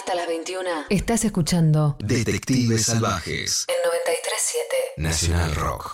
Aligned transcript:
Hasta 0.00 0.14
las 0.14 0.28
21. 0.28 0.86
Estás 0.88 1.26
escuchando 1.26 1.94
Detectives 1.98 2.86
Salvajes. 2.86 3.66
En 3.68 3.74
937. 3.84 4.74
Nacional 4.96 5.54
Rock. 5.54 5.92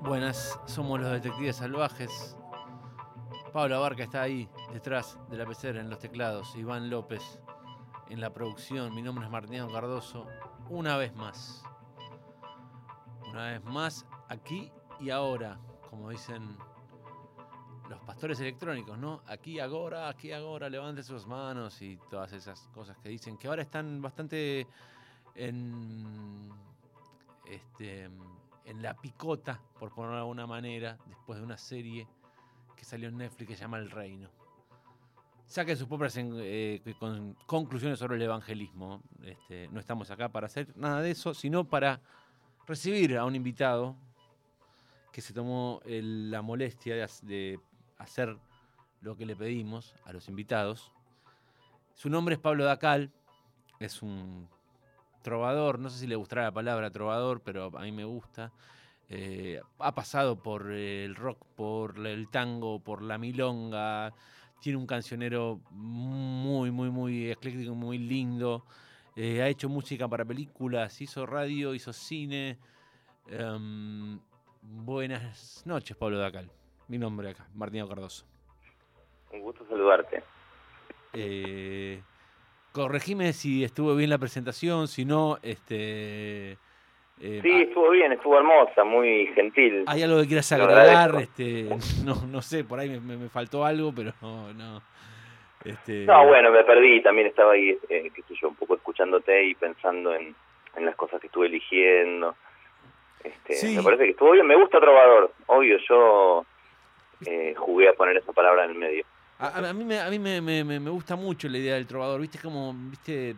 Buenas, 0.00 0.58
somos 0.64 0.98
los 0.98 1.10
Detectives 1.10 1.56
Salvajes. 1.56 2.36
Pablo 3.52 3.76
Abarca 3.76 4.04
está 4.04 4.22
ahí, 4.22 4.48
detrás 4.72 5.18
de 5.28 5.36
la 5.36 5.44
pecera, 5.44 5.82
en 5.82 5.90
los 5.90 5.98
teclados. 5.98 6.56
Iván 6.56 6.88
López 6.88 7.20
en 8.12 8.20
la 8.20 8.30
producción. 8.30 8.94
Mi 8.94 9.00
nombre 9.00 9.24
es 9.24 9.30
Martín 9.30 9.66
Cardoso. 9.72 10.26
Una 10.68 10.98
vez 10.98 11.14
más. 11.14 11.64
Una 13.30 13.52
vez 13.52 13.64
más, 13.64 14.04
aquí 14.28 14.70
y 15.00 15.08
ahora, 15.08 15.58
como 15.88 16.10
dicen 16.10 16.58
los 17.88 17.98
pastores 18.00 18.38
electrónicos, 18.40 18.98
¿no? 18.98 19.22
Aquí 19.26 19.58
ahora, 19.60 20.10
aquí 20.10 20.30
ahora, 20.30 20.68
levante 20.68 21.02
sus 21.02 21.26
manos 21.26 21.80
y 21.80 21.98
todas 22.10 22.34
esas 22.34 22.68
cosas 22.74 22.98
que 22.98 23.08
dicen, 23.08 23.38
que 23.38 23.48
ahora 23.48 23.62
están 23.62 24.02
bastante 24.02 24.66
en, 25.34 26.50
este, 27.46 28.10
en 28.66 28.82
la 28.82 28.94
picota, 28.94 29.58
por 29.78 29.90
ponerlo 29.94 30.16
de 30.16 30.20
alguna 30.20 30.46
manera, 30.46 30.98
después 31.06 31.38
de 31.38 31.46
una 31.46 31.56
serie 31.56 32.06
que 32.76 32.84
salió 32.84 33.08
en 33.08 33.16
Netflix 33.16 33.48
que 33.48 33.56
se 33.56 33.62
llama 33.62 33.78
El 33.78 33.90
Reino. 33.90 34.41
Saquen 35.52 35.76
sus 35.76 35.86
propias 35.86 36.16
eh, 36.16 36.80
con- 36.98 37.36
conclusiones 37.44 37.98
sobre 37.98 38.16
el 38.16 38.22
evangelismo. 38.22 39.02
Este, 39.22 39.68
no 39.68 39.80
estamos 39.80 40.10
acá 40.10 40.30
para 40.30 40.46
hacer 40.46 40.74
nada 40.78 41.02
de 41.02 41.10
eso, 41.10 41.34
sino 41.34 41.64
para 41.64 42.00
recibir 42.66 43.18
a 43.18 43.26
un 43.26 43.36
invitado 43.36 43.94
que 45.12 45.20
se 45.20 45.34
tomó 45.34 45.82
la 45.84 46.40
molestia 46.40 47.06
de 47.20 47.60
hacer 47.98 48.34
lo 49.02 49.14
que 49.14 49.26
le 49.26 49.36
pedimos 49.36 49.94
a 50.06 50.14
los 50.14 50.26
invitados. 50.30 50.90
Su 51.92 52.08
nombre 52.08 52.36
es 52.36 52.40
Pablo 52.40 52.64
Dacal, 52.64 53.10
es 53.78 54.00
un 54.00 54.48
trovador, 55.20 55.78
no 55.78 55.90
sé 55.90 55.98
si 55.98 56.06
le 56.06 56.16
gustará 56.16 56.44
la 56.44 56.52
palabra 56.52 56.90
trovador, 56.90 57.42
pero 57.42 57.70
a 57.76 57.82
mí 57.82 57.92
me 57.92 58.04
gusta. 58.04 58.52
Eh, 59.10 59.60
ha 59.80 59.94
pasado 59.94 60.42
por 60.42 60.72
el 60.72 61.14
rock, 61.14 61.44
por 61.54 62.06
el 62.06 62.30
tango, 62.30 62.80
por 62.80 63.02
la 63.02 63.18
milonga. 63.18 64.14
Tiene 64.62 64.78
un 64.78 64.86
cancionero 64.86 65.58
muy, 65.72 66.70
muy, 66.70 66.88
muy 66.88 67.32
ecléctico, 67.32 67.74
muy 67.74 67.98
lindo. 67.98 68.64
Eh, 69.16 69.42
ha 69.42 69.48
hecho 69.48 69.68
música 69.68 70.06
para 70.06 70.24
películas, 70.24 71.00
hizo 71.00 71.26
radio, 71.26 71.74
hizo 71.74 71.92
cine. 71.92 72.58
Em, 73.26 74.20
buenas 74.62 75.64
noches, 75.66 75.96
Pablo 75.96 76.16
Dacal. 76.16 76.48
Mi 76.86 76.96
nombre 76.96 77.30
acá, 77.30 77.48
Martín 77.54 77.88
Cardoso. 77.88 78.24
Un 79.32 79.40
gusto 79.40 79.66
saludarte. 79.68 80.22
Eh, 81.12 82.00
corregime 82.70 83.32
si 83.32 83.64
estuvo 83.64 83.96
bien 83.96 84.10
la 84.10 84.18
presentación, 84.18 84.86
si 84.86 85.04
no, 85.04 85.40
este. 85.42 86.56
Eh, 87.20 87.40
Sí, 87.42 87.62
estuvo 87.62 87.90
bien, 87.90 88.12
estuvo 88.12 88.36
hermosa, 88.38 88.84
muy 88.84 89.26
gentil. 89.34 89.84
¿Hay 89.86 90.02
algo 90.02 90.20
que 90.20 90.26
quieras 90.28 90.50
agregar? 90.52 91.14
Este, 91.20 91.68
no, 92.04 92.14
no 92.26 92.42
sé, 92.42 92.64
por 92.64 92.78
ahí 92.80 92.88
me, 92.88 93.00
me- 93.00 93.16
me 93.16 93.28
faltó 93.28 93.64
algo, 93.64 93.92
pero 93.94 94.12
no. 94.22 94.52
no. 94.54 94.82
Este, 95.64 96.04
No, 96.06 96.26
bueno, 96.26 96.50
me 96.50 96.64
perdí, 96.64 97.00
también 97.02 97.28
estaba 97.28 97.52
ahí, 97.52 97.78
eh, 97.88 98.10
qué 98.14 98.22
sé 98.22 98.34
yo, 98.40 98.48
un 98.48 98.56
poco 98.56 98.74
escuchándote 98.74 99.44
y 99.44 99.54
pensando 99.54 100.12
en, 100.14 100.34
en 100.76 100.84
las 100.86 100.96
cosas 100.96 101.20
que 101.20 101.28
estuve 101.28 101.46
eligiendo. 101.46 102.34
Este, 103.22 103.54
Sí. 103.54 103.76
Me 103.76 103.82
parece 103.84 104.04
que 104.04 104.10
estuvo 104.10 104.32
bien, 104.32 104.46
me 104.46 104.56
gusta 104.56 104.80
Trovador, 104.80 105.32
obvio, 105.46 105.78
yo 105.88 106.44
eh, 107.26 107.54
jugué 107.56 107.88
a 107.88 107.92
poner 107.92 108.16
esa 108.16 108.32
palabra 108.32 108.64
en 108.64 108.70
el 108.72 108.76
medio. 108.78 109.04
A, 109.38 109.58
a- 109.58 109.72
mí, 109.72 109.84
me, 109.84 110.00
a 110.00 110.08
mí 110.10 110.18
me, 110.18 110.40
me- 110.40 110.64
me- 110.64 110.80
me 110.80 110.90
gusta 110.90 111.14
mucho 111.14 111.48
la 111.48 111.58
idea 111.58 111.74
del 111.74 111.86
trovador, 111.86 112.20
viste, 112.20 112.40
como, 112.40 112.72
viste, 112.74 113.36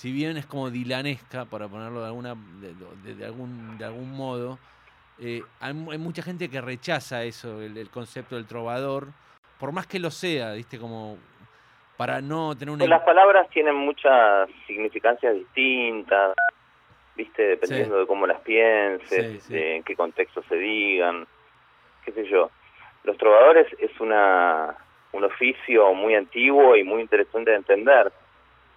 si 0.00 0.12
bien 0.12 0.38
es 0.38 0.46
como 0.46 0.70
dilanesca, 0.70 1.44
para 1.44 1.68
ponerlo 1.68 2.00
de 2.00 2.06
alguna, 2.06 2.34
de, 2.34 2.72
de- 3.04 3.14
de 3.16 3.26
algún, 3.26 3.76
de 3.76 3.84
algún 3.84 4.10
modo, 4.10 4.58
eh, 5.18 5.42
hay, 5.60 5.72
hay 5.90 5.98
mucha 5.98 6.22
gente 6.22 6.48
que 6.48 6.58
rechaza 6.62 7.22
eso, 7.24 7.60
el, 7.60 7.76
el 7.76 7.90
concepto 7.90 8.36
del 8.36 8.46
trovador, 8.46 9.08
por 9.58 9.72
más 9.72 9.86
que 9.86 9.98
lo 9.98 10.10
sea, 10.10 10.54
viste, 10.54 10.78
como 10.78 11.18
para 11.98 12.22
no 12.22 12.56
tener 12.56 12.70
una... 12.72 12.78
Pues 12.78 12.88
las 12.88 13.02
palabras 13.02 13.46
tienen 13.50 13.74
muchas 13.74 14.48
significancias 14.66 15.34
distintas, 15.34 16.34
viste, 17.14 17.42
dependiendo 17.42 17.98
de 17.98 18.06
cómo 18.06 18.26
las 18.26 18.40
pienses, 18.40 19.32
Sí, 19.32 19.40
sí. 19.40 19.52
de 19.52 19.76
en 19.76 19.82
qué 19.82 19.94
contexto 19.96 20.42
se 20.48 20.54
digan, 20.56 21.26
qué 22.06 22.12
sé 22.12 22.26
yo. 22.26 22.50
Los 23.04 23.18
trovadores 23.18 23.66
es 23.78 23.90
una 24.00 24.74
un 25.12 25.24
oficio 25.24 25.92
muy 25.92 26.14
antiguo 26.14 26.74
y 26.76 26.84
muy 26.84 27.02
interesante 27.02 27.50
de 27.50 27.56
entender. 27.58 28.10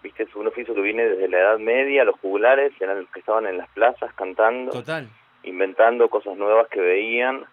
Viste, 0.03 0.23
es 0.23 0.35
un 0.35 0.47
oficio 0.47 0.75
que 0.75 0.81
viene 0.81 1.03
desde 1.07 1.29
la 1.29 1.39
Edad 1.39 1.59
Media, 1.59 2.03
los 2.03 2.19
jugulares 2.19 2.73
eran 2.81 2.99
los 3.01 3.09
que 3.09 3.19
estaban 3.21 3.47
en 3.47 3.57
las 3.57 3.69
plazas 3.69 4.13
cantando, 4.13 4.71
Total. 4.71 5.07
inventando 5.43 6.09
cosas 6.09 6.35
nuevas 6.37 6.67
que 6.67 6.81
veían, 6.81 7.45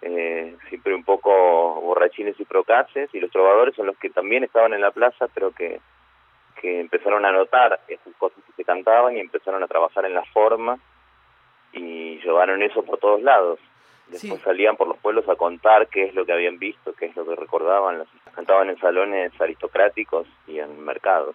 eh, 0.00 0.56
siempre 0.68 0.94
un 0.94 1.04
poco 1.04 1.80
borrachines 1.82 2.40
y 2.40 2.44
procaces, 2.46 3.10
y 3.14 3.20
los 3.20 3.30
trovadores 3.30 3.74
son 3.76 3.86
los 3.86 3.96
que 3.98 4.08
también 4.10 4.42
estaban 4.42 4.72
en 4.72 4.80
la 4.80 4.90
plaza, 4.90 5.28
pero 5.34 5.50
que, 5.52 5.80
que 6.60 6.80
empezaron 6.80 7.24
a 7.26 7.32
notar 7.32 7.78
esas 7.88 8.14
cosas 8.16 8.38
que 8.46 8.52
se 8.54 8.64
cantaban 8.64 9.16
y 9.16 9.20
empezaron 9.20 9.62
a 9.62 9.68
trabajar 9.68 10.06
en 10.06 10.14
la 10.14 10.24
forma 10.32 10.78
y 11.72 12.18
llevaron 12.20 12.62
eso 12.62 12.82
por 12.84 12.98
todos 12.98 13.22
lados. 13.22 13.58
Después 14.08 14.40
Sí. 14.40 14.44
salían 14.44 14.76
por 14.76 14.88
los 14.88 14.98
pueblos 14.98 15.28
a 15.28 15.36
contar 15.36 15.88
qué 15.88 16.04
es 16.04 16.14
lo 16.14 16.26
que 16.26 16.32
habían 16.32 16.58
visto, 16.58 16.92
qué 16.94 17.06
es 17.06 17.16
lo 17.16 17.24
que 17.24 17.36
recordaban, 17.36 18.02
cantaban 18.34 18.68
en 18.70 18.78
salones 18.78 19.32
aristocráticos 19.40 20.26
y 20.46 20.58
en 20.58 20.84
mercados. 20.84 21.34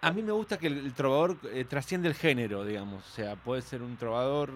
A 0.00 0.12
mí 0.12 0.22
me 0.22 0.32
gusta 0.32 0.58
que 0.58 0.68
el, 0.68 0.78
el 0.78 0.94
trovador 0.94 1.36
eh, 1.52 1.64
trasciende 1.64 2.08
el 2.08 2.14
género, 2.14 2.64
digamos. 2.64 3.04
O 3.04 3.10
sea, 3.10 3.34
puede 3.36 3.62
ser 3.62 3.82
un 3.82 3.96
trovador 3.96 4.50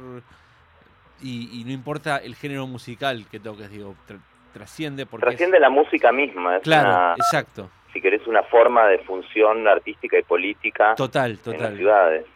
y, 1.20 1.60
y 1.60 1.64
no 1.64 1.72
importa 1.72 2.18
el 2.18 2.34
género 2.34 2.66
musical 2.66 3.26
que 3.30 3.40
toques, 3.40 3.70
digo, 3.70 3.94
tra- 4.08 4.20
trasciende 4.52 5.06
porque... 5.06 5.26
es- 5.26 5.30
Trasciende 5.30 5.58
la 5.60 5.70
música 5.70 6.12
misma, 6.12 6.56
es 6.56 6.62
Claro, 6.62 6.90
una, 6.90 7.14
exacto. 7.14 7.70
si 7.92 8.00
querés, 8.00 8.26
una 8.26 8.42
forma 8.44 8.86
de 8.86 8.98
función 9.00 9.66
artística 9.66 10.18
y 10.18 10.22
política 10.22 10.94
Total, 10.94 11.32
en 11.32 11.36
las 11.36 11.44
total. 11.44 11.76
ciudades. 11.76 12.26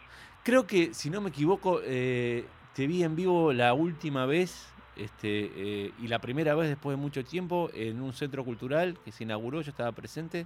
Creo 0.43 0.65
que, 0.67 0.93
si 0.93 1.09
no 1.09 1.19
me 1.21 1.29
equivoco, 1.29 1.81
eh, 1.83 2.45
te 2.73 2.87
vi 2.87 3.03
en 3.03 3.15
vivo 3.15 3.51
la 3.53 3.73
última 3.73 4.25
vez 4.25 4.73
este, 4.95 5.51
eh, 5.55 5.91
y 6.01 6.07
la 6.07 6.19
primera 6.19 6.55
vez 6.55 6.69
después 6.69 6.97
de 6.97 7.01
mucho 7.01 7.23
tiempo 7.23 7.69
en 7.73 8.01
un 8.01 8.13
centro 8.13 8.43
cultural 8.43 8.97
que 9.03 9.11
se 9.11 9.23
inauguró, 9.25 9.61
yo 9.61 9.69
estaba 9.71 9.91
presente, 9.91 10.45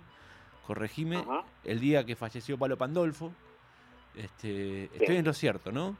corregime, 0.66 1.23
el 1.63 1.79
día 1.79 2.05
que 2.05 2.16
falleció 2.16 2.57
Palo 2.57 2.77
Pandolfo. 2.77 3.31
Este, 4.16 4.85
Estoy 4.94 5.17
en 5.17 5.25
lo 5.25 5.33
cierto, 5.33 5.72
¿no? 5.72 5.95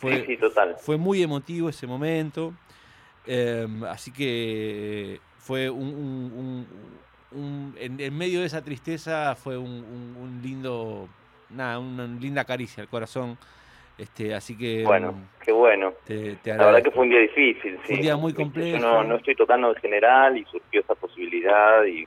Sí, 0.00 0.24
sí, 0.26 0.36
total. 0.36 0.76
Fue 0.78 0.96
muy 0.96 1.22
emotivo 1.22 1.68
ese 1.68 1.86
momento. 1.86 2.52
eh, 3.26 3.66
así 3.88 4.12
que 4.12 5.18
fue 5.38 5.70
un, 5.70 5.88
un- 5.88 6.66
un- 7.32 7.40
un- 7.40 7.74
en, 7.78 7.98
en 7.98 8.18
medio 8.18 8.40
de 8.40 8.46
esa 8.46 8.62
tristeza 8.62 9.34
fue 9.34 9.56
un, 9.56 10.40
lindo, 10.42 11.08
nada, 11.48 11.78
una 11.78 12.06
linda 12.06 12.44
caricia 12.44 12.82
al 12.82 12.88
corazón. 12.88 13.38
Este, 13.96 14.34
así 14.34 14.58
que 14.58 14.82
Bueno, 14.84 15.12
mm, 15.12 15.28
qué 15.42 15.52
bueno. 15.52 15.94
te, 16.04 16.34
te 16.36 16.54
La 16.54 16.66
verdad 16.66 16.82
que 16.82 16.90
fue 16.90 17.04
un 17.04 17.10
día 17.10 17.20
difícil, 17.20 17.76
sí. 17.76 17.80
Fue 17.86 17.94
un 17.96 18.02
día 18.02 18.16
muy 18.16 18.32
Viste, 18.32 18.42
complejo. 18.42 18.76
Yo 18.78 18.82
no, 18.82 19.04
no 19.04 19.16
estoy 19.16 19.36
tocando 19.36 19.68
en 19.70 19.76
general 19.76 20.36
y 20.36 20.44
surgió 20.44 20.80
esa 20.80 20.94
posibilidad 20.96 21.82
y, 21.84 22.06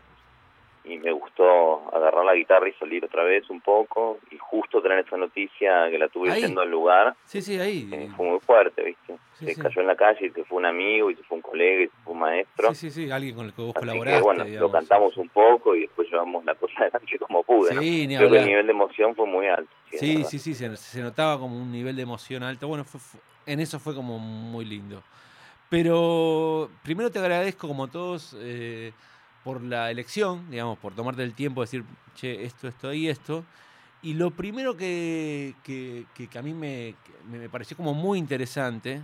y 0.90 0.98
me 0.98 1.12
gustó 1.12 1.94
agarrar 1.96 2.24
la 2.26 2.34
guitarra 2.34 2.70
y 2.70 2.74
salir 2.74 3.04
otra 3.06 3.24
vez 3.24 3.50
un 3.50 3.62
poco 3.62 4.20
y 4.32 4.38
justo 4.38 4.82
tener 4.82 5.00
esa 5.00 5.18
noticia 5.18 5.90
que 5.90 5.98
la 5.98 6.08
tuve 6.08 6.32
Ahí. 6.32 6.42
yendo 6.42 6.62
al 6.62 6.70
lugar. 6.70 7.16
Sí, 7.26 7.42
sí, 7.42 7.60
ahí. 7.60 7.90
eh, 7.92 8.10
fue 8.16 8.26
muy 8.26 8.40
fuerte, 8.40 8.84
¿viste? 8.84 9.18
Sí, 9.38 9.46
se 9.48 9.56
sí. 9.56 9.62
cayó 9.62 9.82
en 9.82 9.88
la 9.88 9.96
calle 9.96 10.28
y 10.28 10.30
se 10.32 10.44
fue 10.46 10.58
un 10.60 10.66
amigo 10.66 11.12
y 11.12 11.16
se 11.16 11.24
fue 11.24 11.38
un 11.38 11.42
colega 11.42 11.84
y 11.84 11.88
se 11.88 11.98
fue 12.04 12.14
un 12.14 12.20
maestro. 12.20 12.70
Sí, 12.74 12.90
sí, 12.90 12.92
sí, 13.06 13.12
alguien 13.12 13.36
con 13.36 13.46
el 13.46 13.54
que 13.54 13.62
vos 13.62 13.76
Así 13.76 13.80
colaboraste. 13.86 14.18
que 14.20 14.24
bueno, 14.24 14.44
digamos. 14.46 14.62
lo 14.72 14.72
cantamos 14.72 15.18
un 15.18 15.30
poco 15.30 15.76
y 15.76 15.82
después 15.82 16.10
llevamos 16.10 16.44
la 16.46 16.56
cosa 16.56 16.74
adelante 16.84 17.20
como 17.20 17.44
pude. 17.44 17.74
¿no? 17.76 17.82
Sí, 17.82 18.08
ni 18.08 18.16
Creo 18.18 18.32
que 18.32 18.38
el 18.40 18.46
nivel 18.46 18.66
de 18.66 18.72
emoción 18.72 19.16
fue 19.16 19.26
muy 19.28 19.48
alto. 19.48 19.72
Sí, 19.92 20.24
sí, 20.26 20.40
sí, 20.40 20.54
se, 20.54 20.76
se 20.78 21.02
notaba 21.02 21.38
como 21.40 21.56
un 21.62 21.72
nivel 21.72 21.96
de 21.96 22.02
emoción 22.04 22.44
alto. 22.44 22.68
Bueno, 22.68 22.84
fue- 22.84 23.00
fue- 23.00 23.20
en 23.46 23.60
eso 23.60 23.80
fue 23.80 23.94
como 23.96 24.20
muy 24.20 24.66
lindo. 24.66 25.02
Pero 25.70 26.70
primero 26.84 27.12
te 27.12 27.20
agradezco, 27.20 27.68
como 27.68 27.88
todos, 27.88 28.36
eh, 28.40 28.92
por 29.48 29.64
la 29.64 29.90
elección, 29.90 30.52
digamos, 30.52 30.78
por 30.78 30.94
tomarte 30.94 31.24
el 31.24 31.34
tiempo 31.34 31.62
de 31.62 31.68
decir, 31.68 31.86
che, 32.16 32.44
esto, 32.44 32.68
esto 32.68 32.92
y 32.94 33.08
esto. 33.08 33.46
Y 34.02 34.14
lo 34.14 34.32
primero 34.32 34.76
que, 34.76 35.56
que- 35.64 36.06
que- 36.14 36.28
que 36.28 36.38
a 36.38 36.42
mí 36.42 36.54
me, 36.54 36.96
me- 37.32 37.48
pareció 37.48 37.78
como 37.78 37.94
muy 37.94 38.20
interesante 38.20 39.02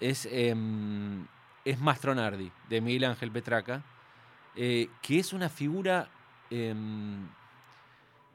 es, 0.00 0.26
em, 0.32 1.24
es 1.64 1.78
Mastronardi, 1.78 2.50
de 2.68 2.80
Miguel 2.80 3.04
Ángel 3.04 3.30
Petraca, 3.30 3.84
eh, 4.56 4.88
que 5.00 5.20
es 5.20 5.32
una 5.32 5.48
figura 5.48 6.08
em, 6.50 7.28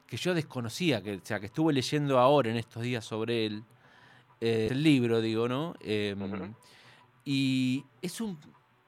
que 0.06 0.16
yo 0.16 0.32
desconocía, 0.32 1.02
que, 1.02 1.16
o 1.16 1.20
sea, 1.22 1.40
que 1.40 1.46
estuve 1.46 1.74
leyendo 1.74 2.18
ahora 2.18 2.50
en 2.50 2.56
estos 2.56 2.82
días 2.82 3.04
sobre 3.04 3.44
él, 3.44 3.64
eh, 4.40 4.68
el 4.70 4.82
libro, 4.82 5.20
digo, 5.20 5.46
¿no? 5.46 5.74
Em. 5.80 6.18
Y 7.26 7.84
es 8.00 8.18
un 8.22 8.38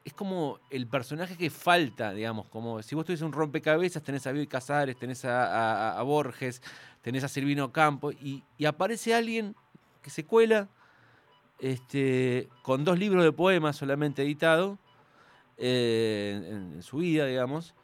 es 0.05 0.13
como 0.13 0.59
el 0.71 0.87
personaje 0.87 1.37
que 1.37 1.49
falta, 1.51 2.13
digamos, 2.13 2.47
como 2.49 2.83
si 2.83 2.95
vos 2.95 3.05
tuviese 3.07 3.25
un 3.25 3.33
rompecabezas, 3.33 4.03
tenés 4.03 4.27
a 4.27 4.33
Bioy 4.33 4.47
Casares, 4.47 4.97
tenés 4.99 5.25
a, 5.25 5.93
a- 5.95 5.99
a 5.99 6.03
Borges, 6.03 6.61
tenés 7.01 7.25
a 7.25 7.29
Silvino 7.29 7.73
Campo, 7.73 8.13
y, 8.13 8.43
y 8.59 8.67
aparece 8.67 9.15
alguien 9.15 9.55
que 10.03 10.11
se 10.11 10.25
cuela 10.27 10.69
este, 11.59 12.49
con 12.63 12.85
dos 12.85 12.99
libros 12.99 13.25
de 13.25 13.33
poemas 13.33 13.77
solamente 13.77 14.23
editados 14.23 14.79
eh, 15.57 16.43
en, 16.49 16.75
en 16.75 16.83
su 16.83 16.99
vida, 16.99 17.27
digamos, 17.27 17.75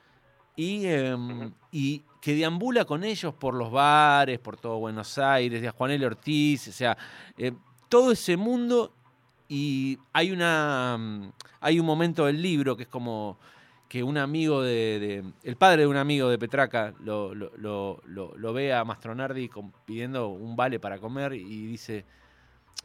y, 0.56 0.84
em, 0.87 1.52
y 1.70 2.05
que 2.20 2.34
deambula 2.34 2.84
con 2.84 3.05
ellos 3.05 3.32
por 3.32 3.55
los 3.55 3.70
bares, 3.70 4.38
por 4.40 4.58
todo 4.58 4.78
Buenos 4.78 5.16
Aires, 5.16 5.62
de 5.62 5.69
a 5.69 5.73
Juan 5.73 5.93
L. 5.93 6.05
Ortiz, 6.05 6.69
o 6.69 6.73
sea, 6.73 6.99
eh, 7.38 7.52
todo 7.88 8.12
ese 8.12 8.37
mundo 8.37 8.93
y 9.50 9.99
hay 10.12 10.31
una 10.31 10.97
mm, 10.97 11.32
hay 11.61 11.81
un 11.81 11.85
momento 11.85 12.25
del 12.26 12.41
libro 12.41 12.76
que 12.76 12.85
es 12.85 12.88
como 12.88 13.37
que 13.88 14.05
un 14.05 14.17
amigo 14.17 14.62
de, 14.62 15.25
el 15.43 15.56
padre 15.56 15.82
de 15.82 15.88
un 15.88 15.97
amigo 15.97 16.29
de 16.29 16.38
Petraca 16.38 16.94
lo, 17.00 17.35
lo, 17.35 18.00
lo- 18.06 18.52
ve 18.52 18.73
a 18.73 18.85
Mastronardi 18.85 19.50
pidiendo 19.85 20.29
un 20.29 20.55
vale 20.55 20.79
para 20.79 20.99
comer 20.99 21.32
y 21.32 21.67
dice 21.67 22.05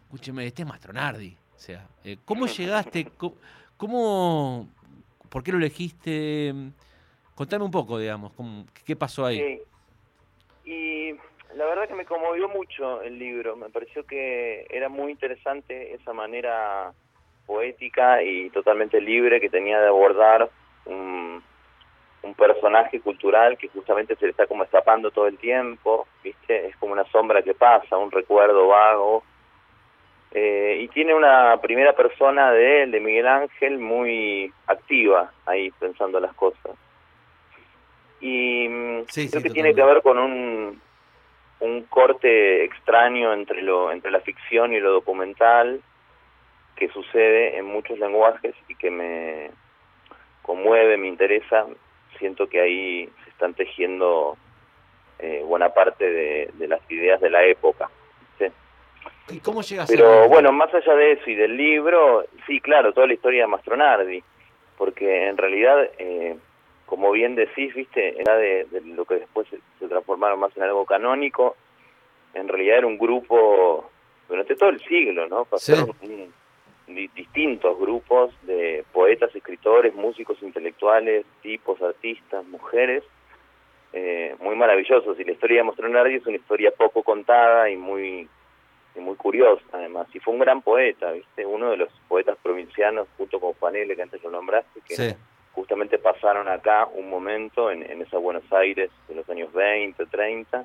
escúcheme 0.06 0.48
este 0.48 0.64
es 0.64 0.68
Mastronardi 0.68 1.38
o 1.56 1.60
sea 1.60 1.88
eh, 2.04 2.18
cómo 2.26 2.48
llegaste 2.48 3.06
¿Cómo, 3.16 3.36
cómo- 3.78 4.68
por 5.30 5.44
qué 5.44 5.52
lo 5.52 5.60
elegiste 5.60 6.52
contame 7.36 7.64
un 7.64 7.72
poco 7.72 8.00
digamos 8.00 8.34
cómo- 8.34 8.66
qué 8.84 8.96
pasó 8.96 9.28
ahí 9.28 9.38
Sí. 10.64 10.72
Y 10.72 11.12
la 11.56 11.66
verdad 11.66 11.88
que 11.88 11.96
me 11.96 12.06
conmovió 12.06 12.50
mucho 12.50 13.02
el 13.02 13.18
libro. 13.18 13.56
Me 13.56 13.70
pareció 13.70 14.06
que 14.06 14.66
era 14.70 14.90
muy 14.90 15.12
interesante 15.12 15.94
esa 15.94 16.14
manera 16.14 16.92
poética 17.46 18.22
y 18.24 18.50
totalmente 18.50 19.00
libre 19.00 19.40
que 19.40 19.50
tenía 19.50 19.80
de 19.80 19.88
abordar 19.88 20.50
un, 20.86 21.42
un 22.24 22.34
personaje 22.34 23.00
cultural 23.00 23.58
que 23.58 23.70
justamente 23.70 24.16
se 24.16 24.26
le 24.26 24.32
está 24.32 24.48
como 24.48 24.64
escapando 24.64 25.12
todo 25.12 25.28
el 25.28 25.38
tiempo, 25.38 26.08
¿viste? 26.24 26.68
Es 26.68 26.76
como 26.78 26.94
una 26.94 27.06
sombra 27.06 27.42
que 27.42 27.54
pasa, 27.54 27.98
un 27.98 28.12
recuerdo 28.12 28.68
vago. 28.68 29.24
Eh, 30.32 30.80
y 30.82 30.88
tiene 30.90 31.14
una 31.14 31.58
primera 31.62 31.94
persona 31.94 32.52
de 32.52 32.84
él, 32.84 32.92
de 32.92 33.00
Miguel 33.00 33.28
Ángel, 33.28 33.80
muy 33.80 34.52
activa 34.68 35.32
ahí 35.46 35.72
pensando 35.80 36.20
las 36.20 36.34
cosas. 36.34 36.72
Y 38.20 38.68
mm, 38.68 39.04
Sí, 39.08 39.30
creo 39.30 39.42
sí, 39.42 39.48
que 39.48 39.54
tiene 39.54 39.74
que 39.74 39.84
ver 39.84 40.02
con 40.02 40.18
un, 40.18 40.82
un 41.60 41.84
corte 41.84 42.64
extraño 42.64 43.34
entre 43.34 43.62
lo 43.62 43.92
entre 43.92 44.12
la 44.12 44.20
ficción 44.20 44.74
y 44.74 44.80
lo 44.80 44.92
documental 44.92 45.82
que 46.76 46.90
sucede 46.90 47.58
en 47.58 47.66
muchos 47.66 47.98
lenguajes 48.00 48.54
y 48.68 48.76
que 48.76 48.92
me 48.92 49.52
conmueve, 50.42 50.98
me 50.98 51.08
interesa. 51.08 51.66
Siento 52.20 52.48
que 52.48 52.62
ahí 52.62 53.10
se 53.24 53.30
están 53.30 53.54
tejiendo 53.54 54.38
eh, 55.20 55.42
buena 55.46 55.70
parte 55.70 56.10
de, 56.10 56.50
de 56.54 56.68
las 56.68 56.82
ideas 56.92 57.22
de 57.22 57.30
la 57.30 57.46
época. 57.46 57.90
¿sí? 58.38 58.46
y 59.30 59.40
cómo 59.40 59.62
llegas 59.62 59.90
Pero 59.90 60.28
bueno, 60.28 60.52
más 60.52 60.74
allá 60.74 60.94
de 60.96 61.14
eso 61.14 61.30
y 61.30 61.36
del 61.36 61.58
libro, 61.58 62.26
sí, 62.46 62.60
claro, 62.60 62.94
toda 62.94 63.08
la 63.08 63.14
historia 63.14 63.42
de 63.42 63.48
Mastronardi, 63.48 64.24
porque 64.78 65.28
en 65.28 65.38
realidad, 65.38 65.90
eh, 65.98 66.38
como 66.86 67.12
bien 67.12 67.36
decís, 67.36 67.74
viste, 67.74 68.20
era 68.20 68.36
de, 68.38 68.66
de 68.66 68.82
lo 68.82 69.06
que 69.06 69.16
después 69.16 69.48
se, 69.50 69.60
se 69.80 69.88
transformaron 69.88 70.40
más 70.40 70.56
en 70.56 70.64
algo 70.64 70.86
canónico, 70.86 71.56
en 72.34 72.48
realidad 72.48 72.80
era 72.80 72.88
un 72.88 72.98
grupo 72.98 73.90
durante 74.28 74.56
todo 74.56 74.70
el 74.70 74.80
siglo, 74.82 75.28
¿no? 75.28 75.46
Pasaron 75.46 75.92
di- 76.88 77.08
distintos 77.16 77.80
grupos 77.80 78.34
de 78.44 78.84
poetas, 78.92 79.36
escritores, 79.36 79.94
músicos, 79.96 80.42
intelectuales, 80.44 81.26
tipos, 81.42 81.82
artistas, 81.82 82.46
mujeres, 82.46 83.04
eh, 83.94 84.36
muy 84.40 84.56
maravillosos. 84.56 85.20
Y 85.20 85.24
la 85.24 85.32
historia 85.32 85.58
de 85.58 85.64
Mastronardi 85.64 86.16
es 86.16 86.26
una 86.26 86.36
historia 86.38 86.72
poco 86.72 87.04
contada 87.04 87.70
y 87.70 87.78
muy 87.78 88.28
y 88.98 89.00
muy 89.00 89.16
curiosa 89.16 89.62
además, 89.74 90.08
y 90.14 90.20
fue 90.20 90.34
un 90.34 90.40
gran 90.40 90.62
poeta, 90.62 91.12
¿viste? 91.12 91.46
Uno 91.46 91.70
de 91.72 91.76
los 91.78 91.90
poetas 92.08 92.38
provincianos, 92.42 93.10
junto 93.18 93.42
con 93.42 93.52
Juan 93.54 93.76
L., 93.76 93.94
que 93.94 94.02
antes 94.02 94.24
lo 94.24 94.30
nombraste, 94.32 94.80
que 94.88 94.96
sí 94.96 95.16
justamente 95.66 95.98
pasaron 95.98 96.48
acá 96.48 96.88
un 96.94 97.10
momento 97.10 97.72
en, 97.72 97.82
en 97.90 98.00
esa 98.04 98.20
Buenos 98.20 98.44
Aires 98.54 98.92
de 99.08 99.16
los 99.16 99.28
años 99.32 99.52
20, 99.52 100.06
30, 100.06 100.64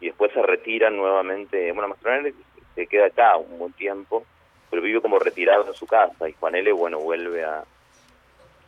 y 0.00 0.06
después 0.06 0.32
se 0.32 0.40
retiran 0.40 0.96
nuevamente, 0.96 1.72
bueno, 1.72 1.88
Mastronardi 1.88 2.32
se 2.76 2.86
queda 2.86 3.06
acá 3.06 3.36
un 3.36 3.58
buen 3.58 3.72
tiempo, 3.72 4.24
pero 4.70 4.82
vive 4.82 5.00
como 5.00 5.18
retirado 5.18 5.66
en 5.66 5.74
su 5.74 5.84
casa, 5.84 6.28
y 6.28 6.32
Juan 6.34 6.54
L., 6.54 6.70
bueno, 6.70 7.00
vuelve 7.00 7.42
a 7.42 7.64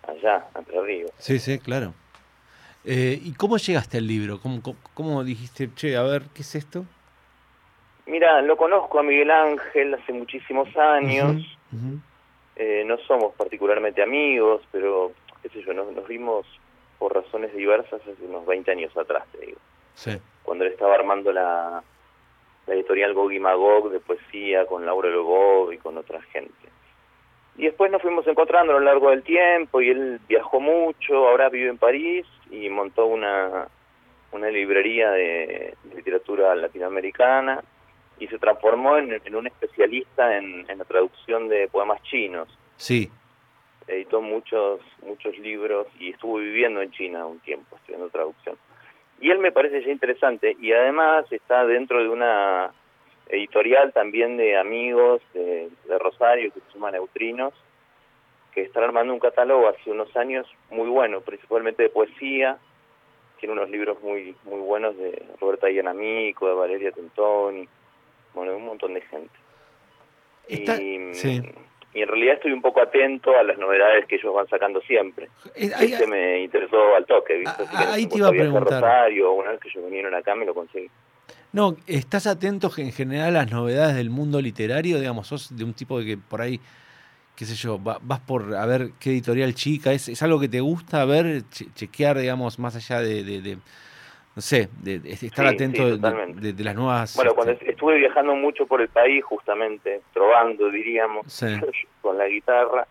allá, 0.09 0.49
a 0.53 0.59
Entre 0.59 0.83
Ríos. 0.83 1.13
Sí, 1.19 1.39
sí, 1.39 1.61
claro. 1.61 1.95
Eh, 2.85 3.21
¿Y 3.23 3.33
cómo 3.35 3.57
llegaste 3.57 3.99
al 3.99 4.09
libro? 4.09 4.41
¿Cómo, 4.41 4.61
cómo, 4.63 4.77
cómo 4.95 5.23
dijiste, 5.23 5.71
che, 5.77 5.97
a 5.97 6.03
ver, 6.03 6.23
¿qué 6.35 6.43
es 6.43 6.57
esto? 6.57 6.85
Mira, 8.07 8.43
lo 8.43 8.57
conozco 8.57 8.99
a 8.99 9.05
Miguel 9.05 9.31
Ángel 9.31 9.95
hace 9.95 10.13
muchísimos 10.13 10.77
años. 10.77 11.37
Eh, 12.57 12.83
no 12.85 12.99
somos 13.07 13.33
particularmente 13.37 14.03
amigos, 14.03 14.61
pero 14.73 15.13
qué 15.43 15.49
sé 15.49 15.63
yo, 15.63 15.73
nos, 15.73 15.93
nos 15.93 16.07
vimos 16.07 16.47
por 16.99 17.15
razones 17.15 17.55
diversas 17.55 18.01
hace 18.01 18.25
unos 18.25 18.47
20 18.47 18.71
años 18.71 18.97
atrás, 18.97 19.25
te 19.33 19.47
digo, 19.47 19.59
Sí, 19.95 20.13
cuando 20.43 20.65
él 20.65 20.73
estaba 20.73 20.95
armando 20.95 21.33
la, 21.33 21.83
la 22.67 22.75
editorial 22.75 23.13
Gog 23.15 23.33
y 23.33 23.41
Magog 23.41 23.91
de 23.91 24.01
poesía 24.01 24.67
con 24.67 24.87
Laura 24.87 25.11
Lobov 25.11 25.73
y 25.73 25.79
con 25.79 25.99
otra 25.99 26.23
gente. 26.23 26.55
Y 27.57 27.65
después 27.65 27.91
nos 27.91 28.01
fuimos 28.01 28.27
encontrando 28.27 28.73
a 28.73 28.79
lo 28.79 28.85
largo 28.85 29.11
del 29.11 29.23
tiempo 29.23 29.81
y 29.81 29.91
él 29.91 30.21
viajó 30.27 30.61
mucho, 30.61 31.29
ahora 31.29 31.51
vive 31.51 31.69
en 31.69 31.77
París 31.77 32.27
y 32.51 32.71
montó 32.71 33.07
una, 33.07 33.69
una 34.33 34.49
librería 34.49 35.11
de, 35.11 35.75
de 35.85 35.95
literatura 35.95 36.55
latinoamericana 36.55 37.63
y 38.19 38.29
se 38.29 38.39
transformó 38.39 38.97
en, 38.97 39.21
en 39.25 39.35
un 39.35 39.47
especialista 39.49 40.37
en, 40.39 40.65
en 40.69 40.79
la 40.79 40.85
traducción 40.85 41.49
de 41.49 41.69
poemas 41.69 42.03
chinos. 42.05 42.49
Sí, 42.77 43.11
editó 43.95 44.21
muchos 44.21 44.81
muchos 45.07 45.39
libros 45.39 45.87
y 45.99 46.11
estuvo 46.11 46.39
viviendo 46.39 46.81
en 46.81 46.91
China 46.91 47.27
un 47.27 47.41
tiempo 47.41 47.77
estudiando 47.77 48.09
traducción. 48.11 48.57
Y 49.21 49.31
él 49.31 49.39
me 49.39 49.53
parece 49.53 49.83
ya 49.83 49.91
interesante 49.91 50.57
y 50.61 50.73
además 50.73 51.31
está 51.31 51.65
dentro 51.65 52.03
de 52.03 52.09
una 52.09 52.73
editorial 53.29 53.93
también 53.93 54.37
de 54.37 54.57
amigos 54.59 55.23
de, 55.33 55.69
de 55.87 55.99
Rosario 55.99 56.53
que 56.53 56.61
se 56.61 56.75
llama 56.75 56.91
Neutrinos 56.91 57.55
que 58.53 58.63
están 58.63 58.83
armando 58.85 59.15
un 59.15 59.21
catálogo 59.21 59.69
hace 59.69 59.91
unos 59.91 60.15
años 60.17 60.47
muy 60.71 60.89
bueno 60.89 61.21
principalmente 61.23 61.85
de 61.85 61.89
poesía. 61.89 62.59
Tiene 63.41 63.55
unos 63.55 63.71
libros 63.71 64.03
muy 64.03 64.35
muy 64.45 64.61
buenos 64.61 64.97
de 64.97 65.23
Roberta 65.41 65.71
Ianamico 65.71 66.49
de 66.49 66.55
Valeria 66.55 66.93
Tentoni 66.93 67.67
bueno 68.35 68.51
de 68.53 68.57
un 68.57 68.65
montón 68.67 68.95
de 68.95 69.01
gente. 69.03 69.35
Está- 70.49 70.83
y, 70.83 71.15
sí. 71.15 71.43
Y 71.95 72.03
en 72.03 72.09
realidad 72.09 72.35
estoy 72.37 72.53
un 72.53 72.63
poco 72.63 72.81
atento 72.81 73.37
a 73.37 73.43
las 73.43 73.59
novedades 73.59 74.07
que 74.07 74.17
ellos 74.17 74.35
van 74.35 74.49
sacando 74.49 74.81
siempre. 74.83 75.29
Eh, 75.55 75.71
ahí- 75.77 75.93
Este 75.93 76.07
me 76.07 76.43
interesó 76.43 76.95
al 76.97 77.05
toque, 77.07 77.35
¿viste? 77.39 77.55
Ah, 77.59 77.65
Así 77.69 77.77
que 77.77 77.85
ahí 77.85 78.07
te 78.07 78.19
iba 78.19 78.29
a 78.29 78.31
preguntar. 78.33 78.81
Rosario, 78.83 79.33
una 79.33 79.51
vez 79.51 79.61
que 79.61 79.69
ellos 79.69 79.85
vinieron 79.85 80.15
acá 80.15 80.35
me 80.35 80.45
lo 80.47 80.55
conseguí. 80.55 80.89
No, 81.53 81.77
¿estás 81.87 82.27
atento 82.27 82.71
en 82.79 82.93
general 82.93 83.37
a 83.37 83.43
las 83.43 83.51
novedades 83.53 83.95
del 83.97 84.09
mundo 84.09 84.41
literario? 84.41 84.99
Digamos, 84.99 85.27
sos 85.27 85.55
de 85.55 85.65
un 85.65 85.75
tipo 85.75 85.99
de 86.01 86.07
que 86.07 86.17
por 86.17 86.41
ahí, 86.41 86.59
qué 87.37 87.45
sé 87.45 87.55
yo, 87.57 87.83
va- 87.83 87.99
vas 88.01 88.21
por 88.21 88.55
a 88.55 88.65
ver 88.65 88.93
qué 88.99 89.11
editorial 89.11 89.55
chica, 89.55 89.93
¿es, 89.93 90.09
es 90.09 90.23
algo 90.23 90.41
que 90.41 90.49
te 90.49 90.61
gusta 90.61 91.05
ver, 91.05 91.43
che- 91.51 91.67
chequear, 91.75 92.19
digamos, 92.19 92.59
más 92.59 92.75
allá 92.77 93.01
de, 93.03 93.23
de- 93.23 93.43
de, 93.43 93.59
no 94.35 94.41
sé, 94.43 94.69
de, 94.83 94.99
de 94.99 95.13
estar 95.13 95.47
Sí, 95.49 95.55
atento 95.55 95.83
sí, 95.95 96.01
de- 96.53 96.65
las 96.65 96.75
nuevas... 96.75 97.15
Bueno, 97.17 97.35
cuando 97.35 97.53
este, 97.53 97.71
estuve 97.71 97.99
viajando 97.99 98.35
mucho 98.35 98.67
por 98.67 98.81
el 98.81 98.89
país, 98.89 99.23
justamente, 99.25 100.01
trovando, 100.13 100.71
diríamos, 100.71 101.31
Sí. 101.33 101.47
con 102.01 102.17
la 102.19 102.27
guitarra, 102.29 102.87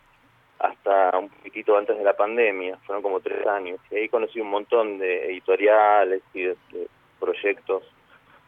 hasta 0.60 1.18
un 1.18 1.30
poquitito 1.30 1.76
antes 1.76 1.98
de 1.98 2.04
la 2.04 2.14
pandemia, 2.16 2.78
fueron 2.86 3.02
como 3.02 3.20
tres 3.20 3.46
años, 3.48 3.80
y 3.90 3.96
ahí 3.96 4.10
conocí 4.10 4.40
un 4.40 4.50
montón 4.52 5.00
de 5.00 5.26
editoriales 5.32 6.22
y 6.36 6.42
de, 6.44 6.56
de 6.72 6.88
proyectos 7.20 7.84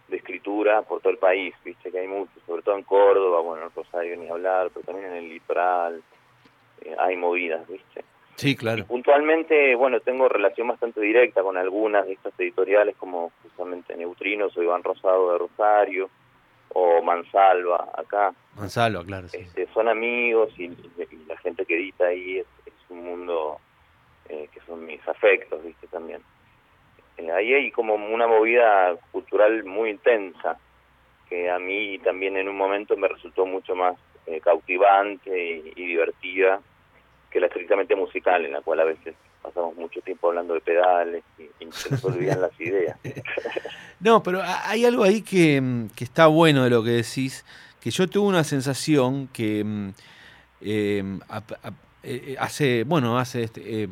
de 0.08 0.18
escritura 0.18 0.84
por 0.84 1.00
todo 1.02 1.12
el 1.12 1.18
país, 1.18 1.56
viste 1.66 1.90
que 1.90 1.98
hay 2.00 2.08
muchos, 2.08 2.44
sobre 2.46 2.62
todo 2.62 2.78
en 2.78 2.84
Córdoba, 2.84 3.42
bueno, 3.42 3.64
en 3.66 3.72
Rosario 3.76 4.16
ni 4.18 4.30
hablar, 4.30 4.70
pero 4.72 4.86
también 4.86 5.08
en 5.10 5.18
el 5.18 5.30
litoral, 5.30 6.04
eh, 6.82 6.96
hay 7.00 7.16
movidas, 7.16 7.68
viste. 7.68 8.04
Sí, 8.36 8.52
Y 8.52 8.56
claro. 8.56 8.86
puntualmente, 8.86 9.75
bueno, 9.75 10.00
tengo 10.00 10.30
relación 10.30 10.68
bastante 10.68 11.02
directa 11.02 11.42
con 11.42 11.58
algunas 11.58 12.06
de 12.06 12.13
estas 12.13 12.38
editoriales, 12.40 12.96
como 12.98 13.32
justamente 13.44 13.96
Neutrinos 13.96 14.56
o 14.58 14.63
Iván 14.63 14.84
Rosado 14.84 15.34
de 15.34 15.38
Rosario, 15.40 16.10
o 16.70 17.02
Mansalva, 17.02 17.90
acá. 17.96 18.34
Gonzalo, 18.56 19.04
claro, 19.06 19.28
sí. 19.28 19.38
Este, 19.38 19.68
son 19.74 19.88
amigos 19.88 20.52
y, 20.58 20.66
y 20.66 21.25
la 21.28 21.38
gente 21.38 21.66
que 21.66 21.75
edita 21.75 22.08
ahí 22.08 22.40
es, 22.40 22.48
es 22.66 22.74
un 22.90 23.04
mundo 23.04 23.60
eh, 24.30 24.48
que 24.54 24.60
son 24.62 24.86
mis 24.86 25.06
afectos, 25.08 25.63
¿viste? 25.63 25.88
También. 25.88 26.22
Eh, 27.18 27.32
ahí 27.32 27.54
hay 27.54 27.72
como 27.72 27.96
una 27.96 28.25
movida 28.25 28.96
cultural 29.12 29.63
muy 29.66 29.92
intensa, 29.92 30.58
que 31.30 31.50
a 31.50 31.60
mí 31.60 32.00
también 32.00 32.38
en 32.38 32.48
un 32.48 32.56
momento 32.56 32.96
me 32.96 33.08
resultó 33.08 33.46
mucho 33.46 33.75
más 33.75 33.96
eh, 34.25 34.40
cautivante 34.40 35.62
y, 35.75 35.86
divertida 35.86 36.62
que 37.34 37.40
la 37.40 37.48
estrictamente 37.48 37.96
musical, 37.96 38.46
en 38.46 38.52
la 38.52 38.62
cual 38.62 38.80
a 38.82 38.84
veces 38.84 39.16
pasamos 39.42 39.75
mucho 39.75 40.00
tiempo 40.02 40.30
hablando 40.30 40.54
de 40.54 40.62
pedales 40.62 41.24
y, 41.40 41.50
se 41.72 41.90
nos 41.90 42.06
olvidan 42.06 42.40
las 42.40 42.58
ideas. 42.62 42.98
No, 44.00 44.22
pero 44.22 44.42
hay 44.44 44.84
algo 44.84 45.06
ahí 45.06 45.22
que, 45.22 45.62
mm, 45.62 45.88
que, 45.96 46.04
está 46.04 46.28
bueno 46.28 46.66
de 46.66 46.70
lo 46.70 46.84
que 46.84 46.90
decís, 46.90 47.46
que 47.80 47.90
yo 47.90 48.06
tuve 48.10 48.28
una 48.28 48.44
sensación 48.44 49.30
que 49.30 49.63
mm, 49.63 49.90
em, 50.60 51.20
eh, 52.04 52.36
hace, 52.38 52.84
bueno, 52.84 53.18
hace 53.18 53.44
este, 53.44 53.88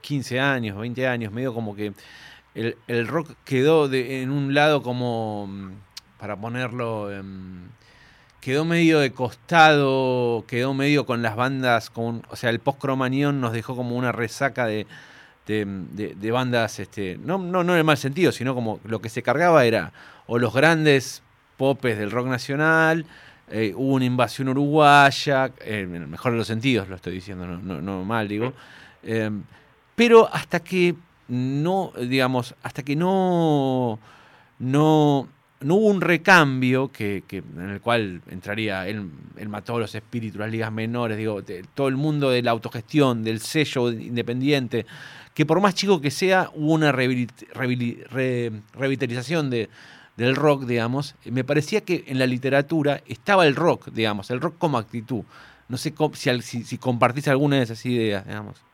15 0.00 0.36
em, 0.36 0.42
años, 0.42 0.76
20 0.76 1.06
años, 1.06 1.32
medio 1.32 1.54
como 1.54 1.76
que 1.76 1.92
el, 2.56 2.76
el 2.88 3.06
rock 3.06 3.30
quedó 3.44 3.92
en 3.92 4.32
un 4.32 4.52
lado 4.52 4.82
como, 4.82 5.46
mm, 5.46 5.74
para 6.18 6.34
ponerlo, 6.34 7.08
quedó 8.40 8.64
medio 8.64 8.98
de 9.00 9.12
costado, 9.12 10.44
quedó 10.46 10.74
medio 10.74 11.06
con 11.06 11.22
las 11.22 11.36
bandas, 11.36 11.90
con, 11.90 12.22
o 12.30 12.36
sea, 12.36 12.50
el 12.50 12.60
post-cromañón 12.60 13.40
nos 13.40 13.52
dejó 13.52 13.76
como 13.76 13.96
una 13.96 14.12
resaca 14.12 14.66
de 14.66 14.86
de, 15.46 16.30
bandas, 16.30 16.78
este, 16.78 17.18
no, 17.22 17.38
no, 17.38 17.64
no 17.64 17.72
en 17.72 17.78
el 17.78 17.84
mal 17.84 17.96
sentido, 17.96 18.32
sino 18.32 18.54
como 18.54 18.80
lo 18.84 19.00
que 19.00 19.08
se 19.08 19.22
cargaba 19.22 19.64
era 19.64 19.92
o 20.26 20.38
los 20.38 20.54
grandes 20.54 21.22
popes 21.56 21.98
del 21.98 22.10
rock 22.10 22.28
nacional, 22.28 23.04
eh, 23.50 23.72
hubo 23.74 23.94
una 23.94 24.04
invasión 24.04 24.48
uruguaya, 24.48 25.50
en 25.64 26.08
mejor 26.08 26.32
de 26.32 26.38
los 26.38 26.46
sentidos 26.46 26.88
lo 26.88 26.96
estoy 26.96 27.14
diciendo, 27.14 27.46
no, 27.46 27.80
no, 27.80 28.04
mal 28.04 28.28
digo, 28.28 28.52
em, 29.02 29.42
pero 29.96 30.32
hasta 30.32 30.60
que 30.60 30.94
no, 31.28 31.92
digamos, 31.98 32.54
hasta 32.62 32.82
que 32.82 32.94
no, 32.94 33.98
no, 34.60 35.28
no 35.60 35.74
hubo 35.74 35.88
un 35.88 36.00
recambio 36.00 36.90
que, 36.90 37.22
en 37.30 37.70
el 37.70 37.80
cual 37.80 38.22
entraría, 38.30 38.88
él, 38.88 39.10
mató 39.48 39.76
a 39.76 39.80
los 39.80 39.94
espíritus, 39.94 40.40
las 40.40 40.50
ligas 40.50 40.72
menores, 40.72 41.18
digo, 41.18 41.42
todo 41.74 41.88
el 41.88 41.96
mundo 41.96 42.30
de 42.30 42.42
la 42.42 42.50
autogestión, 42.50 43.22
del 43.22 43.40
sello 43.40 43.90
independiente, 43.90 44.86
que 45.34 45.44
por 45.46 45.60
más 45.60 45.74
chico 45.74 46.00
que 46.00 46.10
sea, 46.10 46.50
hubo 46.54 46.72
una 46.72 46.92
revitalización 46.92 49.50
de, 49.50 49.68
del 50.16 50.36
rock, 50.36 50.64
digamos. 50.64 51.16
Me 51.24 51.44
parecía 51.44 51.82
que 51.82 52.04
en 52.06 52.18
la 52.18 52.26
literatura 52.26 53.02
estaba 53.06 53.46
el 53.46 53.56
rock, 53.56 53.88
digamos, 53.88 54.30
el 54.30 54.40
rock 54.40 54.56
como 54.58 54.78
actitud. 54.78 55.24
No 55.68 55.76
sé 55.76 55.92
si 56.12 56.78
compartís 56.78 57.28
alguna 57.28 57.56
de 57.56 57.62
esas 57.62 57.84
ideas, 57.86 58.26
digamos. 58.26 58.64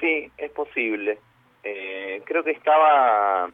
Sí, 0.00 0.30
es 0.38 0.50
posible. 0.52 1.18
Eh, 1.62 2.22
creo 2.24 2.42
que 2.44 2.52
estaba, 2.52 3.50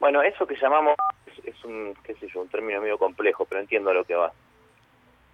bueno, 0.00 0.22
eso 0.22 0.46
que 0.46 0.56
llamamos 0.56 0.96
es, 1.44 1.64
un, 1.64 1.94
qué 2.02 2.14
sé 2.14 2.26
yo, 2.28 2.40
un 2.40 2.48
término 2.48 2.80
medio 2.80 2.98
complejo, 2.98 3.44
pero 3.44 3.60
entiendo 3.60 3.90
a 3.90 3.94
lo 3.94 4.04
que 4.04 4.14
va. 4.14 4.32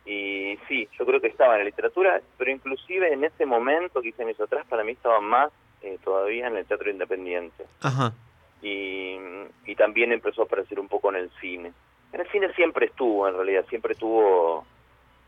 Y 0.05 0.59
sí, 0.69 0.89
yo 0.99 1.07
creo 1.07 1.21
que 1.21 1.29
estaba 1.29 1.55
en 1.55 1.61
la 1.61 1.65
literatura, 1.65 2.21
pero 2.37 2.51
inclusive 2.51 3.13
en 3.13 3.25
ese 3.25 3.47
momento, 3.47 4.03
15 4.03 4.23
años 4.23 4.41
atrás, 4.41 4.67
para 4.69 4.85
mí 4.85 4.93
estaba 4.93 5.21
más 5.21 5.51
eh, 5.83 5.99
todavía 6.05 6.49
en 6.49 6.57
el 6.57 6.67
teatro 6.67 6.91
independiente. 6.91 7.65
Ajá. 7.81 8.13
Y, 8.61 9.17
y 9.65 9.75
también 9.77 10.13
empezó 10.13 10.43
a 10.43 10.45
aparecer 10.45 10.79
un 10.81 10.89
poco 10.89 11.11
en 11.11 11.17
el 11.17 11.31
cine. 11.41 11.73
En 12.13 12.21
el 12.21 12.29
cine 12.31 12.53
siempre 12.55 12.87
estuvo, 12.87 13.29
en 13.29 13.35
realidad, 13.35 13.65
siempre 13.69 13.95
tuvo 13.95 14.65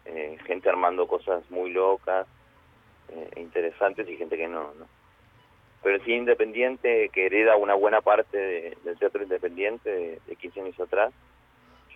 eh, 0.04 0.38
gente 0.46 0.68
armando 0.68 1.06
cosas 1.06 1.48
muy 1.50 1.70
locas, 1.70 2.26
eh, 3.10 3.30
interesantes 3.36 4.08
y 4.08 4.16
gente 4.16 4.36
que 4.36 4.48
no, 4.48 4.72
no. 4.74 4.97
Pero 5.82 6.02
cine 6.04 6.18
independiente, 6.18 7.08
que 7.12 7.26
hereda 7.26 7.56
una 7.56 7.74
buena 7.74 8.00
parte 8.00 8.74
del 8.84 8.98
teatro 8.98 9.22
independiente 9.22 9.88
de, 9.88 10.18
de 10.26 10.36
15 10.36 10.60
años 10.60 10.80
atrás, 10.80 11.12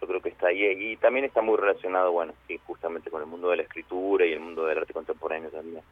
yo 0.00 0.06
creo 0.06 0.20
que 0.20 0.30
está 0.30 0.48
ahí 0.48 0.64
y 0.64 0.96
también 0.96 1.24
está 1.24 1.42
muy 1.42 1.56
relacionado, 1.56 2.12
bueno, 2.12 2.32
sí, 2.48 2.58
justamente 2.66 3.10
con 3.10 3.22
el 3.22 3.28
mundo 3.28 3.50
de 3.50 3.58
la 3.58 3.62
escritura 3.62 4.26
y 4.26 4.32
el 4.32 4.40
mundo 4.40 4.66
del 4.66 4.78
arte 4.78 4.92
contemporáneo 4.92 5.50
también. 5.50 5.82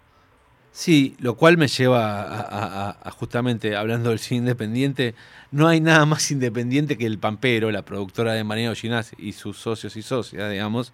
Sí, 0.73 1.17
lo 1.19 1.35
cual 1.35 1.59
me 1.59 1.67
lleva 1.67 2.93
a, 2.93 3.11
justamente, 3.11 3.75
hablando 3.75 4.11
del 4.11 4.21
cine 4.21 4.39
independiente, 4.39 5.15
no 5.51 5.67
hay 5.67 5.81
nada 5.81 6.07
más 6.07 6.31
independiente 6.31 6.97
que 6.97 7.07
el 7.07 7.19
Pampero, 7.19 7.73
la 7.73 7.83
productora 7.83 8.35
de 8.35 8.45
Mariano 8.45 8.75
Ginás 8.77 9.13
y 9.19 9.33
sus 9.33 9.59
socios 9.59 9.97
y 9.97 10.03
socias, 10.03 10.51
digamos, 10.51 10.93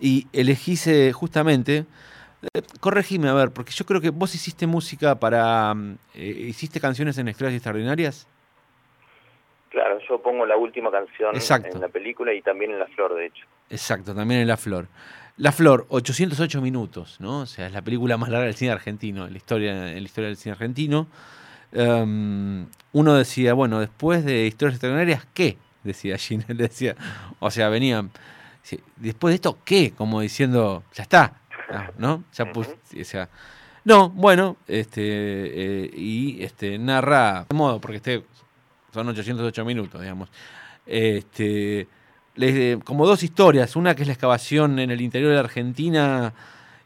y 0.00 0.26
elegíse 0.32 1.12
justamente, 1.12 1.84
eh, 2.52 2.62
corregime, 2.80 3.28
a 3.28 3.34
ver, 3.34 3.50
porque 3.50 3.72
yo 3.72 3.84
creo 3.86 4.00
que 4.00 4.10
vos 4.10 4.34
hiciste 4.34 4.66
música 4.66 5.18
para, 5.18 5.72
mm, 5.74 5.98
eh, 6.14 6.24
hiciste 6.48 6.80
canciones 6.80 7.16
en 7.18 7.28
Estrellas 7.28 7.54
Extraordinarias. 7.54 8.26
Claro, 9.70 9.98
yo 10.08 10.20
pongo 10.22 10.46
la 10.46 10.56
última 10.56 10.90
canción 10.90 11.34
en 11.34 11.80
la 11.80 11.88
película 11.88 12.32
y 12.32 12.42
también 12.42 12.70
en 12.70 12.78
La 12.78 12.86
Flor, 12.86 13.14
de 13.14 13.26
hecho. 13.26 13.44
Exacto, 13.70 14.14
también 14.14 14.40
en 14.40 14.48
La 14.48 14.56
Flor. 14.56 14.86
La 15.36 15.50
Flor, 15.50 15.86
808 15.88 16.60
minutos, 16.60 17.20
¿no? 17.20 17.40
O 17.40 17.46
sea, 17.46 17.66
es 17.66 17.72
la 17.72 17.82
película 17.82 18.16
más 18.16 18.28
larga 18.28 18.46
del 18.46 18.54
cine 18.54 18.70
argentino, 18.70 19.26
en 19.26 19.32
la 19.32 19.36
historia, 19.36 19.90
en 19.90 19.96
la 19.96 20.00
historia 20.00 20.28
del 20.28 20.36
cine 20.36 20.52
argentino. 20.52 21.08
Em, 21.72 22.66
uno 22.92 23.14
decía, 23.14 23.52
bueno, 23.54 23.80
después 23.80 24.24
de 24.24 24.46
Historias 24.46 24.76
Extraordinarias, 24.76 25.26
¿qué? 25.34 25.58
Decía 25.82 26.16
Ginel, 26.18 26.56
decía. 26.56 26.94
O 27.40 27.50
sea, 27.50 27.68
venían. 27.68 28.10
Después 28.96 29.32
de 29.32 29.34
esto, 29.34 29.58
¿qué? 29.64 29.92
Como 29.92 30.20
diciendo, 30.20 30.84
ya 30.94 31.02
está, 31.02 31.34
¿no? 31.98 32.24
Ya 32.32 32.52
puse, 32.52 32.76
o 33.00 33.04
sea, 33.04 33.28
no, 33.84 34.08
bueno, 34.10 34.56
este, 34.66 35.02
eh, 35.02 35.90
y 35.94 36.42
este, 36.42 36.78
narra, 36.78 37.46
de 37.48 37.54
modo, 37.54 37.80
porque 37.80 37.96
este 37.98 38.24
son 38.92 39.08
808 39.08 39.64
minutos, 39.64 40.00
digamos. 40.00 40.30
Este, 40.86 41.86
como 42.84 43.06
dos 43.06 43.22
historias, 43.22 43.76
una 43.76 43.94
que 43.94 44.02
es 44.02 44.08
la 44.08 44.14
excavación 44.14 44.78
en 44.78 44.90
el 44.90 45.00
interior 45.00 45.30
de 45.30 45.34
la 45.34 45.40
Argentina, 45.40 46.32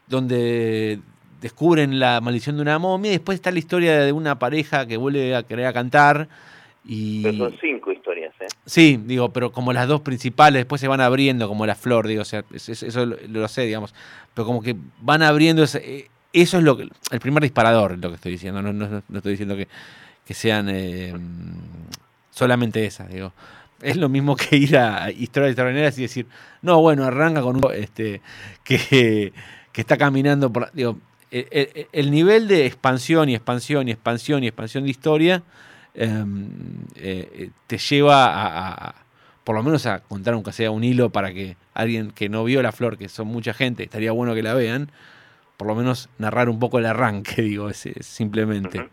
donde 0.07 0.99
descubren 1.39 1.99
la 1.99 2.19
maldición 2.19 2.57
de 2.57 2.63
una 2.63 2.79
momia, 2.79 3.11
y 3.11 3.15
después 3.15 3.35
está 3.35 3.51
la 3.51 3.59
historia 3.59 3.99
de 3.99 4.11
una 4.11 4.37
pareja 4.37 4.85
que 4.85 4.97
vuelve 4.97 5.35
a 5.35 5.43
querer 5.43 5.67
a 5.67 5.73
cantar. 5.73 6.27
Y... 6.85 7.23
Pero 7.23 7.37
son 7.37 7.57
cinco 7.59 7.91
historias, 7.91 8.33
¿eh? 8.39 8.47
Sí, 8.65 8.99
digo, 9.03 9.29
pero 9.29 9.51
como 9.51 9.73
las 9.73 9.87
dos 9.87 10.01
principales, 10.01 10.61
después 10.61 10.81
se 10.81 10.87
van 10.87 11.01
abriendo 11.01 11.47
como 11.47 11.65
la 11.65 11.75
flor, 11.75 12.07
digo, 12.07 12.21
o 12.21 12.25
sea, 12.25 12.43
eso, 12.53 13.05
lo, 13.05 13.47
sé, 13.47 13.63
digamos, 13.63 13.93
pero 14.33 14.45
como 14.45 14.61
que 14.61 14.75
van 15.01 15.21
abriendo, 15.21 15.63
ese, 15.63 16.09
eso 16.33 16.57
es 16.57 16.63
lo 16.63 16.77
que, 16.77 16.87
el 17.11 17.19
primer 17.19 17.43
disparador, 17.43 17.97
lo 17.97 18.09
que 18.09 18.15
estoy 18.15 18.31
diciendo, 18.33 18.61
no, 18.61 18.73
no, 18.73 19.03
no 19.07 19.17
estoy 19.17 19.31
diciendo 19.31 19.55
que, 19.55 19.67
que 20.25 20.33
sean 20.33 20.69
eh, 20.69 21.13
solamente 22.31 22.85
esas, 22.85 23.09
digo. 23.09 23.33
Es 23.81 23.95
lo 23.95 24.09
mismo 24.09 24.35
que 24.35 24.57
ir 24.57 24.77
a 24.77 25.09
historias 25.09 25.51
extraordinarias 25.51 25.97
y 25.97 26.01
decir, 26.01 26.27
no, 26.61 26.81
bueno, 26.81 27.05
arranca 27.05 27.41
con 27.41 27.55
un 27.55 27.63
este 27.73 28.21
que, 28.63 29.31
que 29.71 29.81
está 29.81 29.97
caminando 29.97 30.51
por. 30.51 30.71
Digo, 30.73 30.97
el, 31.31 32.11
nivel 32.11 32.47
de 32.47 32.65
expansión 32.65 33.29
y 33.29 33.35
expansión 33.35 33.87
y 33.87 33.91
expansión 33.91 34.43
y 34.43 34.47
expansión 34.47 34.83
de 34.83 34.89
historia 34.89 35.43
eh, 36.05 37.49
te 37.67 37.77
lleva 37.77 38.25
a, 38.27 38.95
por 39.43 39.55
lo 39.55 39.63
menos 39.63 39.85
a 39.85 39.99
contar 39.99 40.33
aunque 40.33 40.51
sea 40.51 40.71
un 40.71 40.83
hilo 40.83 41.09
para 41.09 41.33
que 41.33 41.57
alguien 41.73 42.11
que 42.11 42.29
no 42.29 42.43
vio 42.43 42.61
la 42.61 42.71
flor, 42.71 42.97
que 42.97 43.09
son 43.09 43.27
mucha 43.27 43.53
gente, 43.53 43.83
estaría 43.83 44.11
bueno 44.11 44.33
que 44.33 44.43
la 44.43 44.53
vean, 44.53 44.91
por 45.57 45.67
lo 45.67 45.75
menos 45.75 46.09
narrar 46.17 46.49
un 46.49 46.59
poco 46.59 46.79
el 46.79 46.85
arranque, 46.85 47.41
digo, 47.41 47.69
es, 47.69 47.89
simplemente 48.01 48.89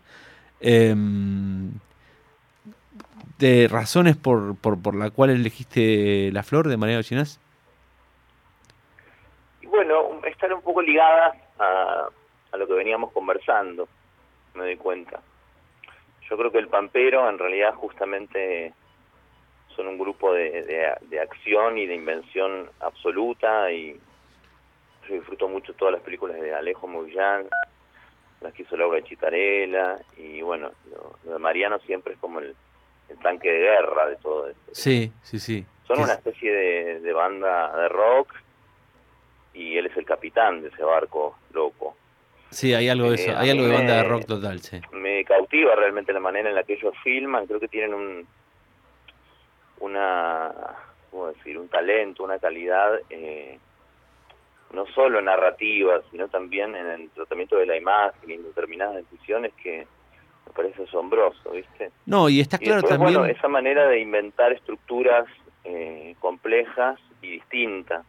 de 3.37 3.67
razones 3.67 4.15
por, 4.15 4.55
por, 4.57 4.81
por 4.81 4.95
la 4.95 5.09
cual 5.11 5.29
elegiste 5.29 6.31
la 6.31 6.43
flor 6.43 6.67
de 6.67 6.77
Mariano 6.77 7.03
Chinás? 7.03 7.39
Bueno, 9.63 10.21
están 10.25 10.53
un 10.53 10.61
poco 10.61 10.81
ligadas 10.81 11.35
a, 11.59 12.07
a 12.51 12.57
lo 12.57 12.67
que 12.67 12.73
veníamos 12.73 13.11
conversando, 13.11 13.87
me 14.55 14.63
doy 14.63 14.77
cuenta. 14.77 15.21
Yo 16.29 16.37
creo 16.37 16.51
que 16.51 16.59
el 16.59 16.67
Pampero 16.67 17.29
en 17.29 17.37
realidad 17.37 17.73
justamente 17.75 18.73
son 19.75 19.87
un 19.87 19.97
grupo 19.97 20.33
de, 20.33 20.63
de, 20.63 20.93
de 21.09 21.19
acción 21.19 21.77
y 21.77 21.85
de 21.85 21.95
invención 21.95 22.69
absoluta 22.79 23.71
y 23.71 23.99
yo 25.07 25.15
disfruto 25.15 25.47
mucho 25.47 25.73
todas 25.73 25.93
las 25.93 26.03
películas 26.03 26.39
de 26.41 26.53
Alejo 26.53 26.87
Moyán, 26.87 27.47
las 28.41 28.53
que 28.53 28.63
hizo 28.63 28.75
Laura 28.75 29.01
Chitarela 29.01 29.99
y 30.17 30.41
bueno, 30.41 30.71
lo 31.25 31.33
de 31.33 31.39
Mariano 31.39 31.79
siempre 31.79 32.13
es 32.13 32.19
como 32.19 32.39
el, 32.39 32.55
el 33.09 33.17
tanque 33.19 33.49
de 33.51 33.59
guerra 33.59 34.07
de 34.07 34.15
todo 34.17 34.47
esto. 34.49 34.71
Sí, 34.73 35.11
sí, 35.23 35.39
sí. 35.39 35.65
Son 35.87 35.99
una 35.99 36.13
especie 36.13 36.51
de, 36.51 37.13
banda 37.13 37.75
de 37.77 37.87
rock 37.87 38.33
y 39.53 39.77
él 39.77 39.85
es 39.85 39.95
el 39.95 40.05
capitán 40.05 40.61
de 40.61 40.67
ese 40.67 40.83
barco 40.83 41.37
loco. 41.53 41.95
Sí, 42.49 42.73
hay 42.73 42.89
algo 42.89 43.09
de 43.09 43.15
eso, 43.15 43.31
eh, 43.31 43.35
hay 43.37 43.49
algo 43.49 43.65
de 43.65 43.73
banda 43.73 43.97
de 43.97 44.03
rock 44.03 44.25
total, 44.25 44.59
sí. 44.61 44.79
Me 44.93 45.23
cautiva 45.25 45.75
realmente 45.75 46.13
la 46.13 46.19
manera 46.19 46.49
en 46.49 46.55
la 46.55 46.63
que 46.63 46.73
ellos 46.73 46.93
filman, 47.03 47.45
creo 47.45 47.59
que 47.59 47.67
tienen 47.67 47.93
un 47.93 48.27
una 49.79 50.51
¿cómo 51.11 51.27
decir? 51.27 51.57
un 51.57 51.67
talento, 51.67 52.23
una 52.23 52.39
calidad 52.39 52.99
eh, 53.09 53.59
no 54.73 54.85
solo 54.87 55.21
narrativa, 55.21 56.01
sino 56.11 56.27
también 56.27 56.75
en 56.75 56.87
el 56.87 57.09
tratamiento 57.11 57.57
de 57.57 57.65
la 57.65 57.77
imagen 57.77 58.29
y 58.29 58.33
en 58.33 58.43
determinadas 58.43 58.95
decisiones 58.95 59.53
que 59.61 59.87
me 60.45 60.53
parece 60.53 60.83
asombroso, 60.83 61.51
¿viste? 61.51 61.91
No, 62.05 62.29
y 62.29 62.41
está 62.41 62.57
Y 62.57 62.65
claro 62.65 62.81
después, 62.81 62.97
también... 62.97 63.19
bueno, 63.19 63.33
esa 63.33 63.47
manera 63.47 63.87
de 63.87 63.99
inventar 63.99 64.51
estructuras 64.53 65.25
eh, 65.63 66.15
complejas 66.19 66.99
y 67.21 67.31
distintas, 67.31 68.05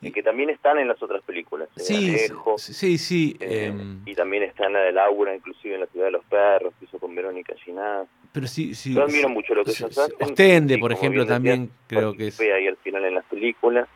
y 0.00 0.12
que 0.12 0.22
también 0.22 0.50
están 0.50 0.78
en 0.78 0.88
las 0.88 1.02
otras 1.02 1.22
películas. 1.22 1.68
en 1.76 1.82
Sí, 1.84 2.08
Alejo, 2.10 2.56
sí, 2.58 2.98
sí. 2.98 3.36
eh, 3.40 3.66
em, 3.66 4.02
y 4.06 4.14
también 4.14 4.42
está 4.44 4.66
en 4.66 4.74
la 4.74 4.80
de 4.80 4.92
Laura, 4.92 5.34
inclusive 5.34 5.74
en 5.74 5.80
La 5.80 5.86
Ciudad 5.86 6.06
de 6.06 6.12
los 6.12 6.24
Perros, 6.26 6.72
que 6.78 6.84
hizo 6.84 6.98
con 6.98 7.14
Verónica 7.14 7.54
Ginás. 7.64 8.06
pero 8.32 8.46
sí, 8.46 8.74
sí. 8.74 8.94
Yo 8.94 9.02
admiro 9.04 9.28
mucho 9.28 9.54
lo 9.54 9.64
que 9.64 9.70
ellos 9.72 9.98
hacen. 9.98 10.14
Ostende, 10.20 10.78
por 10.78 10.92
ejemplo, 10.92 11.26
también 11.26 11.70
creo 11.86 12.12
que 12.14 12.28
es... 12.28 12.40
ahí 12.40 12.66
al 12.68 12.76
final 12.76 13.04
en 13.04 13.14
las 13.14 13.24
películas. 13.24 13.88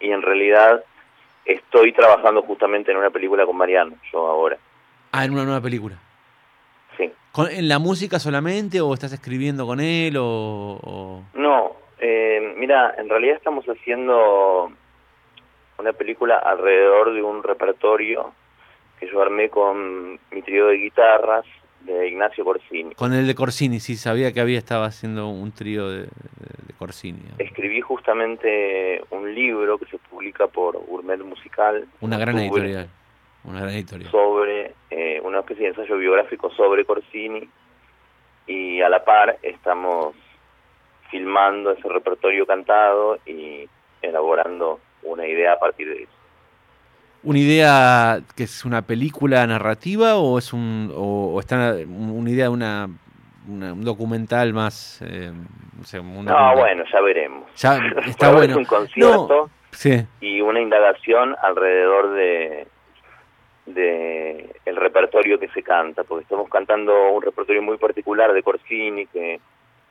Y 0.00 0.10
en 0.10 0.22
realidad 0.22 0.82
estoy 1.44 1.92
trabajando 1.92 2.42
justamente 2.42 2.90
en 2.90 2.96
una 2.96 3.10
película 3.10 3.44
con 3.46 3.56
Mariano, 3.56 3.94
yo 4.12 4.26
ahora. 4.26 4.58
Ah, 5.12 5.24
en 5.24 5.32
una 5.32 5.44
nueva 5.44 5.60
película. 5.60 5.96
Sí. 6.96 7.10
¿Con- 7.32 7.50
¿En 7.50 7.68
la 7.68 7.78
música 7.78 8.18
solamente 8.18 8.80
o 8.80 8.92
estás 8.94 9.12
escribiendo 9.12 9.66
con 9.66 9.78
él 9.80 10.16
o...? 10.16 10.24
o- 10.82 11.22
No, 11.34 11.76
eh, 11.98 12.54
mira, 12.56 12.94
en 12.98 13.08
realidad 13.08 13.36
estamos 13.36 13.64
haciendo 13.66 14.72
una 15.80 15.92
película 15.92 16.36
alrededor 16.38 17.12
de 17.14 17.22
un 17.22 17.42
repertorio 17.42 18.32
que 18.98 19.08
yo 19.10 19.20
armé 19.22 19.48
con 19.48 20.12
mi 20.30 20.42
trío 20.42 20.66
de 20.68 20.76
guitarras 20.76 21.44
de 21.80 22.08
Ignacio 22.08 22.44
Corsini. 22.44 22.94
Con 22.94 23.14
el 23.14 23.26
de 23.26 23.34
Corsini, 23.34 23.80
sí, 23.80 23.96
sabía 23.96 24.32
que 24.32 24.40
había 24.40 24.58
estaba 24.58 24.84
haciendo 24.86 25.28
un 25.28 25.50
trío 25.52 25.88
de, 25.88 26.00
de- 26.00 26.06
de 26.66 26.74
Corsini. 26.78 27.20
Escribí 27.38 27.80
justamente 27.80 29.02
un 29.10 29.34
libro 29.34 29.78
que 29.78 29.86
se 29.86 29.96
publica 29.98 30.46
por 30.46 30.76
Gourmet 30.86 31.18
Musical. 31.20 31.86
Una 32.02 32.18
gran 32.18 32.36
editorial. 32.38 32.88
Una 33.44 33.60
gran 33.60 33.70
editorial. 33.74 34.10
Sobre 34.10 34.74
eh, 34.90 35.20
una 35.24 35.38
especie 35.40 35.62
de 35.64 35.68
ensayo 35.70 35.96
biográfico 35.96 36.50
sobre 36.50 36.84
Corsini 36.84 37.48
y 38.46 38.82
a 38.82 38.88
la 38.90 39.02
par 39.04 39.38
estamos 39.42 40.14
filmando 41.10 41.72
ese 41.72 41.88
repertorio 41.88 42.46
cantado 42.46 43.18
y 43.26 43.66
elaborando 44.02 44.78
una 45.02 45.26
idea 45.26 45.52
a 45.54 45.58
partir 45.58 45.88
de 45.88 46.02
eso. 46.02 46.12
¿Una 47.22 47.38
idea 47.38 48.20
que 48.34 48.44
es 48.44 48.64
una 48.64 48.82
película 48.82 49.46
narrativa 49.46 50.16
o 50.16 50.38
es 50.38 50.52
un 50.54 50.90
o, 50.96 51.34
o 51.34 51.40
está 51.40 51.74
una 51.86 52.30
idea 52.30 52.44
de 52.44 52.50
una, 52.50 52.88
una- 53.46 53.72
un 53.74 53.84
documental 53.84 54.52
más 54.54 55.02
eh, 55.02 55.30
no 55.76 55.84
sé, 55.84 56.02
No, 56.02 56.56
bueno, 56.56 56.84
ya 56.90 57.00
veremos. 57.00 57.44
Ya 57.56 57.76
está 58.06 58.32
bueno. 58.32 58.52
Es 58.52 58.56
un 58.56 58.64
concierto 58.64 59.50
Sí, 59.72 60.04
y 60.20 60.40
una 60.40 60.60
indagación 60.60 61.36
alrededor 61.42 62.12
de 62.14 62.66
de 63.66 64.50
el 64.64 64.76
repertorio 64.76 65.38
que 65.38 65.48
se 65.48 65.62
canta, 65.62 66.02
porque 66.04 66.22
estamos 66.24 66.48
cantando 66.48 67.10
un 67.12 67.22
repertorio 67.22 67.62
muy 67.62 67.76
particular 67.78 68.32
de 68.32 68.42
Corsini 68.42 69.06
que 69.06 69.40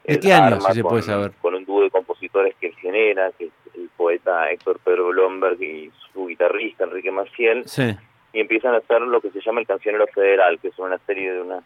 ¿De 0.06 0.14
él 0.16 0.20
qué 0.20 0.34
año, 0.34 0.60
si 0.62 0.74
se 0.74 0.82
con, 0.82 0.90
puede 0.90 1.04
saber? 1.04 1.32
con 1.42 1.56
un 1.56 1.64
dúo 1.66 1.82
de 1.84 1.90
compositores 1.92 2.56
que 2.60 2.68
él 2.68 2.76
genera, 2.82 3.32
que 3.38 3.46
es 3.46 3.52
el 3.80 3.90
poeta 3.96 4.50
Héctor 4.50 4.80
Pedro 4.84 5.08
Blomberg 5.08 5.62
y 5.62 5.92
su 6.14 6.28
guitarrista 6.28 6.84
Enrique 6.84 7.12
Maciel, 7.12 7.68
sí. 7.68 7.96
y 8.34 8.40
empiezan 8.40 8.74
a 8.74 8.78
hacer 8.78 9.02
lo 9.02 9.22
que 9.22 9.32
se 9.32 9.42
llama 9.42 9.62
el 9.62 9.68
Cancionero 9.68 10.08
Federal, 10.08 10.60
que 10.60 10.70
es 10.70 10.80
una 10.80 10.98
serie 11.00 11.34
de 11.34 11.42
unas 11.42 11.64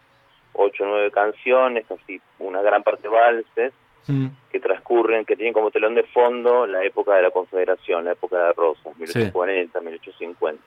ocho 0.53 0.83
o 0.83 0.87
nueve 0.87 1.11
canciones, 1.11 1.85
casi 1.87 2.21
una 2.39 2.61
gran 2.61 2.83
parte 2.83 3.07
valses, 3.07 3.73
Mm, 4.07 4.27
que 4.51 4.59
transcurren, 4.59 5.23
que 5.23 5.37
tienen 5.37 5.53
como 5.53 5.71
telón 5.71 5.95
de 5.95 6.03
fondo 6.03 6.67
la 6.67 6.83
época 6.83 7.15
de 7.15 7.21
la 7.21 7.31
Confederación, 7.31 8.03
la 8.03 8.11
época 8.11 8.37
de 8.37 8.53
Rosas, 8.53 8.97
1840, 8.97 9.79
1850. 9.79 10.61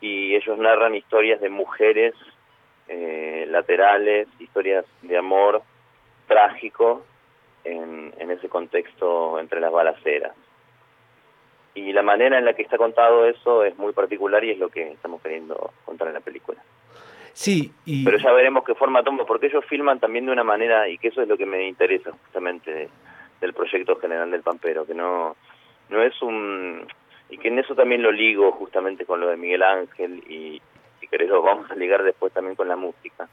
Y 0.00 0.36
ellos 0.36 0.56
narran 0.56 0.94
historias 0.94 1.40
de 1.40 1.48
mujeres 1.48 2.14
eh, 2.86 3.46
laterales, 3.48 4.28
historias 4.38 4.84
de 5.02 5.16
amor 5.18 5.62
trágico 6.28 7.04
en, 7.64 8.12
en 8.18 8.30
ese 8.30 8.48
contexto 8.48 9.38
entre 9.38 9.60
las 9.60 9.72
balaceras. 9.72 10.32
Y 11.74 11.92
la 11.92 12.02
manera 12.02 12.36
en 12.38 12.44
la 12.44 12.54
que 12.54 12.62
está 12.62 12.76
contado 12.76 13.26
eso 13.26 13.64
es 13.64 13.76
muy 13.78 13.92
particular 13.92 14.42
y 14.44 14.50
es 14.50 14.58
lo 14.58 14.68
que 14.70 14.90
estamos 14.92 15.22
queriendo 15.22 15.72
contar 15.84 16.08
en 16.08 16.14
la 16.14 16.20
película. 16.20 16.60
Sí, 17.32 17.72
y 17.84 18.04
Pero 18.04 18.18
ya 18.18 18.32
veremos 18.32 18.64
qué 18.64 18.74
forma 18.74 19.04
toma, 19.04 19.24
porque 19.24 19.46
ellos 19.46 19.64
filman 19.66 20.00
también 20.00 20.26
de 20.26 20.32
una 20.32 20.42
manera, 20.44 20.88
y 20.88 20.98
que 20.98 21.08
eso 21.08 21.22
es 21.22 21.28
lo 21.28 21.36
que 21.38 21.46
me 21.46 21.68
interesa 21.68 22.10
justamente 22.10 22.72
de- 22.72 22.88
del 23.40 23.54
proyecto 23.54 23.96
general 24.00 24.30
del 24.32 24.42
Pampero, 24.42 24.84
que 24.84 24.94
no, 24.94 25.36
no 25.88 26.02
es 26.02 26.20
un... 26.22 26.86
y 27.30 27.38
que 27.38 27.48
en 27.48 27.60
eso 27.60 27.74
también 27.76 28.02
lo 28.02 28.10
ligo 28.10 28.50
justamente 28.52 29.06
con 29.06 29.20
lo 29.20 29.28
de 29.28 29.36
Miguel 29.36 29.62
Ángel, 29.62 30.24
y 30.28 30.60
si 30.98 31.06
querés 31.06 31.28
lo 31.30 31.40
vamos 31.40 31.70
a 31.70 31.76
ligar 31.76 32.02
después 32.02 32.32
también 32.32 32.56
con 32.56 32.66
la 32.68 32.76
música. 32.76 33.28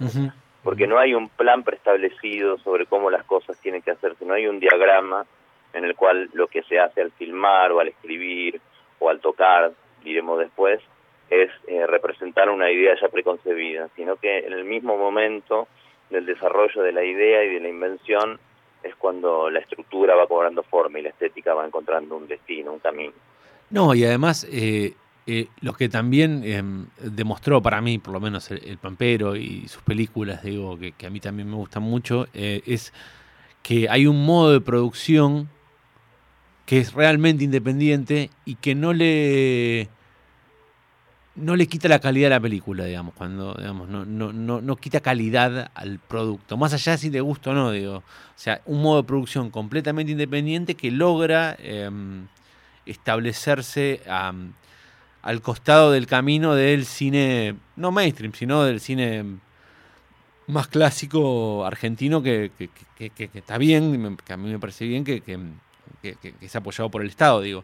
Porque 0.67 0.85
no 0.85 0.99
hay 0.99 1.13
un 1.13 1.29
plan 1.29 1.63
preestablecido 1.63 2.57
sobre 2.57 2.87
cómo 2.87 3.09
las 3.09 3.23
cosas 3.23 3.57
tienen 3.61 3.81
que 3.81 3.91
hacerse, 3.91 4.25
no 4.25 4.33
hay 4.33 4.47
un 4.47 4.59
diagrama 4.59 5.25
en 5.71 5.85
el 5.85 5.95
cual 5.95 6.29
lo 6.33 6.47
que 6.47 6.61
se 6.63 6.77
hace 6.77 6.99
al 6.99 7.13
filmar 7.13 7.71
o 7.71 7.79
al 7.79 7.87
escribir 7.87 8.59
o 8.99 9.09
al 9.09 9.21
tocar, 9.21 9.71
diremos 10.03 10.39
después, 10.39 10.81
es 11.29 11.49
eh, 11.67 11.87
representar 11.87 12.49
una 12.49 12.69
idea 12.69 12.95
ya 12.99 13.07
preconcebida, 13.07 13.87
sino 13.95 14.17
que 14.17 14.39
en 14.39 14.51
el 14.51 14.65
mismo 14.65 14.97
momento 14.97 15.69
del 16.09 16.25
desarrollo 16.25 16.83
de 16.83 16.91
la 16.91 17.05
idea 17.05 17.45
y 17.45 17.53
de 17.53 17.61
la 17.61 17.69
invención 17.69 18.37
es 18.83 18.93
cuando 18.97 19.49
la 19.49 19.59
estructura 19.59 20.15
va 20.15 20.27
cobrando 20.27 20.63
forma 20.63 20.99
y 20.99 21.03
la 21.03 21.09
estética 21.11 21.53
va 21.53 21.65
encontrando 21.65 22.17
un 22.17 22.27
destino, 22.27 22.73
un 22.73 22.79
camino. 22.79 23.13
No, 23.69 23.95
y 23.95 24.03
además 24.03 24.45
eh, 24.51 24.95
eh, 25.29 25.49
lo 25.59 25.73
que 25.73 25.89
también 25.89 26.41
em, 26.45 26.85
demostró 27.01 27.61
para 27.61 27.81
mí, 27.81 27.97
por 27.97 28.13
lo 28.13 28.21
menos 28.21 28.49
el, 28.49 28.77
Pampero 28.77 29.35
y 29.35 29.67
sus 29.67 29.81
películas, 29.81 30.41
digo, 30.41 30.79
que, 30.79 31.05
a 31.05 31.09
mí 31.09 31.19
también 31.19 31.49
me 31.49 31.57
gustan 31.57 31.83
mucho, 31.83 32.27
eh, 32.33 32.61
es 32.65 32.93
que 33.61 33.89
hay 33.89 34.07
un 34.07 34.25
modo 34.25 34.53
de 34.53 34.61
producción 34.61 35.49
que 36.65 36.79
es 36.79 36.93
realmente 36.93 37.43
independiente 37.43 38.29
y 38.45 38.55
que 38.55 38.73
no 38.73 38.93
le 38.93 39.89
no 41.35 41.57
le 41.57 41.67
quita 41.67 41.89
la 41.89 41.99
calidad 41.99 42.31
a 42.31 42.35
la 42.35 42.39
película, 42.39 42.85
digamos, 42.85 43.13
cuando, 43.13 43.53
digamos, 43.53 43.89
no, 43.89 44.05
no, 44.05 44.31
no, 44.31 44.61
no 44.61 44.75
quita 44.77 45.01
calidad 45.01 45.71
al 45.75 45.99
producto, 45.99 46.55
más 46.55 46.73
allá 46.73 46.93
de 46.93 46.97
si 46.99 47.09
te 47.09 47.19
gusta 47.19 47.49
o 47.49 47.53
no, 47.53 47.71
digo. 47.71 47.97
O 47.97 48.03
sea, 48.37 48.61
un 48.65 48.81
modo 48.81 49.01
de 49.01 49.07
producción 49.07 49.49
completamente 49.49 50.13
independiente 50.13 50.75
que 50.75 50.89
logra 50.89 51.55
em, 51.59 52.27
establecerse 52.85 54.01
am, 54.09 54.53
al 55.21 55.41
costado 55.41 55.91
del 55.91 56.07
camino 56.07 56.55
del 56.55 56.85
cine, 56.85 57.55
no 57.75 57.91
mainstream, 57.91 58.33
sino 58.33 58.63
del 58.63 58.79
cine 58.79 59.25
más 60.47 60.67
clásico 60.67 61.65
argentino 61.65 62.23
que, 62.23 62.51
que- 62.57 62.69
que- 62.97 63.09
que- 63.09 63.27
que 63.27 63.39
está 63.39 63.57
bien, 63.57 64.17
que 64.25 64.33
a 64.33 64.37
mí 64.37 64.49
me 64.49 64.59
parece 64.59 64.85
bien 64.85 65.03
que, 65.03 65.21
es 66.41 66.55
apoyado 66.55 66.89
por 66.89 67.01
el 67.01 67.09
Estado, 67.09 67.41
digo. 67.41 67.63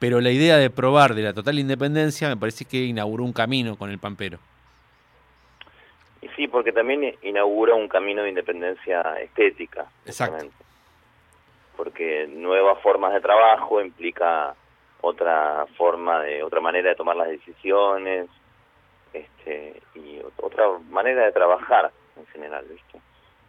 Pero 0.00 0.20
la 0.20 0.30
idea 0.32 0.56
de 0.56 0.68
probar 0.70 1.14
de 1.14 1.22
la 1.22 1.32
total 1.32 1.58
independencia 1.58 2.28
me 2.28 2.36
parece 2.36 2.64
que 2.64 2.78
inauguró 2.84 3.22
un 3.24 3.32
camino 3.32 3.76
con 3.76 3.90
el 3.90 3.98
Pampero. 3.98 4.38
Y 6.20 6.28
sí, 6.36 6.48
porque 6.48 6.72
también 6.72 7.14
inaugura 7.22 7.74
un 7.74 7.86
camino 7.88 8.22
de 8.22 8.30
independencia 8.30 9.00
estética. 9.22 9.86
Exacto. 10.04 10.32
justamente. 10.34 10.64
Porque 11.76 12.26
nuevas 12.28 12.80
formas 12.82 13.12
de 13.12 13.20
trabajo 13.20 13.80
implica 13.80 14.54
otra 15.04 15.66
forma 15.76 16.20
de, 16.22 16.42
otra 16.42 16.60
manera 16.60 16.90
de 16.90 16.96
tomar 16.96 17.16
las 17.16 17.28
decisiones, 17.28 18.28
este, 19.12 19.80
y 19.94 20.18
ot- 20.20 20.32
otra 20.42 20.64
manera 20.90 21.24
de 21.24 21.32
trabajar 21.32 21.90
en 22.16 22.26
general, 22.26 22.64
¿viste? 22.68 23.00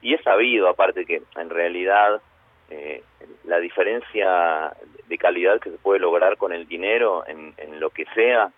Y 0.01 0.13
es 0.13 0.21
sabido, 0.23 0.67
aparte, 0.69 1.05
que 1.05 1.21
en 1.35 1.49
realidad 1.49 2.21
eh, 2.69 3.03
la 3.45 3.57
diferencia 3.59 4.73
de 5.07 5.17
calidad 5.17 5.59
que 5.59 5.71
se 5.71 5.77
puede 5.77 5.99
lograr 5.99 6.37
con 6.37 6.51
el 6.53 6.67
dinero 6.67 7.23
en, 7.27 7.53
en 7.57 7.79
lo 7.79 7.89
que 7.89 8.05
sea 8.13 8.51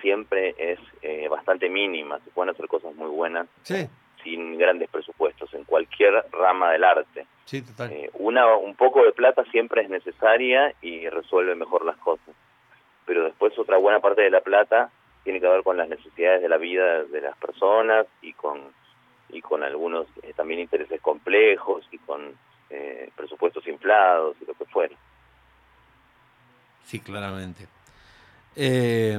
siempre 0.00 0.54
es 0.58 0.78
eh, 1.02 1.28
bastante 1.28 1.68
mínima. 1.68 2.18
Se 2.20 2.30
pueden 2.30 2.50
hacer 2.50 2.66
cosas 2.68 2.94
muy 2.94 3.08
buenas 3.10 3.46
Sí, 3.62 3.86
sin 4.22 4.58
grandes 4.58 4.88
presupuestos 4.90 5.52
en 5.54 5.64
cualquier 5.64 6.24
rama 6.32 6.72
del 6.72 6.84
arte. 6.84 7.26
sí, 7.44 7.62
total. 7.62 7.90
Eh, 7.92 8.10
una 8.14 8.54
un 8.56 8.74
poco 8.74 9.04
de 9.04 9.12
plata 9.12 9.44
siempre 9.50 9.82
es 9.82 9.90
necesaria 9.90 10.74
y 10.82 11.08
resuelve 11.08 11.54
mejor 11.54 11.84
las 11.84 11.96
cosas. 11.98 12.34
Pero 13.06 13.24
después 13.24 13.58
otra 13.58 13.78
buena 13.78 14.00
parte 14.00 14.22
de 14.22 14.30
la 14.30 14.40
plata 14.40 14.90
tiene 15.24 15.40
que 15.40 15.48
ver 15.48 15.62
con 15.62 15.76
las 15.76 15.88
necesidades 15.88 16.42
de 16.42 16.48
la 16.48 16.56
vida 16.56 17.04
de 17.04 17.20
las 17.20 17.36
personas 17.36 18.06
y 18.22 18.32
con 18.32 18.72
y 19.32 19.40
con 19.40 19.62
algunos 19.62 20.06
eh, 20.22 20.32
también 20.34 20.60
intereses 20.60 21.00
complejos 21.00 21.84
y 21.92 21.98
con 21.98 22.34
eh, 22.68 23.10
presupuestos 23.16 23.66
inflados 23.66 24.36
y 24.40 24.44
lo 24.44 24.54
que 24.54 24.64
fuera. 24.66 24.96
Sí, 26.84 27.00
claramente. 27.00 27.68
Eh, 28.56 29.18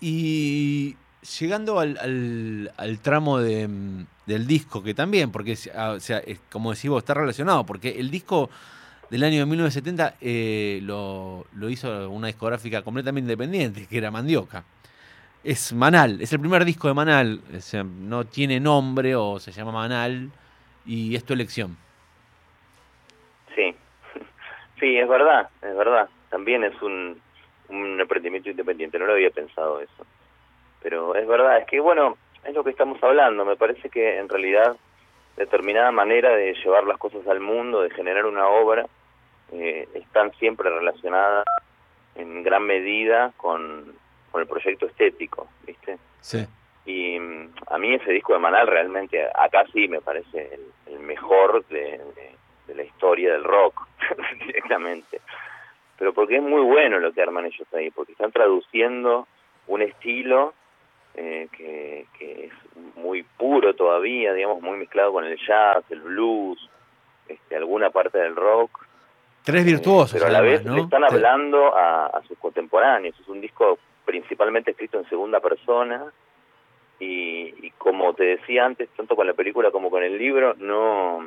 y 0.00 0.96
llegando 1.38 1.78
al, 1.80 1.98
al- 1.98 2.72
al 2.76 2.98
tramo 3.00 3.38
de, 3.38 3.68
mm, 3.68 4.06
del 4.26 4.46
disco, 4.46 4.82
que 4.82 4.94
también, 4.94 5.30
porque 5.32 5.56
ah, 5.74 5.98
como 6.50 6.72
decís 6.72 6.90
vos, 6.90 7.02
está 7.02 7.14
relacionado, 7.14 7.64
porque 7.66 7.90
el 8.00 8.10
disco 8.10 8.50
del 9.10 9.24
año 9.24 9.44
1970 9.46 10.14
eh, 10.20 10.80
lo, 10.82 11.46
lo 11.54 11.68
hizo 11.68 12.08
una 12.10 12.28
discográfica 12.28 12.82
completamente 12.82 13.24
independiente, 13.32 13.86
que 13.86 13.98
era 13.98 14.10
Mandioca. 14.10 14.64
es 15.44 15.72
Manal, 15.72 16.20
es 16.20 16.32
el 16.32 16.40
primer 16.40 16.64
disco 16.64 16.88
de 16.88 16.94
Manal, 16.94 17.40
o 17.56 17.60
sea, 17.60 17.82
no 17.84 18.24
tiene 18.24 18.60
nombre 18.60 19.16
o 19.16 19.38
se 19.40 19.52
llama 19.52 19.72
Manal 19.72 20.30
y 20.86 21.14
es 21.16 21.24
tu 21.24 21.32
elección. 21.34 21.76
Sí, 23.54 23.74
sí, 24.80 24.96
es 24.96 25.08
verdad, 25.08 25.48
es 25.62 25.76
verdad. 25.76 26.08
También 26.30 26.62
es 26.64 26.80
un, 26.82 27.20
un 27.68 28.00
emprendimiento 28.00 28.48
independiente, 28.50 28.98
no 28.98 29.06
lo 29.06 29.14
había 29.14 29.30
pensado 29.30 29.80
eso. 29.80 30.06
Pero 30.82 31.14
es 31.14 31.26
verdad, 31.26 31.58
es 31.58 31.66
que 31.66 31.80
bueno, 31.80 32.16
es 32.44 32.54
lo 32.54 32.64
que 32.64 32.70
estamos 32.70 33.02
hablando, 33.02 33.44
me 33.44 33.56
parece 33.56 33.90
que 33.90 34.18
en 34.18 34.28
realidad 34.28 34.76
determinada 35.36 35.90
manera 35.90 36.34
de 36.36 36.54
llevar 36.54 36.84
las 36.84 36.98
cosas 36.98 37.26
al 37.26 37.40
mundo, 37.40 37.82
de 37.82 37.90
generar 37.90 38.26
una 38.26 38.46
obra, 38.48 38.86
eh, 39.52 39.88
están 39.94 40.32
siempre 40.32 40.68
relacionadas 40.70 41.46
en 42.14 42.42
gran 42.42 42.64
medida 42.64 43.32
con, 43.36 43.94
con 44.30 44.42
el 44.42 44.46
proyecto 44.46 44.86
estético, 44.86 45.48
¿viste? 45.66 45.98
Sí. 46.20 46.46
Y 46.84 47.18
mm, 47.18 47.54
a 47.68 47.78
mí 47.78 47.94
ese 47.94 48.12
disco 48.12 48.32
de 48.32 48.38
Manal 48.38 48.66
realmente, 48.66 49.26
acá 49.34 49.64
sí 49.72 49.88
me 49.88 50.00
parece 50.00 50.54
el, 50.54 50.94
el 50.94 51.00
mejor 51.00 51.64
de, 51.68 51.98
de, 52.14 52.34
de 52.66 52.74
la 52.74 52.82
historia 52.82 53.32
del 53.32 53.44
rock, 53.44 53.86
directamente. 54.46 55.20
Pero 55.98 56.12
porque 56.12 56.36
es 56.36 56.42
muy 56.42 56.62
bueno 56.62 56.98
lo 56.98 57.12
que 57.12 57.22
arman 57.22 57.46
ellos 57.46 57.66
ahí, 57.74 57.90
porque 57.90 58.12
están 58.12 58.32
traduciendo 58.32 59.26
un 59.66 59.82
estilo 59.82 60.54
eh, 61.14 61.48
que, 61.56 62.06
que 62.18 62.46
es 62.46 62.52
muy 62.96 63.22
puro 63.22 63.74
todavía, 63.74 64.32
digamos, 64.32 64.62
muy 64.62 64.78
mezclado 64.78 65.12
con 65.12 65.24
el 65.24 65.36
jazz, 65.38 65.84
el 65.90 66.00
blues, 66.00 66.58
este, 67.28 67.56
alguna 67.56 67.90
parte 67.90 68.18
del 68.18 68.36
rock. 68.36 68.86
Tres 69.44 69.62
Eh, 69.62 69.64
virtuosos. 69.64 70.12
pero 70.12 70.26
a 70.26 70.30
la 70.30 70.40
vez 70.40 70.64
¿no? 70.64 70.74
le 70.76 70.82
están 70.82 71.04
hablando 71.04 71.74
a, 71.74 72.06
a 72.06 72.22
sus 72.22 72.38
contemporáneos. 72.38 73.18
Es 73.18 73.28
un 73.28 73.40
disco 73.40 73.78
principalmente 74.04 74.72
escrito 74.72 74.98
en 74.98 75.08
segunda 75.08 75.40
persona 75.40 76.04
y, 76.98 77.54
y 77.66 77.70
como 77.78 78.12
te 78.14 78.24
decía 78.24 78.64
antes, 78.66 78.88
tanto 78.90 79.16
con 79.16 79.26
la 79.26 79.32
película 79.34 79.70
como 79.70 79.88
con 79.90 80.02
el 80.02 80.18
libro, 80.18 80.54
no, 80.58 81.26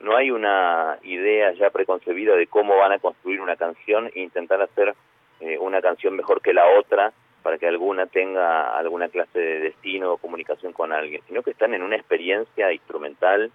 no 0.00 0.16
hay 0.16 0.30
una 0.30 0.98
idea 1.02 1.52
ya 1.52 1.70
preconcebida 1.70 2.36
de 2.36 2.46
cómo 2.46 2.76
van 2.76 2.92
a 2.92 2.98
construir 2.98 3.40
una 3.40 3.56
canción 3.56 4.10
e 4.14 4.20
intentar 4.20 4.62
hacer 4.62 4.94
eh, 5.40 5.58
una 5.58 5.80
canción 5.80 6.14
mejor 6.14 6.40
que 6.42 6.52
la 6.52 6.64
otra 6.78 7.12
para 7.42 7.58
que 7.58 7.66
alguna 7.66 8.06
tenga 8.06 8.76
alguna 8.76 9.08
clase 9.08 9.38
de 9.38 9.60
destino 9.60 10.12
o 10.12 10.18
comunicación 10.18 10.72
con 10.72 10.92
alguien, 10.92 11.22
sino 11.26 11.42
que 11.42 11.50
están 11.50 11.74
en 11.74 11.82
una 11.82 11.96
experiencia 11.96 12.72
instrumental 12.72 13.50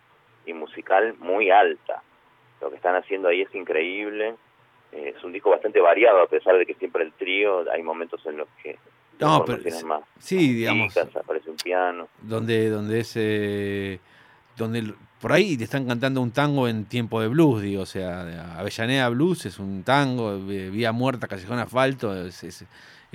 y 0.46 0.54
musical 0.54 1.16
muy 1.20 1.52
alta. 1.52 2.02
Lo 2.62 2.70
que 2.70 2.78
están 2.78 2.96
haciendo 2.96 3.28
ahí 3.28 3.42
es 3.42 3.54
increíble. 3.54 4.36
Eh, 4.92 5.14
es 5.16 5.24
un 5.24 5.34
disco 5.34 5.50
bastante 5.50 5.80
variado, 5.82 6.22
a 6.22 6.28
pesar 6.28 6.58
de 6.58 6.66
que 6.66 6.74
siempre 6.76 7.04
el 7.04 7.12
trío, 7.14 7.70
hay 7.72 7.84
momentos 7.84 8.26
en 8.26 8.38
los 8.38 8.48
que 8.62 8.78
No, 9.20 9.44
pero 9.46 9.62
más 9.86 10.04
sí, 10.20 10.54
digamos, 10.54 10.94
chicas, 10.94 11.16
aparece 11.16 11.50
un 11.50 11.58
piano. 11.58 12.08
donde, 12.22 12.70
donde 12.70 13.00
es, 13.00 13.14
eh, 13.16 14.00
donde 14.58 14.94
por 15.20 15.32
ahí 15.32 15.58
te 15.58 15.64
están 15.64 15.88
cantando 15.88 16.22
un 16.22 16.32
tango 16.32 16.68
en 16.68 16.86
tiempo 16.86 17.20
de 17.20 17.28
blues, 17.28 17.62
digo, 17.62 17.82
o 17.82 17.86
sea, 17.86 18.60
Avellaneda 18.60 19.10
Blues 19.10 19.46
es 19.46 19.60
un 19.60 19.84
tango, 19.84 20.34
eh, 20.50 20.70
Vía 20.70 20.92
Muerta, 20.92 21.28
Callejón 21.28 21.60
Asfalto, 21.60 22.26
es, 22.26 22.44
es, 22.44 22.66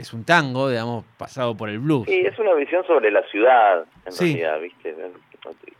es 0.00 0.12
un 0.12 0.24
tango, 0.24 0.68
digamos, 0.68 1.04
pasado 1.16 1.56
por 1.56 1.68
el 1.68 1.78
blues. 1.78 2.06
Sí, 2.06 2.20
es 2.20 2.38
una 2.38 2.54
visión 2.54 2.84
sobre 2.86 3.10
la 3.10 3.22
ciudad, 3.30 3.84
en 4.06 4.12
Sí. 4.12 4.24
realidad, 4.36 4.60
¿viste? 4.60 4.96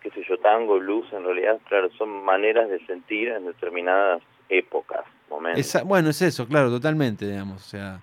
Qué 0.00 0.10
sé 0.10 0.24
yo, 0.28 0.38
tango, 0.38 0.78
blues, 0.78 1.06
en 1.12 1.24
realidad, 1.24 1.58
claro, 1.68 1.90
son 1.98 2.24
maneras 2.24 2.68
de 2.70 2.78
sentir 2.86 3.28
en 3.28 3.44
determinadas 3.46 4.22
épocas, 4.48 5.04
momentos. 5.28 5.60
Esa- 5.60 5.82
bueno, 5.82 6.10
es 6.10 6.22
eso, 6.22 6.46
claro, 6.46 6.70
totalmente, 6.70 7.26
digamos, 7.28 7.62
o 7.66 7.68
sea, 7.68 8.00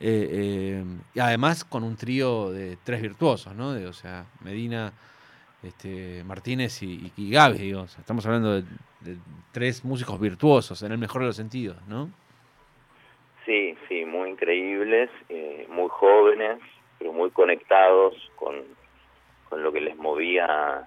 eh, 0.00 0.28
eh, 0.30 0.84
y 1.14 1.20
además 1.20 1.64
con 1.64 1.84
un 1.84 1.96
trío 1.96 2.50
de 2.50 2.76
tres 2.84 3.00
virtuosos, 3.00 3.54
¿no? 3.54 3.72
De, 3.72 3.86
o 3.86 3.92
sea, 3.92 4.26
Medina, 4.42 4.92
este, 5.62 6.22
Martínez 6.24 6.82
y, 6.82 7.12
y 7.16 7.30
Gaby, 7.30 7.58
digo, 7.58 7.82
o 7.82 7.88
sea, 7.88 8.00
estamos 8.00 8.26
hablando 8.26 8.54
de, 8.54 8.62
de 9.00 9.16
tres 9.52 9.84
músicos 9.84 10.20
virtuosos, 10.20 10.82
en 10.82 10.92
el 10.92 10.98
mejor 10.98 11.22
de 11.22 11.28
los 11.28 11.36
sentidos, 11.36 11.76
¿no? 11.88 12.10
Increíbles, 14.36 15.08
eh, 15.30 15.66
muy 15.70 15.88
jóvenes, 15.88 16.58
pero 16.98 17.10
muy 17.10 17.30
conectados 17.30 18.14
con, 18.34 18.64
con 19.48 19.62
lo 19.62 19.72
que 19.72 19.80
les 19.80 19.96
movía 19.96 20.86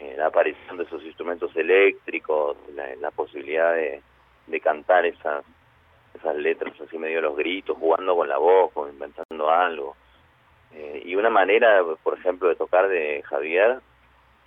eh, 0.00 0.16
la 0.18 0.26
aparición 0.26 0.78
de 0.78 0.82
esos 0.82 1.00
instrumentos 1.04 1.54
eléctricos, 1.54 2.56
la, 2.74 2.96
la 2.96 3.12
posibilidad 3.12 3.72
de, 3.72 4.02
cantar 4.60 5.06
esas 5.06 5.44
esas 6.14 6.34
letras 6.34 6.74
así 6.80 6.98
medio 6.98 7.20
los 7.20 7.36
gritos, 7.36 7.78
jugando 7.78 8.16
con 8.16 8.28
la 8.28 8.38
voz, 8.38 8.72
o 8.74 8.88
inventando 8.88 9.48
algo. 9.48 9.94
Eh, 10.72 11.02
y 11.04 11.14
una 11.14 11.30
manera, 11.30 11.84
por 12.02 12.18
ejemplo, 12.18 12.48
de 12.48 12.56
tocar 12.56 12.88
de 12.88 13.22
Javier, 13.22 13.78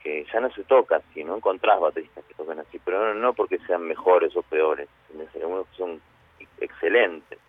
que 0.03 0.25
ya 0.25 0.41
no 0.41 0.51
se 0.51 0.65
toca 0.65 0.97
así, 0.97 1.23
no 1.23 1.37
encontrás 1.37 1.79
bateristas 1.79 2.25
que 2.25 2.33
toquen 2.33 2.59
así, 2.59 2.81
pero 2.83 2.99
no, 2.99 3.13
no 3.13 3.33
porque 3.33 3.59
sean 3.59 3.83
mejores 3.83 4.35
o 4.35 4.41
peores, 4.41 4.89
algunos 5.35 5.67
que 5.67 5.77
son 5.77 6.01
excelentes. 6.59 7.39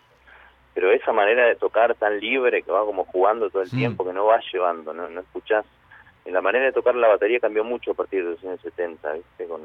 Pero 0.76 0.92
esa 0.92 1.10
manera 1.10 1.46
de 1.46 1.56
tocar 1.56 1.94
tan 1.94 2.20
libre, 2.20 2.62
que 2.62 2.70
va 2.70 2.84
como 2.84 3.06
jugando 3.06 3.48
todo 3.48 3.62
el 3.62 3.68
Mm. 3.72 3.78
tiempo, 3.78 4.04
que 4.04 4.12
no 4.12 4.26
va 4.26 4.38
llevando, 4.52 4.92
no, 4.92 5.08
no 5.08 5.20
escuchás. 5.22 5.64
En 6.26 6.34
la 6.34 6.42
manera 6.42 6.66
de 6.66 6.72
tocar 6.72 6.94
la 6.94 7.08
batería 7.08 7.40
cambió 7.40 7.64
mucho 7.64 7.92
a 7.92 7.94
partir 7.94 8.22
de 8.22 8.32
los 8.32 8.44
años 8.44 8.60
70, 8.60 9.10
¿viste? 9.14 9.46
Con, 9.46 9.62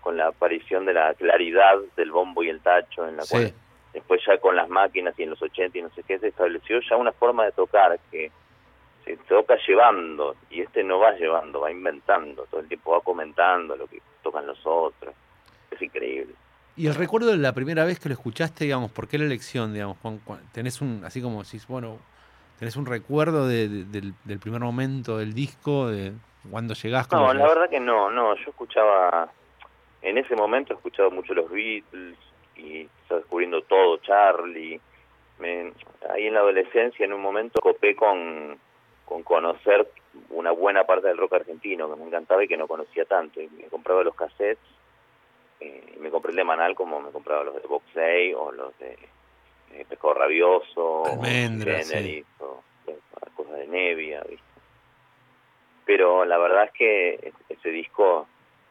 con 0.00 0.16
la 0.16 0.26
aparición 0.26 0.84
de 0.84 0.94
la 0.94 1.14
claridad 1.14 1.76
del 1.96 2.10
bombo 2.10 2.42
y 2.42 2.48
el 2.48 2.60
tacho, 2.60 3.06
en 3.06 3.18
la 3.18 3.22
cual 3.30 3.52
después 3.94 4.20
ya 4.26 4.36
con 4.38 4.56
las 4.56 4.68
máquinas 4.68 5.16
y 5.16 5.22
en 5.22 5.30
los 5.30 5.40
80 5.40 5.78
y 5.78 5.82
no 5.82 5.90
sé 5.90 6.02
qué, 6.02 6.18
se 6.18 6.26
estableció 6.28 6.80
ya 6.80 6.96
una 6.96 7.12
forma 7.12 7.44
de 7.44 7.52
tocar 7.52 7.96
que 8.10 8.32
se 9.04 9.16
toca 9.28 9.56
llevando, 9.64 10.34
y 10.50 10.62
este 10.62 10.82
no 10.82 10.98
va 10.98 11.12
llevando, 11.12 11.60
va 11.60 11.70
inventando, 11.70 12.46
todo 12.50 12.60
el 12.60 12.68
tiempo 12.68 12.90
va 12.92 13.00
comentando 13.00 13.76
lo 13.76 13.86
que 13.86 14.00
tocan 14.24 14.44
los 14.46 14.58
otros. 14.64 15.14
Es 15.70 15.80
increíble. 15.80 16.34
Y 16.76 16.86
el 16.86 16.94
recuerdo 16.94 17.30
de 17.30 17.36
la 17.36 17.52
primera 17.52 17.84
vez 17.84 17.98
que 18.00 18.08
lo 18.08 18.14
escuchaste, 18.14 18.64
digamos, 18.64 18.90
¿por 18.90 19.06
qué 19.06 19.18
la 19.18 19.24
elección, 19.24 19.72
digamos? 19.74 19.98
Tenés 20.52 20.80
un, 20.80 21.02
así 21.04 21.20
como 21.20 21.42
decís, 21.42 21.66
bueno, 21.66 21.98
tenés 22.58 22.76
un 22.76 22.86
recuerdo 22.86 23.46
de- 23.46 23.68
de- 23.68 23.84
del, 23.84 24.14
del 24.24 24.38
primer 24.38 24.60
momento 24.60 25.18
del 25.18 25.34
disco, 25.34 25.88
de 25.88 26.12
cuando 26.50 26.72
llegás 26.74 27.10
No, 27.12 27.26
la 27.26 27.32
llegás? 27.34 27.48
verdad 27.48 27.70
que 27.70 27.80
no, 27.80 28.10
no, 28.10 28.34
yo 28.36 28.50
escuchaba, 28.50 29.30
en 30.00 30.16
ese 30.16 30.34
momento 30.34 30.72
escuchaba 30.72 31.10
mucho 31.10 31.34
los 31.34 31.50
Beatles 31.50 32.16
y 32.56 32.88
estaba 33.02 33.20
descubriendo 33.20 33.62
todo, 33.62 33.98
Charlie. 33.98 34.80
Me, 35.38 35.72
ahí 36.10 36.26
en 36.26 36.34
la 36.34 36.40
adolescencia, 36.40 37.04
en 37.04 37.12
un 37.12 37.20
momento, 37.20 37.60
copé 37.60 37.94
con, 37.96 38.58
con 39.04 39.22
conocer 39.24 39.88
una 40.30 40.52
buena 40.52 40.84
parte 40.84 41.08
del 41.08 41.16
rock 41.18 41.34
argentino 41.34 41.88
que 41.90 42.00
me 42.00 42.06
encantaba 42.06 42.42
y 42.44 42.48
que 42.48 42.56
no 42.56 42.66
conocía 42.68 43.04
tanto. 43.04 43.40
Y 43.40 43.48
me 43.48 43.64
compraba 43.64 44.02
los 44.04 44.14
cassettes, 44.14 44.58
eh, 45.62 45.96
me 46.00 46.10
compré 46.10 46.30
el 46.30 46.36
de 46.36 46.44
Manal 46.44 46.74
como 46.74 47.00
me 47.00 47.10
compraba 47.10 47.44
los 47.44 47.54
de 47.54 47.66
Boxey 47.68 48.34
o 48.34 48.50
los 48.52 48.76
de 48.78 48.98
eh, 49.72 49.84
Pescado 49.88 50.14
Rabioso, 50.14 51.04
Almendra, 51.06 51.74
o 51.74 51.76
Generis, 51.78 52.26
o, 52.40 52.62
o 52.86 53.30
cosas 53.36 53.58
de 53.58 53.66
Nevia, 53.68 54.22
¿viste? 54.28 54.44
pero 55.84 56.24
la 56.24 56.38
verdad 56.38 56.64
es 56.64 56.72
que 56.72 57.32
ese 57.48 57.68
disco, 57.70 58.26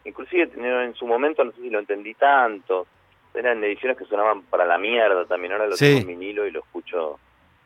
inclusive 0.06 0.49
en 0.56 0.93
su 0.95 1.06
momento 1.06 1.43
no 1.43 1.51
sé 1.51 1.62
si 1.62 1.69
lo 1.69 1.80
entendí 1.80 2.13
tanto, 2.13 2.88
eran 3.34 3.63
ediciones 3.63 3.97
que 3.97 4.06
sonaban 4.06 4.43
para 4.43 4.65
la 4.65 4.77
mierda 4.77 5.25
también, 5.25 5.54
ahora 5.54 5.67
lo 5.67 5.75
Sí. 5.75 5.86
tengo 5.86 5.99
en 6.01 6.08
vinilo 6.19 6.45
y 6.47 6.51
lo 6.51 6.60
escucho 6.60 7.19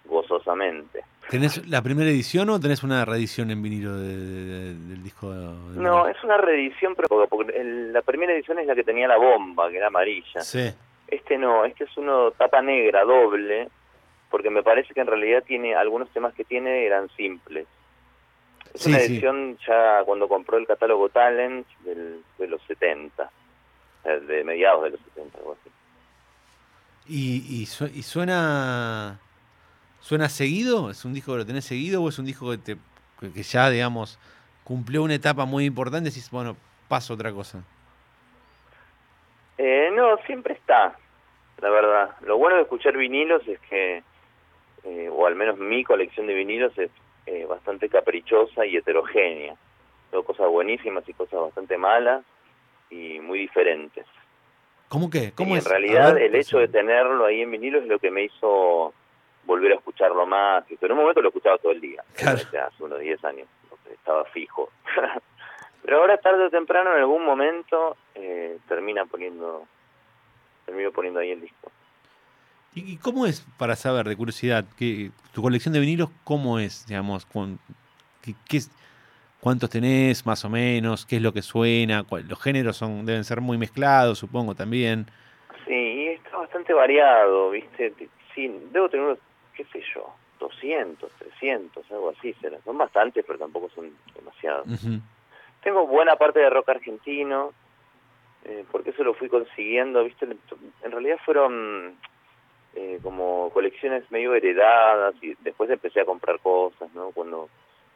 gozosamente. 0.05 1.03
¿Tenés 1.29 1.67
la 1.67 1.81
primera 1.81 2.09
edición 2.09 2.49
o 2.49 2.59
tenés 2.59 2.83
una 2.83 3.03
reedición 3.03 3.49
en 3.49 3.61
vinilo 3.63 3.97
de- 3.97 4.15
de- 4.15 4.45
de- 4.45 4.73
del 4.75 5.03
disco? 5.03 5.31
de 5.33 5.81
No, 5.81 6.07
es 6.07 6.23
una 6.23 6.37
reedición, 6.37 6.93
pero 6.95 7.07
porque, 7.07 7.27
porque 7.27 7.57
el- 7.59 7.91
la 7.93 8.01
primera 8.03 8.31
edición 8.33 8.59
es 8.59 8.67
la 8.67 8.75
que 8.75 8.83
tenía 8.83 9.07
la 9.07 9.17
bomba, 9.17 9.69
que 9.69 9.77
era 9.77 9.87
amarilla. 9.87 10.41
Sí, 10.41 10.69
Este 11.07 11.37
no, 11.37 11.65
este 11.65 11.83
es 11.85 11.97
uno 11.97 12.31
tapa 12.31 12.61
negra, 12.61 13.03
doble, 13.03 13.69
porque 14.31 14.49
me 14.49 14.63
parece 14.63 14.93
que 14.93 15.01
en 15.01 15.07
realidad 15.07 15.43
tiene 15.45 15.75
algunos 15.75 16.09
temas 16.09 16.33
que 16.33 16.43
tiene 16.43 16.85
eran 16.85 17.09
simples. 17.15 17.67
Es 18.73 18.81
Sí, 18.81 18.89
una 18.89 18.99
sí. 18.99 19.05
edición 19.13 19.57
ya 19.67 20.03
cuando 20.03 20.27
compró 20.27 20.57
el 20.57 20.67
catálogo 20.67 21.09
Talent 21.09 21.65
del, 21.83 22.21
de 22.37 22.47
los 22.47 22.61
70, 22.63 23.29
eh, 24.03 24.19
de 24.19 24.43
mediados 24.43 24.83
de 24.83 24.89
los 24.91 24.99
70, 25.01 25.37
algo 25.37 25.53
así. 25.59 25.69
¿Y, 27.07 27.61
y, 27.61 27.65
su- 27.67 27.85
y 27.85 28.01
suena 28.01 29.19
suena 30.05 30.29
seguido? 30.29 30.91
¿Es 30.91 31.03
un 31.03 31.15
disco 31.15 31.31
que 31.31 31.39
lo 31.39 31.45
tenés 31.47 31.65
seguido 31.65 32.03
o 32.03 32.09
es 32.09 32.19
un 32.19 32.25
disco 32.25 32.51
que, 32.51 32.57
te, 32.59 32.77
que, 33.19 33.41
ya, 33.41 33.71
digamos, 33.71 34.19
cumplió 34.63 35.01
una 35.01 35.15
etapa 35.15 35.45
muy 35.45 35.65
importante 35.65 36.09
y 36.09 36.11
decís, 36.11 36.29
bueno, 36.29 36.55
paso 36.87 37.15
otra 37.15 37.31
cosa? 37.31 37.63
Eh, 39.57 39.89
no, 39.95 40.17
siempre 40.27 40.53
está, 40.53 40.95
la 41.59 41.69
verdad. 41.71 42.11
Lo 42.21 42.37
bueno 42.37 42.57
de 42.57 42.61
escuchar 42.63 42.95
vinilos 42.95 43.47
es 43.47 43.59
que, 43.61 44.03
eh, 44.83 45.09
o 45.11 45.25
al 45.25 45.35
menos 45.35 45.57
mi 45.57 45.83
colección 45.83 46.27
de 46.27 46.35
vinilos 46.35 46.77
es 46.77 46.91
eh, 47.25 47.47
bastante 47.49 47.89
caprichosa 47.89 48.63
y 48.63 48.77
heterogénea. 48.77 49.55
Tengo 50.11 50.23
cosas 50.23 50.47
buenísimas 50.49 51.03
y 51.09 51.13
cosas 51.13 51.41
bastante 51.41 51.79
malas 51.79 52.23
y 52.91 53.19
muy 53.21 53.39
diferentes. 53.39 54.05
¿Cómo 54.87 55.09
qué? 55.09 55.31
¿Cómo 55.33 55.49
y 55.49 55.53
en 55.53 55.57
es? 55.57 55.67
Realidad 55.67 56.13
ver, 56.13 56.23
el 56.23 56.35
hecho 56.35 56.59
de 56.59 56.67
tenerlo 56.67 57.25
ahí 57.25 57.41
en 57.41 57.49
vinilo 57.49 57.79
es 57.79 57.87
lo 57.87 57.97
que 57.97 58.11
me 58.11 58.25
hizo 58.25 58.93
volver 59.45 59.71
a 59.73 59.75
escucharlo 59.75 60.25
más. 60.25 60.63
Pero 60.67 60.93
en 60.93 60.97
un 60.99 61.03
momento 61.03 61.21
lo 61.21 61.29
escuchaba 61.29 61.57
todo 61.57 61.71
el 61.71 61.81
día, 61.81 62.03
Claro. 62.15 62.37
hace 62.37 62.57
hace 62.57 62.83
unos 62.83 62.99
10 62.99 63.23
años, 63.25 63.47
estaba 63.91 64.25
fijo. 64.25 64.69
Pero 65.83 65.97
ahora 65.99 66.17
tarde 66.17 66.45
o 66.45 66.49
temprano, 66.49 66.91
en 66.93 66.99
algún 67.01 67.23
momento, 67.23 67.95
eh, 68.15 68.57
termina 68.67 69.05
poniendo, 69.05 69.65
termino 70.65 70.91
poniendo 70.91 71.19
ahí 71.19 71.31
el 71.31 71.41
disco. 71.41 71.71
¿Y 72.73 72.97
cómo 72.97 73.25
es, 73.25 73.45
para 73.57 73.75
saber, 73.75 74.07
de 74.07 74.17
curiosidad, 74.17 74.65
que 74.77 75.11
tu 75.33 75.41
colección 75.41 75.73
de 75.73 75.79
vinilos, 75.79 76.09
cómo 76.23 76.59
es, 76.59 76.85
digamos? 76.87 77.25
Con, 77.25 77.59
qué, 78.21 78.59
¿Cuántos 79.39 79.69
tenés, 79.69 80.25
más 80.25 80.43
o 80.43 80.49
menos? 80.49 81.05
¿Qué 81.05 81.17
es 81.17 81.21
lo 81.21 81.31
que 81.31 81.43
suena? 81.43 82.03
¿Cuál- 82.03 82.27
los 82.27 82.41
géneros 82.41 82.77
son 82.77 83.05
deben 83.05 83.23
ser 83.23 83.39
muy 83.41 83.57
mezclados, 83.59 84.17
supongo, 84.17 84.55
también. 84.55 85.05
Sí, 85.67 85.71
y 85.73 86.07
está 86.07 86.35
bastante 86.37 86.73
variado, 86.73 87.51
¿viste? 87.51 87.93
Sí, 88.33 88.47
debo 88.71 88.89
tener 88.89 89.05
unos, 89.05 89.19
qué 89.55 89.65
sé 89.65 89.83
yo, 89.93 90.13
200, 90.39 91.11
300, 91.11 91.91
algo 91.91 92.09
así. 92.09 92.33
será. 92.33 92.59
Son 92.61 92.77
bastantes, 92.77 93.23
pero 93.25 93.39
tampoco 93.39 93.69
son 93.69 93.95
demasiados. 94.13 94.67
Tengo 95.63 95.87
buena 95.87 96.15
parte 96.15 96.39
de 96.39 96.49
rock 96.49 96.69
argentino, 96.69 97.53
eh, 98.43 98.63
porque 98.71 98.91
eso 98.91 99.03
lo 99.03 99.13
fui 99.15 99.29
consiguiendo, 99.29 100.03
¿viste? 100.03 100.27
En 100.83 100.91
realidad 100.91 101.17
fueron 101.25 101.97
eh, 102.75 102.99
como 103.01 103.49
colecciones 103.51 104.09
medio 104.11 104.35
heredadas 104.35 105.15
y 105.21 105.33
después 105.39 105.69
empecé 105.69 106.01
a 106.01 106.05
comprar 106.05 106.39
cosas, 106.39 106.93
¿no? 106.93 107.11
Cuando 107.11 107.49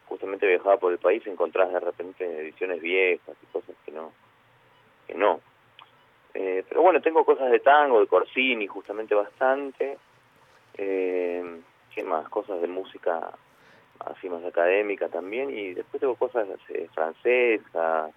justamente 0.06 0.46
viajaba 0.46 0.78
por 0.78 0.92
el 0.92 0.98
país 0.98 1.24
encontrás 1.26 1.72
de 1.72 1.78
repente 1.78 2.24
ediciones 2.40 2.80
viejas 2.80 3.36
y 3.42 3.46
cosas 3.52 3.76
que 3.84 3.92
no. 3.92 4.12
Que 5.06 5.14
no. 5.14 5.40
Eh, 6.34 6.64
pero 6.68 6.82
bueno, 6.82 7.00
tengo 7.00 7.24
cosas 7.24 7.50
de 7.50 7.60
tango, 7.60 8.00
de 8.00 8.06
Corsini, 8.06 8.66
justamente 8.66 9.14
bastante. 9.14 9.98
Eh, 10.74 11.60
¿Qué 11.94 12.04
más? 12.04 12.28
Cosas 12.28 12.60
de 12.60 12.68
música 12.68 13.30
así 14.00 14.28
más 14.28 14.44
académica 14.44 15.08
también. 15.08 15.50
Y 15.50 15.74
después 15.74 16.00
tengo 16.00 16.14
cosas 16.16 16.46
eh, 16.68 16.88
francesas, 16.94 18.12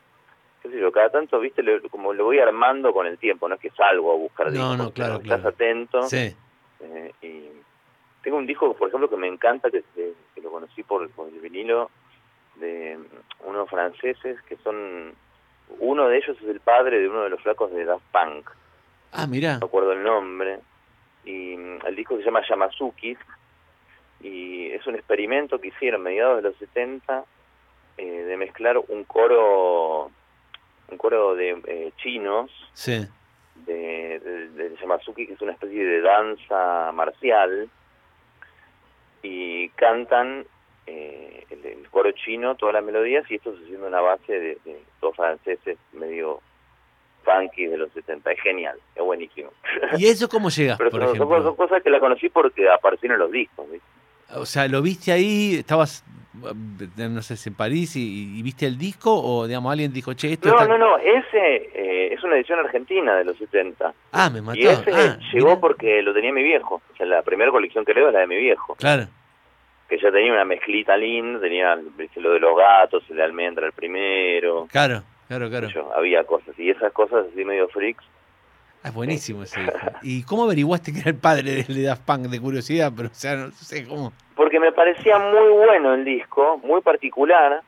qué 0.62 0.70
sé 0.70 0.80
yo. 0.80 0.92
Cada 0.92 1.10
tanto, 1.10 1.40
viste, 1.40 1.64
le- 1.64 1.82
como 1.90 2.14
lo 2.14 2.26
voy 2.26 2.40
armando 2.40 2.94
con 2.94 3.08
el 3.08 3.18
tiempo, 3.18 3.48
no 3.50 3.56
es 3.56 3.62
que 3.62 3.70
salgo 3.72 4.12
a 4.12 4.16
buscar 4.16 4.48
No, 4.48 4.52
discos, 4.52 4.78
no, 4.78 4.92
claro, 4.92 5.16
Estás 5.22 5.46
atento. 5.46 6.04
Sí. 6.04 6.36
Eh, 6.82 7.12
y 7.22 7.50
tengo 8.24 8.38
un 8.38 8.46
disco, 8.46 8.74
por 8.76 8.88
ejemplo, 8.88 9.10
que 9.10 9.18
me 9.18 9.28
encanta, 9.28 9.70
que, 9.72 9.84
que- 9.96 10.14
que 10.36 10.42
lo 10.42 10.52
conocí 10.52 10.84
por, 10.84 11.10
por 11.12 11.28
el 11.30 11.40
vinilo, 11.40 11.90
de 12.56 12.98
unos 13.46 13.70
franceses 13.70 14.42
que 14.44 14.56
son... 14.58 15.14
Uno 15.80 16.08
de 16.08 16.18
ellos 16.18 16.38
es 16.42 16.48
el 16.48 16.60
padre 16.60 17.00
de 17.00 17.10
uno 17.10 17.24
de 17.24 17.30
los 17.30 17.42
flacos 17.42 17.72
de 17.72 17.84
Daft 17.86 18.04
Punk, 18.12 18.50
Ah, 19.12 19.26
mirá. 19.26 19.54
no 19.54 19.60
me 19.62 19.66
acuerdo 19.66 19.94
el 19.94 20.04
nombre, 20.04 20.60
y 21.26 21.56
mm, 21.58 21.86
el 21.86 21.96
disco 21.96 22.18
se 22.18 22.24
llama 22.24 22.42
Yamazuki, 22.48 23.18
y 24.22 24.68
es 24.72 24.86
un 24.88 24.96
experimento 24.96 25.60
que 25.60 25.68
hicieron 25.70 26.02
a 26.02 26.04
mediados 26.06 26.38
de 26.44 26.50
los 26.50 26.58
70 26.58 27.26
eh, 27.98 28.06
de 28.06 28.38
mezclar 28.38 28.78
un 28.88 29.04
coro 29.04 30.10
un 30.90 30.98
coro 30.98 31.36
de 31.36 31.62
eh, 31.68 31.92
chinos 31.98 32.50
Sí. 32.74 33.06
de, 33.66 34.20
de, 34.20 34.50
de 34.50 34.76
Yamazuki, 34.78 35.28
que 35.28 35.34
es 35.34 35.42
una 35.42 35.54
especie 35.54 35.84
de 35.84 36.02
danza 36.02 36.92
marcial, 36.94 37.70
y 39.22 39.70
cantan 39.70 40.46
eh, 40.86 41.46
el, 41.50 41.66
el 41.66 41.90
coro 41.90 42.12
chino 42.12 42.56
todas 42.56 42.74
las 42.76 42.84
melodías, 42.84 43.30
y 43.30 43.36
esto 43.36 43.56
se 43.58 43.64
haciendo 43.64 43.88
una 43.88 44.02
base 44.02 44.34
de, 44.34 44.58
de 44.66 44.84
dos 45.02 45.16
franceses 45.16 45.78
medio 45.94 46.42
funky 47.24 47.66
de 47.68 47.78
los 47.78 47.92
70. 47.94 48.32
Es 48.32 48.40
genial, 48.42 48.78
es 48.96 49.04
buenísimo. 49.04 49.50
¿Y 49.98 50.06
eso 50.08 50.28
cómo 50.30 50.50
llegas, 50.50 50.78
Pero 50.80 50.90
por 50.92 51.02
son, 51.02 51.16
ejemplo? 51.16 51.44
son 51.44 51.56
cosas 51.56 51.82
que 51.84 51.90
la 51.90 52.00
conocí 52.00 52.30
porque 52.30 52.70
aparecieron 52.70 53.16
en 53.16 53.20
los 53.22 53.32
discos. 53.32 53.66
¿viste? 53.72 53.86
O 54.36 54.46
sea, 54.46 54.68
¿lo 54.68 54.82
viste 54.82 55.12
ahí? 55.12 55.56
¿Estabas, 55.60 56.04
eh, 56.44 57.08
no 57.10 57.22
sé, 57.22 57.36
en 57.50 57.56
París 57.56 57.96
y, 57.96 58.38
y 58.40 58.42
viste 58.44 58.66
el 58.66 58.78
disco? 58.78 59.14
¿O, 59.14 59.46
digamos, 59.48 59.72
alguien 59.72 59.94
dijo, 59.94 60.14
che, 60.14 60.34
esto 60.34 60.50
No, 60.50 60.56
está... 60.56 60.68
no, 60.68 60.78
no, 60.78 60.98
ese 60.98 61.70
eh, 61.74 62.14
es 62.14 62.24
una 62.24 62.36
edición 62.36 62.60
argentina 62.60 63.16
de 63.16 63.26
los 63.26 63.38
70. 63.38 63.94
Ah, 64.12 64.30
me 64.30 64.42
mató. 64.42 64.60
Y 64.60 64.66
ese 64.68 64.92
Ah, 64.92 65.18
llegó 65.34 65.60
porque 65.60 66.02
lo 66.02 66.14
tenía 66.14 66.32
mi 66.34 66.44
viejo. 66.44 66.82
O 66.94 66.96
sea, 66.98 67.06
la 67.06 67.22
primera 67.22 67.52
colección 67.52 67.86
que 67.86 67.94
leo 67.94 68.08
es 68.08 68.14
la 68.14 68.22
de 68.22 68.28
mi 68.28 68.38
viejo. 68.38 68.76
Claro. 68.76 69.08
que 69.90 70.00
ya 70.00 70.12
tenía 70.12 70.32
una 70.34 70.46
mezclita 70.46 70.98
linda, 70.98 71.40
tenía 71.40 71.76
lo 71.76 72.32
de 72.34 72.40
los 72.40 72.58
gatos, 72.58 73.04
el 73.10 73.18
de 73.18 73.24
almendra 73.24 73.68
el 73.68 73.74
primero, 73.74 74.68
Claro, 74.72 75.04
claro, 75.28 75.50
claro. 75.50 75.68
yo, 75.70 75.94
había 75.96 76.24
cosas, 76.24 76.58
y 76.58 76.70
esas 76.70 76.92
cosas 76.94 77.26
así 77.32 77.44
medio 77.46 77.68
freaks, 77.70 78.04
Ah, 78.86 78.90
es 78.90 78.96
buenísimo 78.96 79.44
ese 79.44 79.62
disco. 79.62 79.78
¿Y 80.02 80.24
cómo 80.24 80.44
averiguaste 80.44 80.92
que 80.92 81.00
era 81.00 81.12
el 81.12 81.16
padre 81.16 81.64
de, 81.64 81.74
de 81.74 81.84
Daft 81.84 82.02
Punk 82.06 82.24
de 82.28 82.42
curiosidad? 82.42 82.92
Pero, 82.94 83.08
o 83.08 83.14
sea, 83.14 83.36
no 83.38 83.52
sé 83.52 83.88
cómo. 83.88 84.12
porque 84.36 84.60
me 84.60 84.74
parecía 84.74 85.18
muy 85.20 85.50
bueno 85.54 85.94
el 85.94 86.04
disco, 86.04 86.60
muy 86.62 86.82
particular, 86.82 87.62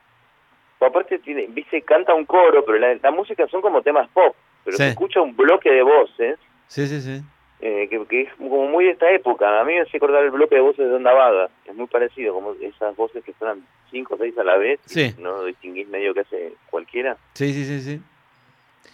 aparte 0.78 1.18
tiene, 1.20 1.46
viste, 1.48 1.80
canta 1.82 2.12
un 2.12 2.26
coro, 2.26 2.62
pero 2.66 2.78
la, 2.78 2.94
la 2.96 3.10
música 3.10 3.46
son 3.48 3.62
como 3.62 3.80
temas 3.80 4.08
pop, 4.10 4.36
pero 4.62 4.76
Sí. 4.76 4.82
se 4.82 4.88
escucha 4.90 5.22
un 5.22 5.34
bloque 5.34 5.70
de 5.72 5.82
voces, 5.82 6.38
Sí, 6.68 6.86
sí, 6.86 7.00
sí. 7.00 7.22
Eh, 7.60 7.86
que, 7.88 8.04
que 8.06 8.22
es 8.22 8.34
como 8.34 8.66
muy 8.68 8.84
de 8.84 8.90
esta 8.92 9.10
época, 9.10 9.60
a 9.60 9.64
mí 9.64 9.72
me 9.74 9.80
hace 9.80 9.96
acordar 9.96 10.22
el 10.24 10.30
bloque 10.30 10.54
de 10.56 10.60
voces 10.60 10.88
de 10.88 10.94
Onda 10.94 11.12
Vaga, 11.12 11.48
es 11.64 11.74
muy 11.74 11.86
parecido, 11.86 12.34
como 12.34 12.52
esas 12.60 12.94
voces 12.96 13.24
que 13.24 13.32
suenan 13.34 13.64
cinco 13.90 14.14
o 14.14 14.18
seis 14.18 14.36
a 14.38 14.44
la 14.44 14.56
vez, 14.56 14.80
Sí. 14.86 15.14
no 15.18 15.44
distinguís 15.44 15.88
medio 15.88 16.12
que 16.14 16.20
hace 16.20 16.52
cualquiera. 16.70 17.16
Sí, 17.34 17.52
sí, 17.52 17.64
sí, 17.64 17.80
sí. 17.80 18.00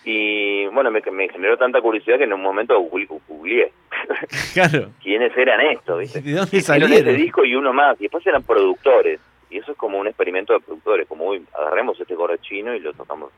Y 0.04 0.66
bueno, 0.68 0.90
me, 0.90 1.00
me 1.12 1.28
generó 1.28 1.56
tanta 1.56 1.80
curiosidad 1.80 2.18
que 2.18 2.24
en 2.24 2.32
un 2.32 2.42
momento 2.42 2.78
googleé, 2.80 3.72
Claro. 4.54 4.90
quiénes 5.02 5.36
eran 5.36 5.60
estos, 5.60 5.98
¿viste? 5.98 6.20
¿De 6.20 6.32
dónde 6.32 6.60
salieron? 6.60 6.92
ese 7.08 7.12
disco 7.12 7.44
y 7.44 7.54
uno 7.54 7.72
más, 7.72 7.96
y 8.00 8.04
después 8.04 8.26
eran 8.26 8.42
productores. 8.42 9.20
Y 9.50 9.58
eso 9.58 9.72
es 9.72 9.76
como 9.78 9.98
un 9.98 10.06
experimento 10.06 10.54
de 10.54 10.60
productores, 10.60 11.06
como 11.06 11.26
uy, 11.26 11.44
agarremos 11.52 12.00
este 12.00 12.14
coro 12.14 12.34
chino 12.38 12.74
y 12.74 12.80
lo 12.80 12.94
tocamos. 12.94 13.30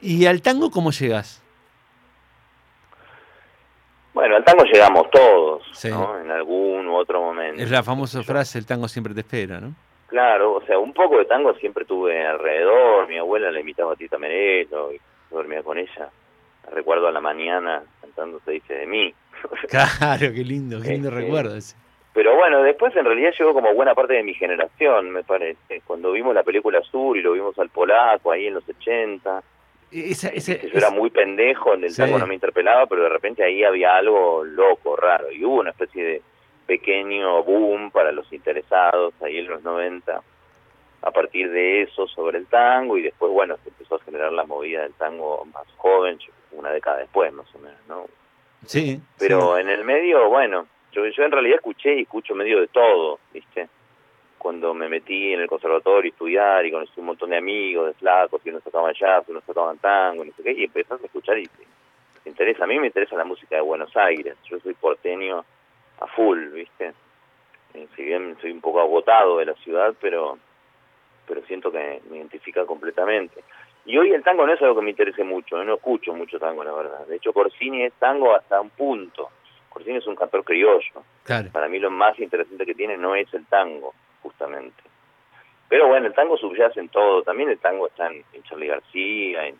¿Y 0.00 0.26
al 0.26 0.42
tango 0.42 0.70
cómo 0.70 0.90
llegas? 0.90 1.42
Bueno, 4.14 4.36
al 4.36 4.44
tango 4.44 4.64
llegamos 4.64 5.10
todos, 5.10 5.62
Sí. 5.72 5.90
¿no? 5.90 6.18
En 6.20 6.30
algún 6.30 6.86
u 6.88 6.94
otro 6.96 7.20
momento. 7.20 7.60
Es 7.62 7.70
la 7.70 7.82
famosa 7.82 8.22
frase, 8.22 8.58
el 8.58 8.64
tango 8.66 8.88
siempre 8.88 9.12
te 9.12 9.20
espera, 9.20 9.60
¿no? 9.60 9.74
Claro, 10.06 10.52
o 10.54 10.62
sea, 10.64 10.78
un 10.78 10.92
poco 10.92 11.18
de 11.18 11.24
tango 11.24 11.52
siempre 11.54 11.84
tuve 11.84 12.24
alrededor. 12.24 13.08
Mi 13.08 13.18
abuela 13.18 13.50
la 13.50 13.58
invitaba 13.60 13.92
a 13.92 13.96
Tita 13.96 14.16
Merelo 14.16 14.92
y 14.92 14.96
yo 14.98 15.36
dormía 15.36 15.62
con 15.64 15.76
ella. 15.76 16.08
Recuerdo 16.70 17.08
a 17.08 17.12
la 17.12 17.20
mañana 17.20 17.82
cantando 18.00 18.40
Se 18.44 18.52
dice 18.52 18.74
de 18.74 18.86
mí. 18.86 19.12
Claro, 19.68 20.32
qué 20.32 20.44
lindo, 20.44 20.80
qué 20.80 20.90
lindo 20.90 21.08
Este, 21.08 21.20
recuerdo 21.20 21.56
ese. 21.56 21.76
Pero 22.14 22.36
bueno, 22.36 22.62
después 22.62 22.94
en 22.94 23.04
realidad 23.04 23.32
llegó 23.36 23.52
como 23.52 23.74
buena 23.74 23.92
parte 23.94 24.14
de 24.14 24.22
mi 24.22 24.34
generación, 24.34 25.10
me 25.10 25.24
parece. 25.24 25.82
Cuando 25.84 26.12
vimos 26.12 26.32
la 26.32 26.44
película 26.44 26.80
Sur 26.82 27.16
y 27.16 27.22
lo 27.22 27.32
vimos 27.32 27.58
al 27.58 27.70
polaco 27.70 28.30
ahí 28.30 28.46
en 28.46 28.54
los 28.54 28.68
80, 28.68 29.42
Esa, 29.94 30.32
yo 30.34 30.54
era 30.72 30.90
muy 30.90 31.10
pendejo, 31.10 31.74
en 31.74 31.84
el 31.84 31.90
Sí. 31.90 32.02
tango 32.02 32.18
no 32.18 32.26
me 32.26 32.34
interpelaba, 32.34 32.86
pero 32.86 33.04
de 33.04 33.08
repente 33.10 33.44
ahí 33.44 33.62
había 33.62 33.96
algo 33.96 34.42
loco, 34.44 34.96
raro. 34.96 35.30
Y 35.30 35.44
hubo 35.44 35.60
una 35.60 35.70
especie 35.70 36.04
de 36.04 36.22
pequeño 36.66 37.42
boom 37.44 37.90
para 37.90 38.10
los 38.10 38.32
interesados 38.32 39.14
ahí 39.22 39.38
en 39.38 39.46
los 39.48 39.62
90, 39.62 40.22
a 41.02 41.10
partir 41.10 41.50
de 41.50 41.82
eso 41.82 42.08
sobre 42.08 42.38
el 42.38 42.46
tango, 42.46 42.96
y 42.98 43.02
después, 43.02 43.30
bueno, 43.30 43.56
se 43.62 43.68
empezó 43.68 43.96
a 43.96 44.00
generar 44.04 44.32
la 44.32 44.44
movida 44.44 44.82
del 44.82 44.94
tango 44.94 45.44
más 45.52 45.66
joven, 45.76 46.18
una 46.52 46.70
década 46.70 46.98
después 46.98 47.32
más 47.32 47.46
o 47.54 47.58
menos, 47.58 47.78
¿no? 47.88 48.06
Sí. 48.66 49.00
Pero 49.18 49.58
en 49.58 49.68
el 49.68 49.84
medio, 49.84 50.28
bueno, 50.28 50.66
yo, 50.92 51.06
yo 51.06 51.22
en 51.24 51.32
realidad 51.32 51.56
escuché 51.56 51.94
y 51.94 52.02
escucho 52.02 52.34
medio 52.34 52.60
de 52.60 52.68
todo, 52.68 53.18
¿viste? 53.32 53.68
Cuando 54.44 54.74
me 54.74 54.90
metí 54.90 55.32
en 55.32 55.40
el 55.40 55.48
conservatorio 55.48 56.10
a 56.10 56.12
estudiar 56.12 56.66
y 56.66 56.70
conocí 56.70 57.00
un 57.00 57.06
montón 57.06 57.30
de 57.30 57.38
amigos, 57.38 57.86
de 57.86 57.94
flacos, 57.94 58.42
y 58.44 58.50
unos 58.50 58.62
tocaban 58.62 58.92
jazz, 58.92 59.26
unos 59.26 59.42
tocaban 59.42 59.78
tango, 59.78 60.22
y 60.22 60.28
no 60.28 60.34
sé 60.36 60.42
qué, 60.42 60.52
y 60.52 60.64
empezás 60.64 61.00
a 61.00 61.06
escuchar 61.06 61.38
y 61.38 61.46
te, 61.46 61.64
te 62.24 62.28
interesa. 62.28 62.64
A 62.64 62.66
mí 62.66 62.78
me 62.78 62.88
interesa 62.88 63.16
la 63.16 63.24
música 63.24 63.56
de 63.56 63.62
Buenos 63.62 63.96
Aires, 63.96 64.36
yo 64.44 64.60
soy 64.60 64.74
porteño 64.74 65.42
a 65.98 66.06
full, 66.08 66.48
¿viste? 66.48 66.92
Eh, 67.72 67.88
si 67.96 68.02
bien 68.02 68.36
soy 68.42 68.50
un 68.50 68.60
poco 68.60 68.82
agotado 68.82 69.38
de 69.38 69.46
la 69.46 69.54
ciudad, 69.54 69.94
pero 69.98 70.36
pero 71.26 71.40
siento 71.46 71.72
que 71.72 72.02
me 72.10 72.18
identifica 72.18 72.66
completamente. 72.66 73.42
Y 73.86 73.96
hoy 73.96 74.12
el 74.12 74.22
tango 74.22 74.46
no 74.46 74.52
es 74.52 74.60
algo 74.60 74.74
que 74.74 74.82
me 74.82 74.90
interese 74.90 75.24
mucho, 75.24 75.56
yo 75.56 75.64
no 75.64 75.76
escucho 75.76 76.12
mucho 76.12 76.38
tango, 76.38 76.62
la 76.62 76.72
verdad. 76.72 77.06
De 77.06 77.16
hecho, 77.16 77.32
Corsini 77.32 77.84
es 77.84 77.94
tango 77.94 78.36
hasta 78.36 78.60
un 78.60 78.68
punto. 78.68 79.30
Corsini 79.70 79.96
es 79.96 80.06
un 80.06 80.16
cantor 80.16 80.44
criollo. 80.44 81.02
Claro. 81.22 81.48
Para 81.50 81.66
mí 81.66 81.78
lo 81.78 81.90
más 81.90 82.18
interesante 82.18 82.66
que 82.66 82.74
tiene 82.74 82.98
no 82.98 83.14
es 83.14 83.32
el 83.32 83.46
tango, 83.46 83.94
justamente. 84.38 84.82
Pero 85.68 85.88
bueno, 85.88 86.06
el 86.06 86.14
tango 86.14 86.36
subyace 86.36 86.80
en 86.80 86.88
todo. 86.88 87.22
También 87.22 87.48
el 87.48 87.58
tango 87.58 87.86
está 87.86 88.06
en, 88.08 88.22
en 88.32 88.42
Charlie 88.42 88.68
García. 88.68 89.46
en- 89.48 89.56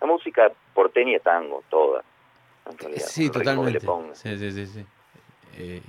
la 0.00 0.06
música 0.06 0.50
porteña 0.74 1.18
tango, 1.20 1.62
toda. 1.70 2.02
Sí, 2.98 3.30
totalmente. 3.30 3.80
Sí, 4.14 4.38
sí, 4.38 4.50
sí. 4.52 4.66
Sí, 4.66 4.84
Eh, 5.58 5.82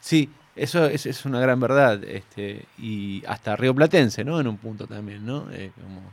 sí 0.00 0.28
eso 0.56 0.84
es, 0.86 1.06
es 1.06 1.24
una 1.24 1.40
gran 1.40 1.60
verdad. 1.60 2.02
Este, 2.04 2.64
y 2.78 3.22
hasta 3.26 3.56
rioplatense, 3.56 4.24
¿no? 4.24 4.40
En 4.40 4.46
un 4.48 4.58
punto 4.58 4.86
también, 4.86 5.24
¿no? 5.24 5.46
Eh, 5.52 5.70
como, 5.80 6.12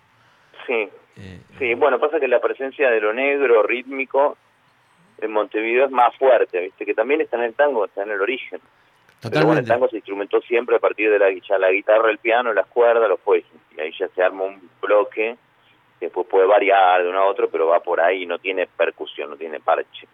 Sí, 0.65 0.89
eh, 1.17 1.39
sí. 1.57 1.73
Bueno, 1.75 1.99
pasa 1.99 2.19
que 2.19 2.27
la 2.27 2.39
presencia 2.41 2.89
de 2.89 2.99
lo 3.01 3.13
negro 3.13 3.63
rítmico 3.63 4.37
en 5.19 5.31
Montevideo 5.31 5.85
es 5.85 5.91
más 5.91 6.15
fuerte, 6.17 6.59
¿viste? 6.59 6.85
Que 6.85 6.93
también 6.93 7.21
está 7.21 7.37
en 7.37 7.43
el 7.43 7.53
tango, 7.53 7.85
está 7.85 8.03
en 8.03 8.11
el 8.11 8.21
origen. 8.21 8.59
Pero 9.21 9.45
bueno, 9.45 9.59
el 9.59 9.65
Totalmente. 9.65 9.69
tango 9.71 9.89
se 9.89 9.95
instrumentó 9.97 10.41
siempre 10.41 10.75
a 10.75 10.79
partir 10.79 11.09
de 11.09 11.17
la, 11.19 11.27
ya 11.31 11.57
la 11.57 11.71
guitarra, 11.71 12.09
el 12.11 12.19
piano, 12.19 12.53
las 12.53 12.67
cuerdas, 12.67 13.09
los 13.09 13.19
fuelles. 13.19 13.47
Y 13.75 13.81
ahí 13.81 13.91
ya 13.99 14.07
se 14.09 14.21
arma 14.21 14.43
un 14.43 14.69
bloque 14.81 15.35
que 15.99 16.05
después 16.05 16.27
puede 16.27 16.45
variar 16.45 17.01
de 17.03 17.09
uno 17.09 17.19
a 17.19 17.25
otro, 17.25 17.49
pero 17.49 17.67
va 17.67 17.79
por 17.79 17.99
ahí, 17.99 18.25
no 18.27 18.37
tiene 18.37 18.67
percusión, 18.67 19.31
no 19.31 19.35
tiene 19.35 19.59
parche. 19.59 20.07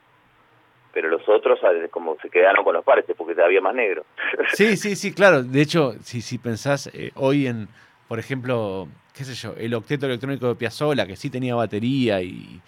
Pero 0.94 1.10
los 1.10 1.28
otros 1.28 1.60
como 1.92 2.16
se 2.22 2.30
quedaron 2.30 2.64
con 2.64 2.74
los 2.76 2.86
parches 2.86 3.16
porque 3.18 3.40
había 3.42 3.62
más 3.62 3.76
negro. 3.76 4.06
Sí, 4.54 4.78
sí, 4.78 4.96
sí, 4.96 5.14
claro. 5.14 5.44
De 5.44 5.62
hecho, 5.62 5.94
si, 6.04 6.22
si 6.22 6.38
pensás 6.38 6.88
eh, 6.94 7.12
hoy 7.16 7.48
en, 7.48 7.68
por 8.08 8.20
ejemplo, 8.20 8.88
qué 9.14 9.24
sé 9.26 9.34
yo, 9.34 9.54
el 9.58 9.74
octeto 9.74 10.06
electrónico 10.06 10.48
de 10.48 10.56
Piazzolla, 10.56 11.06
que 11.08 11.16
sí 11.18 11.30
tenía 11.30 11.56
batería 11.56 12.22
y, 12.22 12.62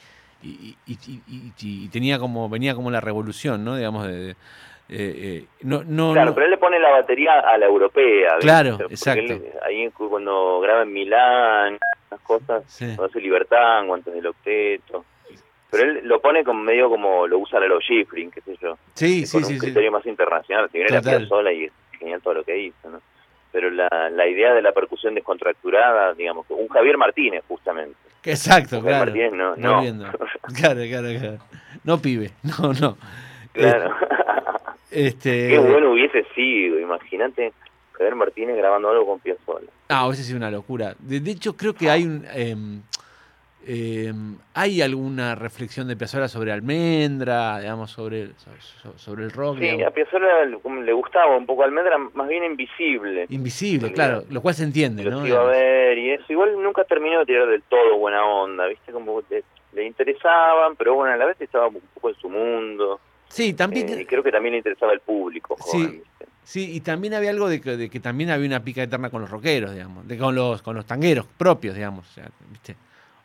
y, 0.43 0.75
y- 0.87 0.97
y- 1.07 1.21
y- 1.27 1.85
y 1.85 1.87
tenía 1.89 2.19
como, 2.19 2.49
venía 2.49 2.75
como 2.75 2.91
la 2.91 2.99
revolución, 2.99 3.63
¿no? 3.63 3.75
Digamos, 3.77 4.05
de, 4.07 4.13
de- 4.13 4.35
eh, 4.89 5.13
eh, 5.43 5.45
no, 5.61 5.83
no, 5.83 6.13
Claro, 6.13 6.29
no- 6.29 6.35
pero 6.35 6.45
él 6.45 6.51
le 6.51 6.57
pone 6.57 6.79
la 6.79 6.91
batería 6.91 7.39
a 7.39 7.57
la 7.57 7.65
europea. 7.65 8.37
Claro, 8.39 8.77
Porque 8.77 8.93
exacto. 8.93 9.33
él, 9.33 9.43
ahí 9.65 9.89
cuando 9.91 10.59
graba 10.61 10.83
en 10.83 10.93
Milán, 10.93 11.77
esas 12.07 12.19
cosas, 12.21 12.63
sí. 12.67 12.85
cuando 12.85 13.05
hace 13.05 13.19
Libertango 13.21 13.93
antes 13.95 14.13
del 14.13 14.27
octeto. 14.27 15.05
Pero 15.71 15.83
él 15.91 16.01
lo 16.03 16.21
pone 16.21 16.43
como 16.43 16.61
medio 16.61 16.89
como 16.89 17.27
lo 17.27 17.39
usa 17.39 17.59
Lalo 17.59 17.79
Schifrin, 17.81 18.29
qué 18.31 18.41
sé 18.41 18.55
yo. 18.61 18.77
sí, 18.93 19.25
sí, 19.25 19.31
con 19.37 19.45
sí, 19.45 19.53
un 19.53 19.59
sí. 19.59 19.65
criterio 19.65 19.91
más 19.91 20.05
internacional. 20.05 20.69
Si 20.71 20.77
bien 20.77 20.87
era 20.89 21.01
Total. 21.01 21.17
Piazzolla 21.19 21.51
y 21.51 21.63
es 21.65 21.71
genial 21.99 22.21
todo 22.21 22.35
lo 22.35 22.43
que 22.43 22.57
hizo, 22.57 22.89
¿no? 22.89 23.01
Pero 23.51 23.69
la, 23.71 23.87
la 24.11 24.27
idea 24.27 24.53
de 24.53 24.61
la 24.61 24.71
percusión 24.73 25.15
descontracturada, 25.15 26.13
digamos, 26.13 26.45
un 26.49 26.67
Javier 26.67 26.97
Martínez, 26.97 27.43
justamente. 27.47 27.95
Exacto, 28.23 28.77
Un 28.79 28.83
claro. 28.83 29.05
Javier 29.05 29.31
Martínez, 29.31 29.57
no, 29.57 29.81
no. 29.81 30.11
Claro, 30.55 30.81
claro, 30.87 31.07
claro. 31.19 31.37
No 31.83 32.01
pibe, 32.01 32.31
no, 32.43 32.73
no. 32.73 32.97
claro. 33.53 33.95
Este, 34.91 35.49
Qué 35.49 35.57
bueno 35.57 35.91
hubiese 35.91 36.25
sido, 36.35 36.79
imagínate 36.79 37.53
Javier 37.93 38.15
Martínez 38.15 38.57
grabando 38.57 38.89
algo 38.89 39.05
con 39.05 39.19
Piazzolla. 39.19 39.67
Ah, 39.89 40.07
hubiese 40.07 40.23
sido 40.23 40.37
una 40.37 40.51
locura. 40.51 40.95
De, 40.99 41.19
de 41.19 41.31
hecho, 41.31 41.55
creo 41.55 41.73
que 41.73 41.89
hay 41.89 42.03
un. 42.03 42.25
em, 42.33 42.81
em, 43.65 44.37
hay 44.53 44.81
alguna 44.81 45.35
reflexión 45.35 45.87
de 45.87 45.95
Piazzolla 45.95 46.27
sobre 46.27 46.51
Almendra, 46.51 47.59
digamos, 47.59 47.91
sobre, 47.91 48.33
sobre, 48.35 48.97
sobre 48.97 49.23
el 49.23 49.31
rock. 49.31 49.55
Sí, 49.55 49.61
digamos. 49.61 49.87
a 49.87 49.91
Piazzolla 49.91 50.45
le, 50.45 50.93
gustaba 50.93 51.37
un 51.37 51.45
poco 51.45 51.63
Almendra, 51.63 51.97
más 51.97 52.27
bien 52.27 52.43
invisible. 52.43 53.25
Invisible, 53.29 53.91
claro, 53.91 54.23
lo 54.29 54.41
cual 54.41 54.55
se 54.55 54.63
entiende, 54.63 55.03
Los 55.03 55.13
¿no? 55.13 55.27
iba 55.27 55.41
a 55.41 55.45
ver 55.45 55.97
y 55.97 56.11
eso. 56.11 56.25
Igual 56.29 56.61
nunca 56.61 56.83
terminó 56.83 57.19
de 57.19 57.25
tirar 57.25 57.47
del 57.47 57.63
todo 57.63 57.97
buena 57.97 58.25
onda, 58.25 58.67
¿viste? 58.67 58.91
Como 58.91 59.21
le 59.73 59.85
interesaban, 59.85 60.75
pero 60.75 60.95
bueno, 60.95 61.13
a 61.13 61.17
la 61.17 61.25
vez 61.25 61.39
estaba 61.39 61.67
un 61.67 61.81
poco 61.93 62.09
en 62.09 62.15
su 62.15 62.29
mundo. 62.29 62.99
Sí, 63.35 63.53
también. 63.53 63.89
Eh, 63.89 64.05
creo 64.07 64.23
que 64.23 64.31
también 64.31 64.53
le 64.53 64.57
interesaba 64.59 64.93
el 64.93 65.01
público 65.01 65.57
Sí. 65.71 66.01
Sí, 66.43 66.75
y 66.75 66.79
también 66.81 67.13
había 67.15 67.31
algo 67.31 67.49
de 67.49 67.59
que, 67.59 67.75
de 67.75 67.89
que 67.89 67.99
también 67.99 68.29
había 68.29 68.45
una 68.47 68.63
pica 68.63 68.83
eterna 68.83 69.09
con 69.09 69.19
los 69.21 69.29
rockeros, 69.31 69.73
digamos, 69.73 70.07
de, 70.07 70.17
con 70.17 70.35
los 70.35 70.61
con 70.61 70.75
los 70.75 70.85
tangueros 70.85 71.25
propios, 71.37 71.75
digamos, 71.75 72.07
o 72.09 72.13
sea, 72.13 72.29
¿viste? 72.51 72.75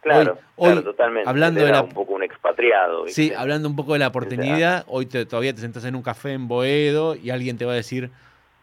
Claro, 0.01 0.39
hoy, 0.57 0.71
claro, 0.73 0.83
totalmente. 0.83 1.29
hablando 1.29 1.63
de 1.63 1.71
la- 1.71 1.83
un 1.83 1.91
poco 1.91 2.15
un 2.15 2.23
expatriado, 2.23 3.05
¿viste? 3.05 3.23
Sí, 3.29 3.33
hablando 3.35 3.69
un 3.69 3.77
poco 3.77 3.93
de 3.93 3.99
la 4.01 4.11
porteñidad, 4.11 4.85
hoy 4.89 5.05
te- 5.07 5.27
todavía 5.27 5.55
te 5.55 5.61
sentás 5.61 5.85
en 5.85 5.95
un 5.95 6.03
café 6.03 6.33
en 6.33 6.49
Boedo 6.49 7.15
y 7.15 7.29
alguien 7.31 7.59
te 7.59 7.67
va 7.67 7.73
a 7.73 7.77
decir, 7.77 8.11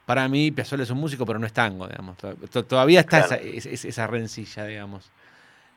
para 0.08 0.28
mí 0.28 0.50
Piazzolla 0.52 0.84
es 0.84 0.90
un 0.90 0.98
músico, 0.98 1.26
pero 1.28 1.38
no 1.38 1.46
es 1.46 1.54
tango, 1.54 1.88
digamos. 1.88 2.18
To- 2.18 2.36
to- 2.52 2.66
Todavía 2.66 3.02
está 3.02 3.26
Claro. 3.28 3.36
esa, 3.44 3.58
es- 3.58 3.66
es- 3.68 3.86
esa 3.86 4.08
rencilla, 4.08 4.66
digamos. 4.66 5.12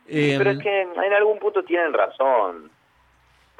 Sí, 0.08 0.34
pero 0.38 0.50
Em, 0.52 0.56
es 0.56 0.62
que 0.64 0.80
en 0.82 1.12
algún 1.12 1.38
punto 1.38 1.62
tienen 1.62 1.92
razón, 1.92 2.70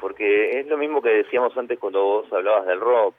porque 0.01 0.59
es 0.59 0.67
lo 0.67 0.77
mismo 0.77 1.01
que 1.01 1.09
decíamos 1.09 1.55
antes 1.55 1.79
cuando 1.79 2.03
vos 2.03 2.33
hablabas 2.33 2.65
del 2.65 2.81
rock. 2.81 3.15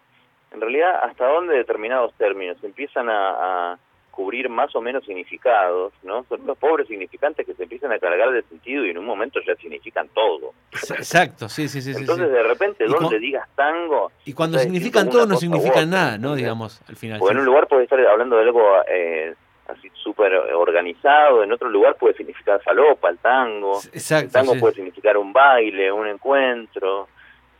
En 0.52 0.60
realidad, 0.60 1.00
hasta 1.02 1.26
dónde 1.26 1.56
determinados 1.56 2.12
términos 2.14 2.58
empiezan 2.62 3.08
a, 3.08 3.72
a 3.72 3.78
cubrir 4.12 4.48
más 4.48 4.76
o 4.76 4.80
menos 4.80 5.04
significados, 5.04 5.92
¿no? 6.04 6.24
Son 6.28 6.46
los 6.46 6.56
pobres 6.58 6.86
significantes 6.86 7.44
que 7.44 7.54
se 7.54 7.64
empiezan 7.64 7.90
a 7.92 7.98
cargar 7.98 8.30
de 8.30 8.42
sentido 8.42 8.86
y 8.86 8.90
en 8.90 8.98
un 8.98 9.06
momento 9.06 9.40
ya 9.44 9.56
significan 9.56 10.08
todo. 10.14 10.52
Exacto, 10.72 11.48
sí, 11.48 11.66
sí, 11.68 11.82
sí. 11.82 11.92
Entonces, 11.96 12.28
sí. 12.28 12.32
de 12.32 12.42
repente, 12.42 12.84
donde 12.84 13.18
digas 13.18 13.48
tango, 13.56 14.12
Y 14.24 14.34
cuando 14.34 14.58
significan 14.58 15.10
todo, 15.10 15.26
no 15.26 15.36
significan 15.36 15.90
nada, 15.90 16.18
¿no? 16.18 16.36
Digamos, 16.36 16.80
al 16.88 16.96
final. 16.96 17.20
o 17.20 17.28
en 17.28 17.34
sí. 17.34 17.40
un 17.40 17.46
lugar 17.46 17.66
puede 17.66 17.84
estar 17.84 17.98
hablando 18.06 18.36
de 18.36 18.42
algo 18.42 18.62
eh, 18.88 19.34
así 19.68 19.90
súper 19.94 20.32
organizado, 20.34 21.42
en 21.42 21.52
otro 21.52 21.68
lugar 21.68 21.96
puede 21.96 22.14
significar 22.14 22.60
falopa, 22.62 23.08
el 23.10 23.18
tango. 23.18 23.80
El 23.92 24.30
tango 24.30 24.54
sí. 24.54 24.60
puede 24.60 24.74
significar 24.74 25.16
un 25.16 25.32
baile, 25.32 25.90
un 25.92 26.06
encuentro, 26.06 27.08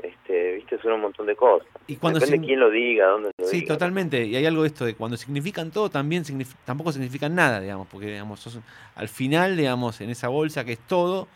este, 0.02 0.54
viste, 0.56 0.78
son 0.78 0.92
un 0.92 1.00
montón 1.02 1.26
de 1.26 1.36
cosas. 1.36 1.68
Y 1.86 1.96
cuando 1.96 2.18
Depende 2.18 2.46
quién 2.46 2.60
lo 2.60 2.70
diga, 2.70 3.06
dónde 3.06 3.30
lo 3.38 3.46
Sí, 3.46 3.60
diga. 3.60 3.74
totalmente. 3.74 4.24
Y 4.24 4.34
hay 4.36 4.44
algo 4.46 4.62
de 4.62 4.68
esto 4.68 4.84
de 4.84 4.94
cuando 4.94 5.16
significan 5.16 5.70
todo, 5.70 5.90
también 5.90 6.24
signif- 6.24 6.56
tampoco 6.64 6.90
significan 6.92 7.34
nada, 7.34 7.60
digamos, 7.60 7.86
porque 7.88 8.06
digamos, 8.06 8.40
sos- 8.40 8.60
al 8.96 9.08
final, 9.08 9.56
digamos, 9.56 10.00
en 10.00 10.10
esa 10.10 10.28
bolsa 10.28 10.64
que 10.64 10.72
es 10.72 10.80
todo, 10.86 11.28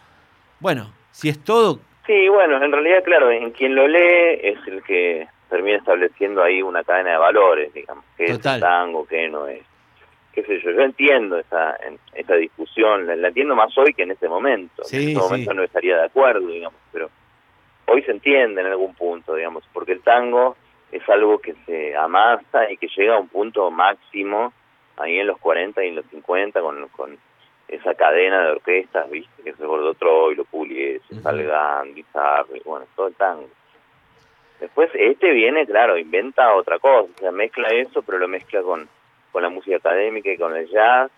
bueno, 0.61 0.92
si 1.12 1.29
es 1.29 1.42
todo, 1.42 1.81
Sí, 2.07 2.29
bueno, 2.29 2.62
en 2.62 2.70
realidad, 2.70 3.02
claro, 3.02 3.33
en 3.33 3.50
quien 3.50 3.74
lo 3.74 3.88
lee 3.88 4.38
es 4.40 4.59
el 4.68 4.81
que 4.85 5.26
termina 5.50 5.76
estableciendo 5.79 6.40
ahí 6.40 6.62
una 6.62 6.85
cadena 6.85 7.11
de 7.12 7.16
valores, 7.18 7.74
digamos, 7.74 8.05
qué 8.16 8.26
Total. 8.26 8.55
es 8.55 8.61
tango, 8.61 9.07
qué 9.09 9.29
no 9.29 9.48
es. 9.48 9.62
Qué 10.37 10.42
sé 10.44 10.61
yo, 10.61 10.70
yo 10.70 10.83
entiendo 10.83 11.38
esa, 11.38 11.75
en- 11.85 11.99
esa 12.12 12.35
discusión, 12.35 13.07
la, 13.07 13.16
la 13.16 13.29
entiendo 13.29 13.57
más 13.57 13.77
hoy 13.79 13.92
que 13.94 14.03
en 14.03 14.11
ese 14.12 14.29
momento. 14.29 14.85
Sí, 14.85 14.96
en 14.96 15.03
ese 15.03 15.11
sí. 15.12 15.16
momento 15.16 15.55
no 15.55 15.62
estaría 15.64 15.96
de 15.96 16.05
acuerdo, 16.05 16.46
digamos, 16.46 16.79
pero 16.92 17.09
hoy 17.87 18.03
se 18.03 18.11
entiende 18.12 18.61
en 18.61 18.66
algún 18.66 18.94
punto, 18.94 19.35
digamos, 19.35 19.64
porque 19.72 19.92
el 19.92 20.03
tango 20.03 20.57
es 20.92 21.09
algo 21.09 21.38
que 21.38 21.55
se 21.64 21.96
amasa 21.96 22.70
y 22.70 22.77
que 22.77 22.87
llega 22.94 23.16
a 23.16 23.18
un 23.18 23.29
punto 23.29 23.70
máximo 23.70 24.53
ahí 24.99 25.18
en 25.18 25.27
los 25.27 25.38
40 25.38 25.83
y 25.85 25.88
en 25.88 25.96
los 25.96 26.05
50 26.07 26.61
con, 26.61 26.87
con 26.88 27.16
esa 27.68 27.94
cadena 27.94 28.44
de 28.44 28.53
orquestas, 28.53 29.11
¿viste? 29.11 29.42
Que 29.42 29.55
se 29.55 29.64
Gordo 29.66 29.94
Troilo, 29.94 30.44
Pugliese, 30.44 31.03
Ujú. 31.14 31.22
Salgán, 31.22 31.94
Guizarri, 31.94 32.61
bueno, 32.64 32.85
todo 32.94 33.09
el 33.09 33.14
tango. 33.14 33.49
Después 34.61 34.90
este 34.94 35.33
viene, 35.33 35.66
claro, 35.66 35.99
inventa 35.99 36.55
otra 36.55 36.79
cosa, 36.79 37.11
o 37.14 37.18
sea, 37.20 37.31
mezcla 37.33 37.68
eso, 37.68 38.03
pero 38.03 38.18
lo 38.18 38.29
mezcla 38.29 38.62
con, 38.62 38.88
con 39.37 39.42
la 39.42 39.51
música 39.51 39.77
académica 39.77 40.31
y 40.33 40.38
con 40.38 40.57
el 40.57 40.66
jazz. 40.66 41.11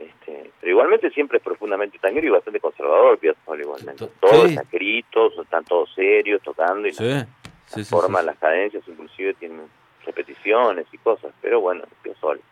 Este, 0.00 0.50
pero 0.60 0.72
igualmente 0.72 1.10
siempre 1.10 1.38
es 1.38 1.44
profundamente 1.44 1.96
tanguero 2.00 2.26
y 2.26 2.30
bastante 2.30 2.58
conservador, 2.58 3.16
Piazzolla 3.20 3.62
igualmente. 3.62 4.04
To- 4.04 4.12
Todos 4.20 4.42
sí. 4.42 4.48
está 4.48 4.62
escritos, 4.62 5.32
están 5.40 5.64
todos 5.64 5.94
serios, 5.94 6.42
tocando 6.42 6.88
y 6.88 6.92
sí, 6.92 7.04
las 7.04 7.28
sí, 7.66 7.84
sí, 7.84 7.90
formas, 7.90 8.22
sí. 8.22 8.26
las 8.26 8.36
cadencias 8.38 8.82
inclusive 8.88 9.34
tienen 9.34 9.62
repeticiones 10.04 10.86
y 10.92 10.98
cosas, 10.98 11.32
pero 11.40 11.60
bueno, 11.60 11.84
Piazzolla. 12.02 12.42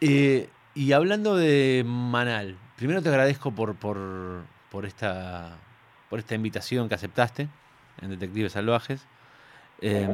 Eh, 0.00 0.48
y 0.74 0.92
hablando 0.92 1.36
de 1.36 1.82
Manal, 1.84 2.56
primero 2.78 3.02
te 3.02 3.10
agradezco 3.10 3.50
por, 3.50 3.74
por, 3.74 3.98
por, 4.70 4.86
esta, 4.86 5.58
por 6.08 6.20
esta 6.20 6.34
invitación 6.34 6.88
que 6.88 6.94
aceptaste 6.94 7.48
en 8.00 8.08
Detectives 8.10 8.52
Salvajes. 8.52 9.06
Eh, 9.80 10.08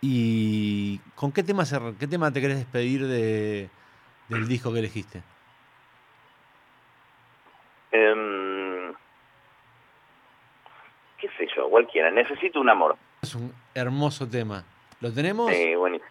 ¿Y 0.00 0.98
con 1.14 1.30
qué 1.32 1.42
tema, 1.42 1.64
qué 1.98 2.06
tema 2.06 2.32
te 2.32 2.40
querés 2.40 2.56
despedir 2.56 3.06
de, 3.06 3.68
del 4.28 4.48
disco 4.48 4.72
que 4.72 4.78
elegiste? 4.78 5.22
Em, 7.92 8.94
qué 11.18 11.28
sé 11.36 11.46
yo, 11.54 11.68
cualquiera, 11.68 12.10
necesito 12.10 12.60
un 12.60 12.70
amor. 12.70 12.96
Es 13.22 13.34
un 13.34 13.52
hermoso 13.74 14.26
tema. 14.26 14.64
¿Lo 15.00 15.12
tenemos? 15.12 15.52
Sí, 15.52 15.74
buenísimo. 15.74 16.10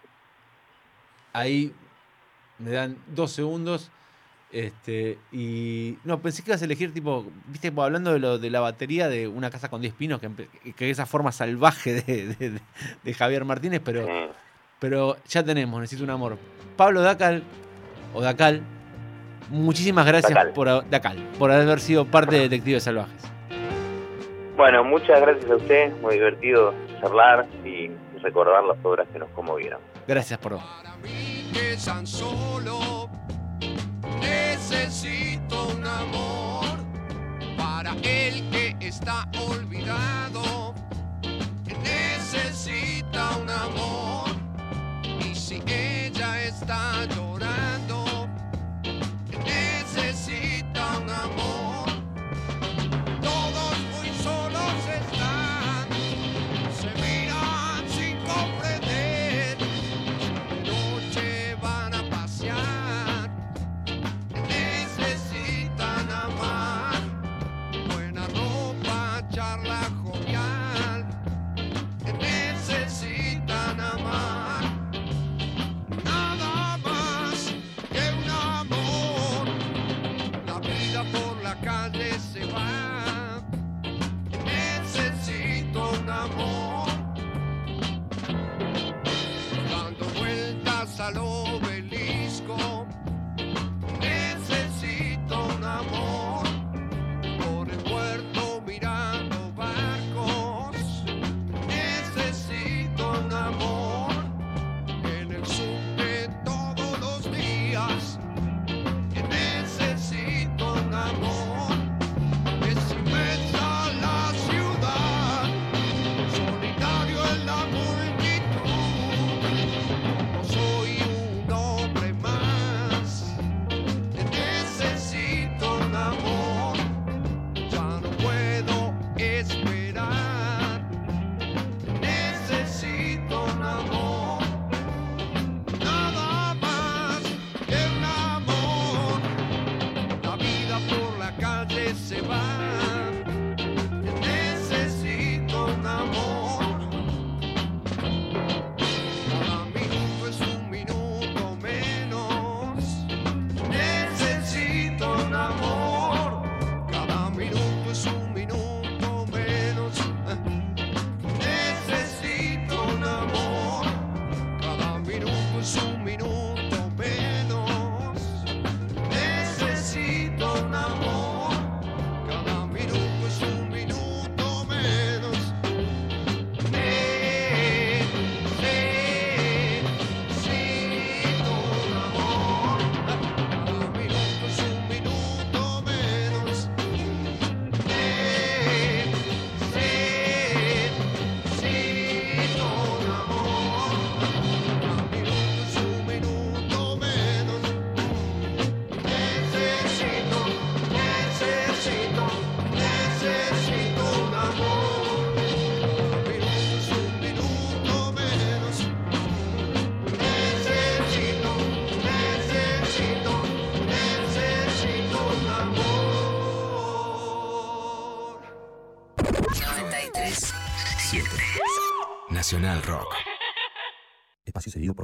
Ahí 1.32 1.72
me 2.58 2.70
dan 2.70 2.96
dos 3.08 3.32
segundos. 3.32 3.90
Este, 4.52 5.16
y 5.30 5.96
no, 6.04 6.18
pensé 6.20 6.42
que 6.42 6.50
ibas 6.50 6.60
a 6.62 6.64
elegir 6.64 6.92
tipo, 6.92 7.24
viste, 7.46 7.70
como 7.70 7.84
hablando 7.84 8.12
de 8.12 8.18
lo 8.18 8.38
de 8.38 8.50
la 8.50 8.58
batería 8.60 9.08
de 9.08 9.28
una 9.28 9.48
casa 9.50 9.68
con 9.68 9.80
10 9.80 9.94
pinos, 9.94 10.20
que, 10.20 10.28
que 10.72 10.90
esa 10.90 11.06
forma 11.06 11.30
salvaje 11.30 12.02
de, 12.02 12.26
de- 12.34 12.50
de- 12.50 12.60
de 13.04 13.14
Javier 13.14 13.44
Martínez, 13.44 13.80
pero, 13.84 14.04
Sí. 14.06 14.12
pero 14.80 15.16
ya 15.28 15.44
tenemos, 15.44 15.80
necesito 15.80 16.02
un 16.04 16.10
amor. 16.10 16.36
Pablo 16.76 17.00
Dacal, 17.00 17.44
o 18.12 18.20
Dacal, 18.20 18.60
muchísimas 19.50 20.04
gracias 20.04 20.34
Dacal. 20.34 20.52
por 20.52 20.68
ha- 20.68 20.80
Dacal, 20.82 21.18
por 21.38 21.52
haber 21.52 21.78
sido 21.78 22.04
parte 22.06 22.34
de 22.34 22.42
Detectives 22.42 22.82
Salvajes. 22.82 23.22
Bueno, 24.56 24.82
muchas 24.82 25.20
gracias 25.20 25.48
a 25.50 25.56
usted, 25.56 25.92
muy 26.02 26.14
divertido 26.14 26.74
charlar 27.00 27.46
y 27.64 27.90
recordar 28.20 28.64
las 28.64 28.76
obras 28.84 29.06
que 29.12 29.18
nos 29.20 29.28
conmovieron. 29.30 29.80
Gracias 30.08 30.38
por 30.40 30.58
necesito 34.90 35.68
un 35.68 35.86
amor. 35.86 36.64
Para 37.56 37.92
el 38.02 38.50
que 38.50 38.76
está 38.80 39.28
olvidado, 39.48 40.74
que 41.22 41.74
necesita 41.78 43.36
un 43.36 43.48
amor. 43.48 44.30
Y 45.20 45.34
si 45.34 45.62
ella 45.66 46.42
está 46.42 47.04
llorando, 47.06 47.29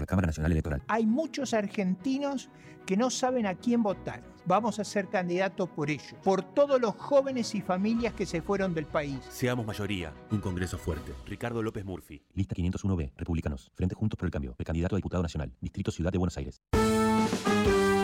Cámara 0.07 0.27
Nacional 0.27 0.53
Electoral. 0.53 0.83
Hay 0.89 1.07
muchos 1.07 1.55
argentinos 1.55 2.51
que 2.87 2.97
no 2.97 3.11
saben 3.11 3.47
a 3.47 3.55
quién 3.55 3.83
votar. 3.83 4.23
Vamos 4.47 4.79
a 4.79 4.85
ser 4.85 5.09
candidatos 5.09 5.69
por 5.69 5.91
ellos, 5.91 6.15
por 6.23 6.43
todos 6.55 6.81
los 6.81 6.95
jóvenes 6.95 7.55
y 7.57 7.61
familias 7.61 8.15
que 8.15 8.25
se 8.27 8.41
fueron 8.41 8.75
del 8.75 8.87
país. 8.87 9.19
Seamos 9.29 9.67
mayoría. 9.67 10.15
Un 10.31 10.41
Congreso 10.41 10.79
fuerte. 10.79 11.13
Ricardo 11.27 11.63
López 11.63 11.85
Murphy. 11.85 12.23
Lista 12.35 12.55
501B, 12.55 13.11
Republicanos. 13.17 13.73
Frente 13.75 13.97
Juntos 13.97 14.17
por 14.17 14.27
el 14.27 14.31
Cambio. 14.31 14.55
Precandidato 14.55 14.95
a 14.95 14.99
diputado 14.99 15.23
nacional. 15.23 15.53
Distrito 15.61 15.91
Ciudad 15.91 16.13
de 16.13 16.19
Buenos 16.19 16.37
Aires. 16.37 16.63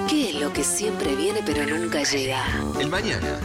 ¿Qué 0.08 0.30
es 0.30 0.40
lo 0.40 0.52
que 0.52 0.64
siempre 0.64 1.14
viene 1.14 1.40
pero 1.46 1.64
nunca 1.78 2.02
llega? 2.02 2.44
El 2.80 2.90
mañana. 2.90 3.38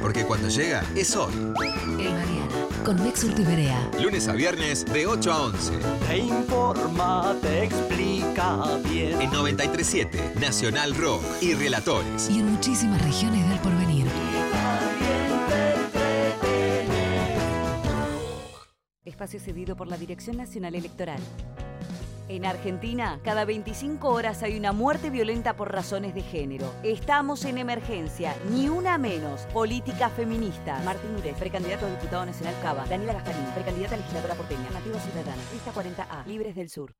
Porque 0.00 0.24
cuando 0.24 0.48
llega 0.48 0.82
es 0.96 1.14
hoy. 1.16 1.32
El 1.34 2.14
Mariana. 2.14 2.48
Con 2.84 3.02
Mex 3.02 3.24
Urtiberea. 3.24 3.90
Lunes 4.00 4.26
a 4.28 4.32
viernes 4.32 4.84
de 4.86 5.06
8 5.06 5.32
a 5.32 5.42
11. 5.46 5.72
Te 6.08 6.18
informa, 6.18 7.36
te 7.42 7.64
explica 7.64 8.78
bien. 8.84 9.20
En 9.20 9.30
937 9.30 10.34
Nacional 10.40 10.94
Rock 10.94 11.22
y 11.40 11.54
Relatores. 11.54 12.30
Y 12.30 12.40
en 12.40 12.52
muchísimas 12.52 13.02
regiones 13.02 13.48
del 13.48 13.58
porvenir. 13.58 14.06
Espacio 19.04 19.40
cedido 19.40 19.76
por 19.76 19.88
la 19.88 19.98
Dirección 19.98 20.38
Nacional 20.38 20.74
Electoral. 20.74 21.20
En 22.30 22.46
Argentina, 22.46 23.18
cada 23.24 23.44
25 23.44 24.08
horas 24.08 24.44
hay 24.44 24.56
una 24.56 24.70
muerte 24.70 25.10
violenta 25.10 25.56
por 25.56 25.72
razones 25.72 26.14
de 26.14 26.22
género. 26.22 26.72
Estamos 26.84 27.44
en 27.44 27.58
emergencia, 27.58 28.36
ni 28.52 28.68
una 28.68 28.98
menos. 28.98 29.40
Política 29.52 30.08
feminista. 30.10 30.80
Martín 30.84 31.16
Ures, 31.16 31.36
precandidato 31.36 31.86
a 31.86 31.90
diputado 31.90 32.24
nacional 32.24 32.54
Cava. 32.62 32.86
Daniela 32.86 33.14
Gasparín, 33.14 33.52
precandidata 33.52 33.96
a 33.96 33.98
legisladora 33.98 34.34
porteña. 34.36 34.70
Nativa 34.70 35.00
Ciudadana. 35.00 35.42
Lista 35.52 35.72
40A. 35.72 36.24
Libres 36.24 36.54
del 36.54 36.70
Sur. 36.70 36.94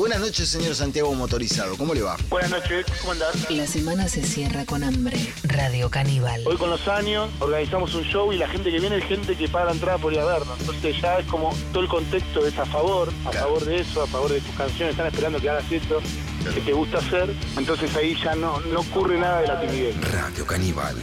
Buenas 0.00 0.20
noches, 0.20 0.48
señor 0.48 0.74
Santiago 0.74 1.14
Motorizado. 1.14 1.76
¿Cómo 1.76 1.92
le 1.92 2.00
va? 2.00 2.16
Buenas 2.30 2.50
noches, 2.50 2.86
¿cómo 3.02 3.12
andás? 3.12 3.50
La 3.50 3.66
semana 3.66 4.08
se 4.08 4.22
cierra 4.22 4.64
con 4.64 4.82
hambre. 4.82 5.18
Radio 5.42 5.90
Caníbal. 5.90 6.42
Hoy 6.46 6.56
con 6.56 6.70
los 6.70 6.88
años 6.88 7.28
organizamos 7.38 7.94
un 7.94 8.04
show 8.04 8.32
y 8.32 8.38
la 8.38 8.48
gente 8.48 8.70
que 8.70 8.80
viene 8.80 8.96
es 8.96 9.04
gente 9.04 9.36
que 9.36 9.46
paga 9.46 9.66
la 9.66 9.72
entrada 9.72 9.98
por 9.98 10.10
ir 10.14 10.20
a 10.20 10.24
vernos. 10.24 10.58
Entonces 10.58 10.98
ya 11.02 11.18
es 11.18 11.26
como 11.26 11.54
todo 11.74 11.82
el 11.82 11.90
contexto 11.90 12.46
es 12.46 12.58
a 12.58 12.64
favor, 12.64 13.12
a 13.26 13.30
favor 13.30 13.62
de 13.62 13.80
eso, 13.80 14.02
a 14.02 14.06
favor 14.06 14.32
de 14.32 14.40
tus 14.40 14.54
canciones, 14.54 14.92
están 14.92 15.08
esperando 15.08 15.38
que 15.38 15.50
hagas 15.50 15.70
eso 15.70 16.00
que 16.54 16.60
te 16.62 16.72
gusta 16.72 16.96
hacer. 16.96 17.36
Entonces 17.58 17.94
ahí 17.94 18.16
ya 18.24 18.34
no, 18.34 18.58
no 18.58 18.80
ocurre 18.80 19.18
nada 19.18 19.42
de 19.42 19.48
la 19.48 19.60
timidez. 19.60 19.96
Radio 20.12 20.46
Caníbal. 20.46 20.96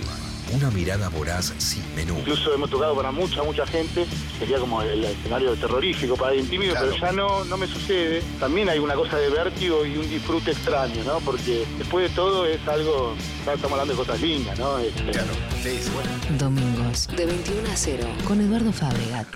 Una 0.54 0.70
mirada 0.72 1.10
voraz 1.10 1.54
sin 1.58 1.84
menú. 1.96 2.18
Incluso 2.20 2.54
hemos 2.54 2.70
tocado 2.70 2.96
para 2.96 3.12
mucha, 3.12 3.44
mucha 3.44 3.66
gente. 3.68 4.06
Sería 4.40 4.60
como 4.60 4.82
el 4.82 5.04
escenario 5.04 5.54
terrorífico 5.56 6.16
para 6.16 6.34
el 6.34 6.50
tímido, 6.50 6.72
Claro. 6.74 6.88
pero 6.92 7.02
ya 7.02 7.12
no, 7.12 7.44
no 7.46 7.58
me 7.58 7.68
sucede. 7.68 8.22
También 8.40 8.70
hay 8.70 8.80
una 8.80 8.96
cosa 8.96 9.18
de 9.18 9.30
vértigo 9.30 9.86
y 9.86 9.98
un 9.98 10.10
disfrute 10.10 10.52
extraño, 10.52 11.04
¿no? 11.04 11.20
Porque 11.20 11.66
después 11.78 12.10
de 12.10 12.16
todo 12.16 12.46
es 12.46 12.66
algo, 12.68 13.16
ya 13.46 13.54
estamos 13.54 13.74
hablando 13.80 13.94
de 13.94 13.98
cosas 14.08 14.22
lindas, 14.22 14.58
¿no? 14.58 14.78
Este, 14.80 15.12
Claro. 15.12 15.34
Sí, 15.62 15.80
sí, 15.82 15.90
bueno. 15.94 16.10
Domingos. 16.40 17.08
De 17.16 17.26
21 17.26 17.70
a 17.72 17.76
0. 17.76 18.08
Con 18.26 18.42
Eduardo 18.42 18.72
Fabregat. 18.72 19.28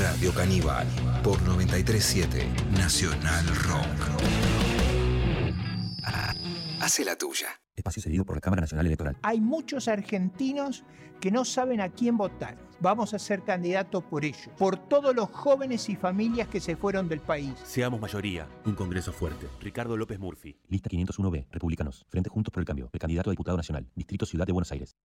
Radio 0.00 0.32
Caníbal. 0.32 0.86
Por 1.22 1.40
937 1.42 2.48
Nacional 2.78 3.46
Rock. 3.46 3.86
Ah, 6.04 6.34
Hace 6.80 7.04
la 7.04 7.16
tuya. 7.16 7.48
Espacio 7.76 8.02
cedido 8.02 8.24
por 8.24 8.36
la 8.36 8.40
Cámara 8.40 8.60
Nacional 8.60 8.86
Electoral. 8.86 9.16
Hay 9.22 9.40
muchos 9.40 9.88
argentinos 9.88 10.84
que 11.24 11.30
no 11.30 11.46
saben 11.46 11.80
a 11.80 11.88
quién 11.88 12.18
votar. 12.18 12.58
Vamos 12.80 13.14
a 13.14 13.18
ser 13.18 13.42
candidatos 13.44 14.04
por 14.04 14.26
ellos, 14.26 14.50
por 14.58 14.76
todos 14.76 15.16
los 15.16 15.30
jóvenes 15.30 15.88
y 15.88 15.96
familias 15.96 16.48
que 16.48 16.60
se 16.60 16.76
fueron 16.76 17.08
del 17.08 17.20
país. 17.20 17.54
Seamos 17.64 17.98
mayoría. 17.98 18.46
Un 18.66 18.74
Congreso 18.74 19.10
fuerte. 19.10 19.46
Ricardo 19.58 19.96
López 19.96 20.18
Murphy. 20.18 20.54
Lista 20.68 20.90
501B, 20.90 21.46
Republicanos. 21.50 22.04
Frente 22.10 22.28
Juntos 22.28 22.52
por 22.52 22.60
el 22.60 22.66
Cambio. 22.66 22.90
Precandidato 22.90 23.30
a 23.30 23.32
diputado 23.32 23.56
nacional. 23.56 23.86
Distrito 23.94 24.26
Ciudad 24.26 24.44
de 24.44 24.52
Buenos 24.52 24.70
Aires. 24.70 24.98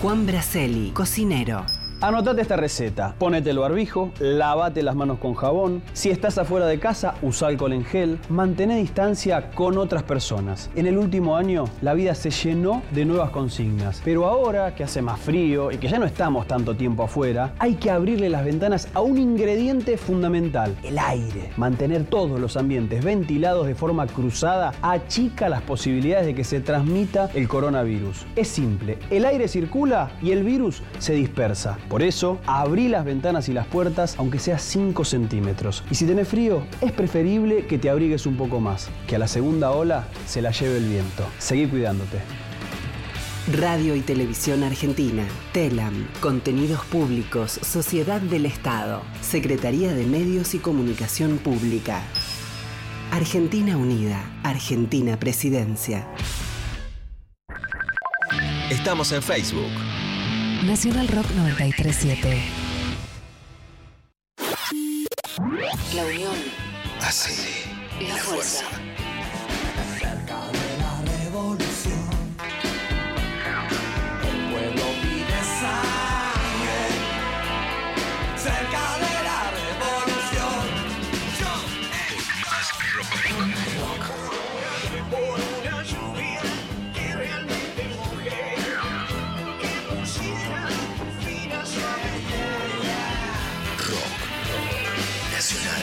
Juan 0.00 0.26
Braceli, 0.26 0.92
cocinero. 0.92 1.66
Anotate 2.00 2.42
esta 2.42 2.56
receta. 2.56 3.16
Ponete 3.18 3.50
el 3.50 3.58
barbijo, 3.58 4.12
lavate 4.20 4.84
las 4.84 4.94
manos 4.94 5.18
con 5.18 5.34
jabón. 5.34 5.82
Si 5.92 6.10
estás 6.10 6.38
afuera 6.38 6.66
de 6.66 6.78
casa, 6.78 7.16
usa 7.22 7.48
alcohol 7.48 7.72
en 7.72 7.84
gel. 7.84 8.20
Mantén 8.28 8.70
distancia 8.76 9.50
con 9.50 9.76
otras 9.76 10.04
personas. 10.04 10.70
En 10.76 10.86
el 10.86 10.96
último 10.96 11.34
año, 11.34 11.64
la 11.80 11.94
vida 11.94 12.14
se 12.14 12.30
llenó 12.30 12.84
de 12.92 13.04
nuevas 13.04 13.30
consignas. 13.30 14.00
Pero 14.04 14.26
ahora 14.26 14.76
que 14.76 14.84
hace 14.84 15.02
más 15.02 15.18
frío 15.18 15.47
y 15.48 15.78
que 15.78 15.88
ya 15.88 15.98
no 15.98 16.04
estamos 16.04 16.46
tanto 16.46 16.76
tiempo 16.76 17.04
afuera, 17.04 17.54
hay 17.58 17.74
que 17.76 17.90
abrirle 17.90 18.28
las 18.28 18.44
ventanas 18.44 18.88
a 18.92 19.00
un 19.00 19.16
ingrediente 19.16 19.96
fundamental, 19.96 20.76
el 20.82 20.98
aire. 20.98 21.50
Mantener 21.56 22.04
todos 22.04 22.38
los 22.38 22.58
ambientes 22.58 23.02
ventilados 23.02 23.66
de 23.66 23.74
forma 23.74 24.06
cruzada 24.06 24.74
achica 24.82 25.48
las 25.48 25.62
posibilidades 25.62 26.26
de 26.26 26.34
que 26.34 26.44
se 26.44 26.60
transmita 26.60 27.30
el 27.34 27.48
coronavirus. 27.48 28.26
Es 28.36 28.48
simple, 28.48 28.98
el 29.08 29.24
aire 29.24 29.48
circula 29.48 30.10
y 30.20 30.32
el 30.32 30.44
virus 30.44 30.82
se 30.98 31.14
dispersa. 31.14 31.78
Por 31.88 32.02
eso, 32.02 32.38
abrí 32.46 32.88
las 32.88 33.06
ventanas 33.06 33.48
y 33.48 33.54
las 33.54 33.66
puertas 33.66 34.16
aunque 34.18 34.38
sea 34.38 34.58
5 34.58 35.02
centímetros. 35.04 35.82
Y 35.90 35.94
si 35.94 36.06
tenés 36.06 36.28
frío, 36.28 36.62
es 36.82 36.92
preferible 36.92 37.64
que 37.66 37.78
te 37.78 37.88
abrigues 37.88 38.26
un 38.26 38.36
poco 38.36 38.60
más, 38.60 38.90
que 39.06 39.16
a 39.16 39.18
la 39.18 39.28
segunda 39.28 39.70
ola 39.70 40.08
se 40.26 40.42
la 40.42 40.50
lleve 40.50 40.76
el 40.76 40.88
viento. 40.88 41.24
Seguí 41.38 41.66
cuidándote. 41.66 42.47
Radio 43.52 43.96
y 43.96 44.02
Televisión 44.02 44.62
Argentina, 44.62 45.26
TELAM, 45.52 46.06
Contenidos 46.20 46.84
Públicos, 46.84 47.58
Sociedad 47.62 48.20
del 48.20 48.44
Estado, 48.44 49.02
Secretaría 49.22 49.94
de 49.94 50.04
Medios 50.04 50.54
y 50.54 50.58
Comunicación 50.58 51.38
Pública. 51.38 52.02
Argentina 53.10 53.78
Unida, 53.78 54.22
Argentina 54.42 55.18
Presidencia. 55.18 56.06
Estamos 58.70 59.12
en 59.12 59.22
Facebook. 59.22 59.72
Nacional 60.66 61.08
Rock 61.08 61.26
937. 61.34 62.42
La 65.94 66.04
unión 66.04 66.34
Hace 67.00 67.64
la 68.06 68.16
fuerza. 68.16 68.64
Nacional. 95.38 95.82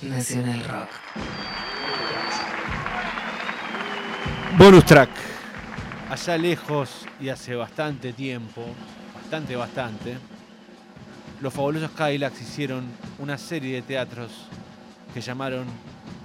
Nacional 0.00 0.64
Rock. 0.64 0.88
Bonus 4.56 4.84
track. 4.86 5.10
Allá 6.08 6.38
lejos 6.38 7.04
y 7.20 7.28
hace 7.28 7.54
bastante 7.54 8.14
tiempo, 8.14 8.64
bastante, 9.14 9.56
bastante, 9.56 10.16
los 11.42 11.52
fabulosos 11.52 11.90
Cadillacs 11.90 12.40
hicieron 12.40 12.86
una 13.18 13.36
serie 13.36 13.74
de 13.74 13.82
teatros 13.82 14.30
que 15.12 15.20
llamaron 15.20 15.66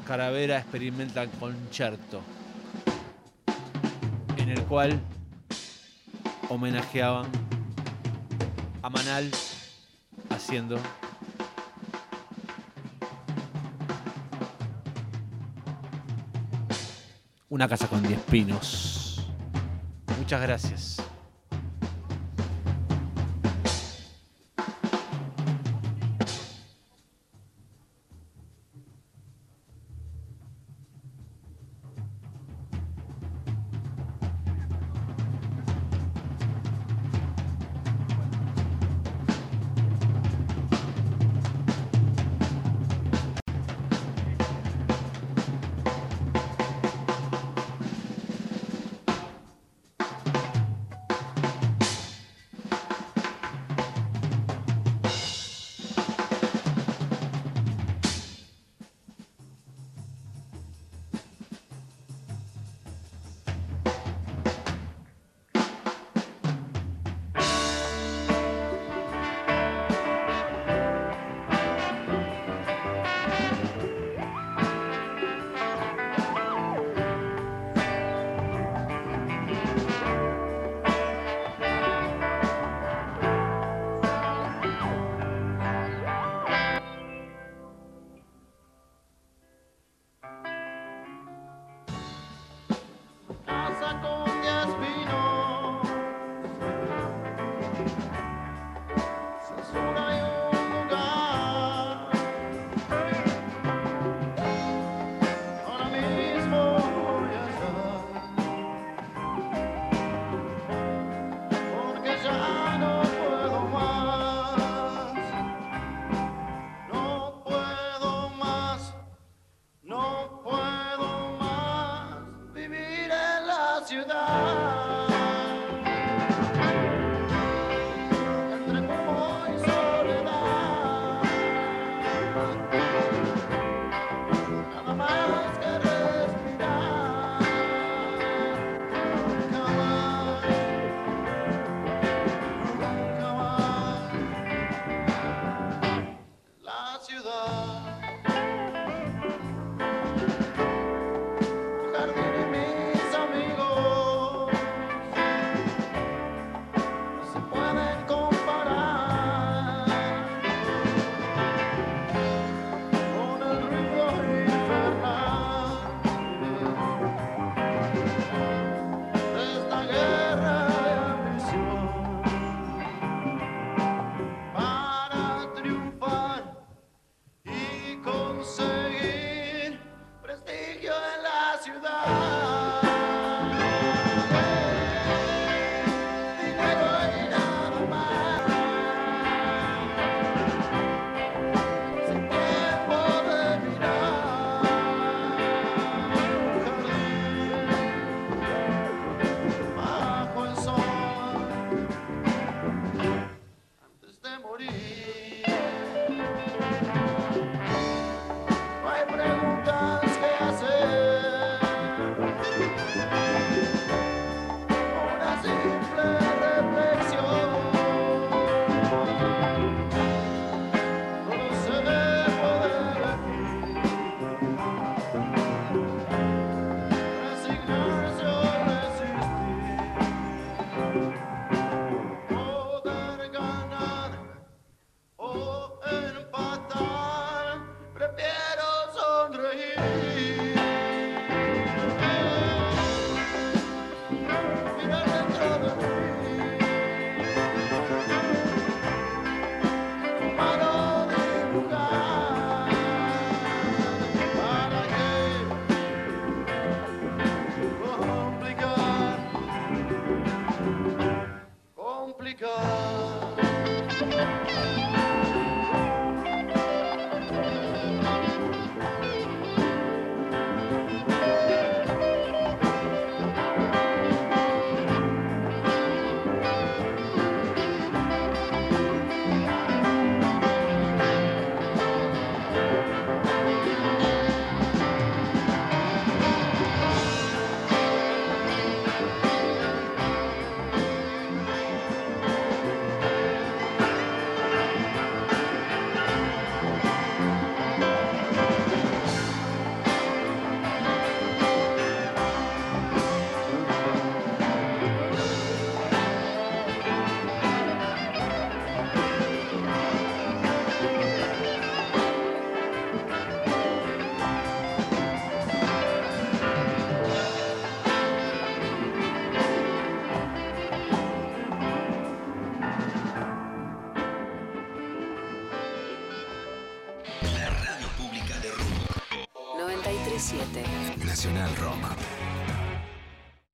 Caravera 0.07 0.59
Experimental 0.59 1.29
Concerto, 1.37 2.21
en 4.37 4.47
el 4.47 4.61
cual 4.63 5.01
homenajeaban 6.47 7.25
a 8.81 8.89
Manal 8.89 9.29
haciendo 10.29 10.79
una 17.53 17.67
casa 17.67 17.87
con 17.87 18.01
10 18.01 18.19
pinos. 18.31 19.27
Muchas 20.17 20.41
gracias. 20.41 21.02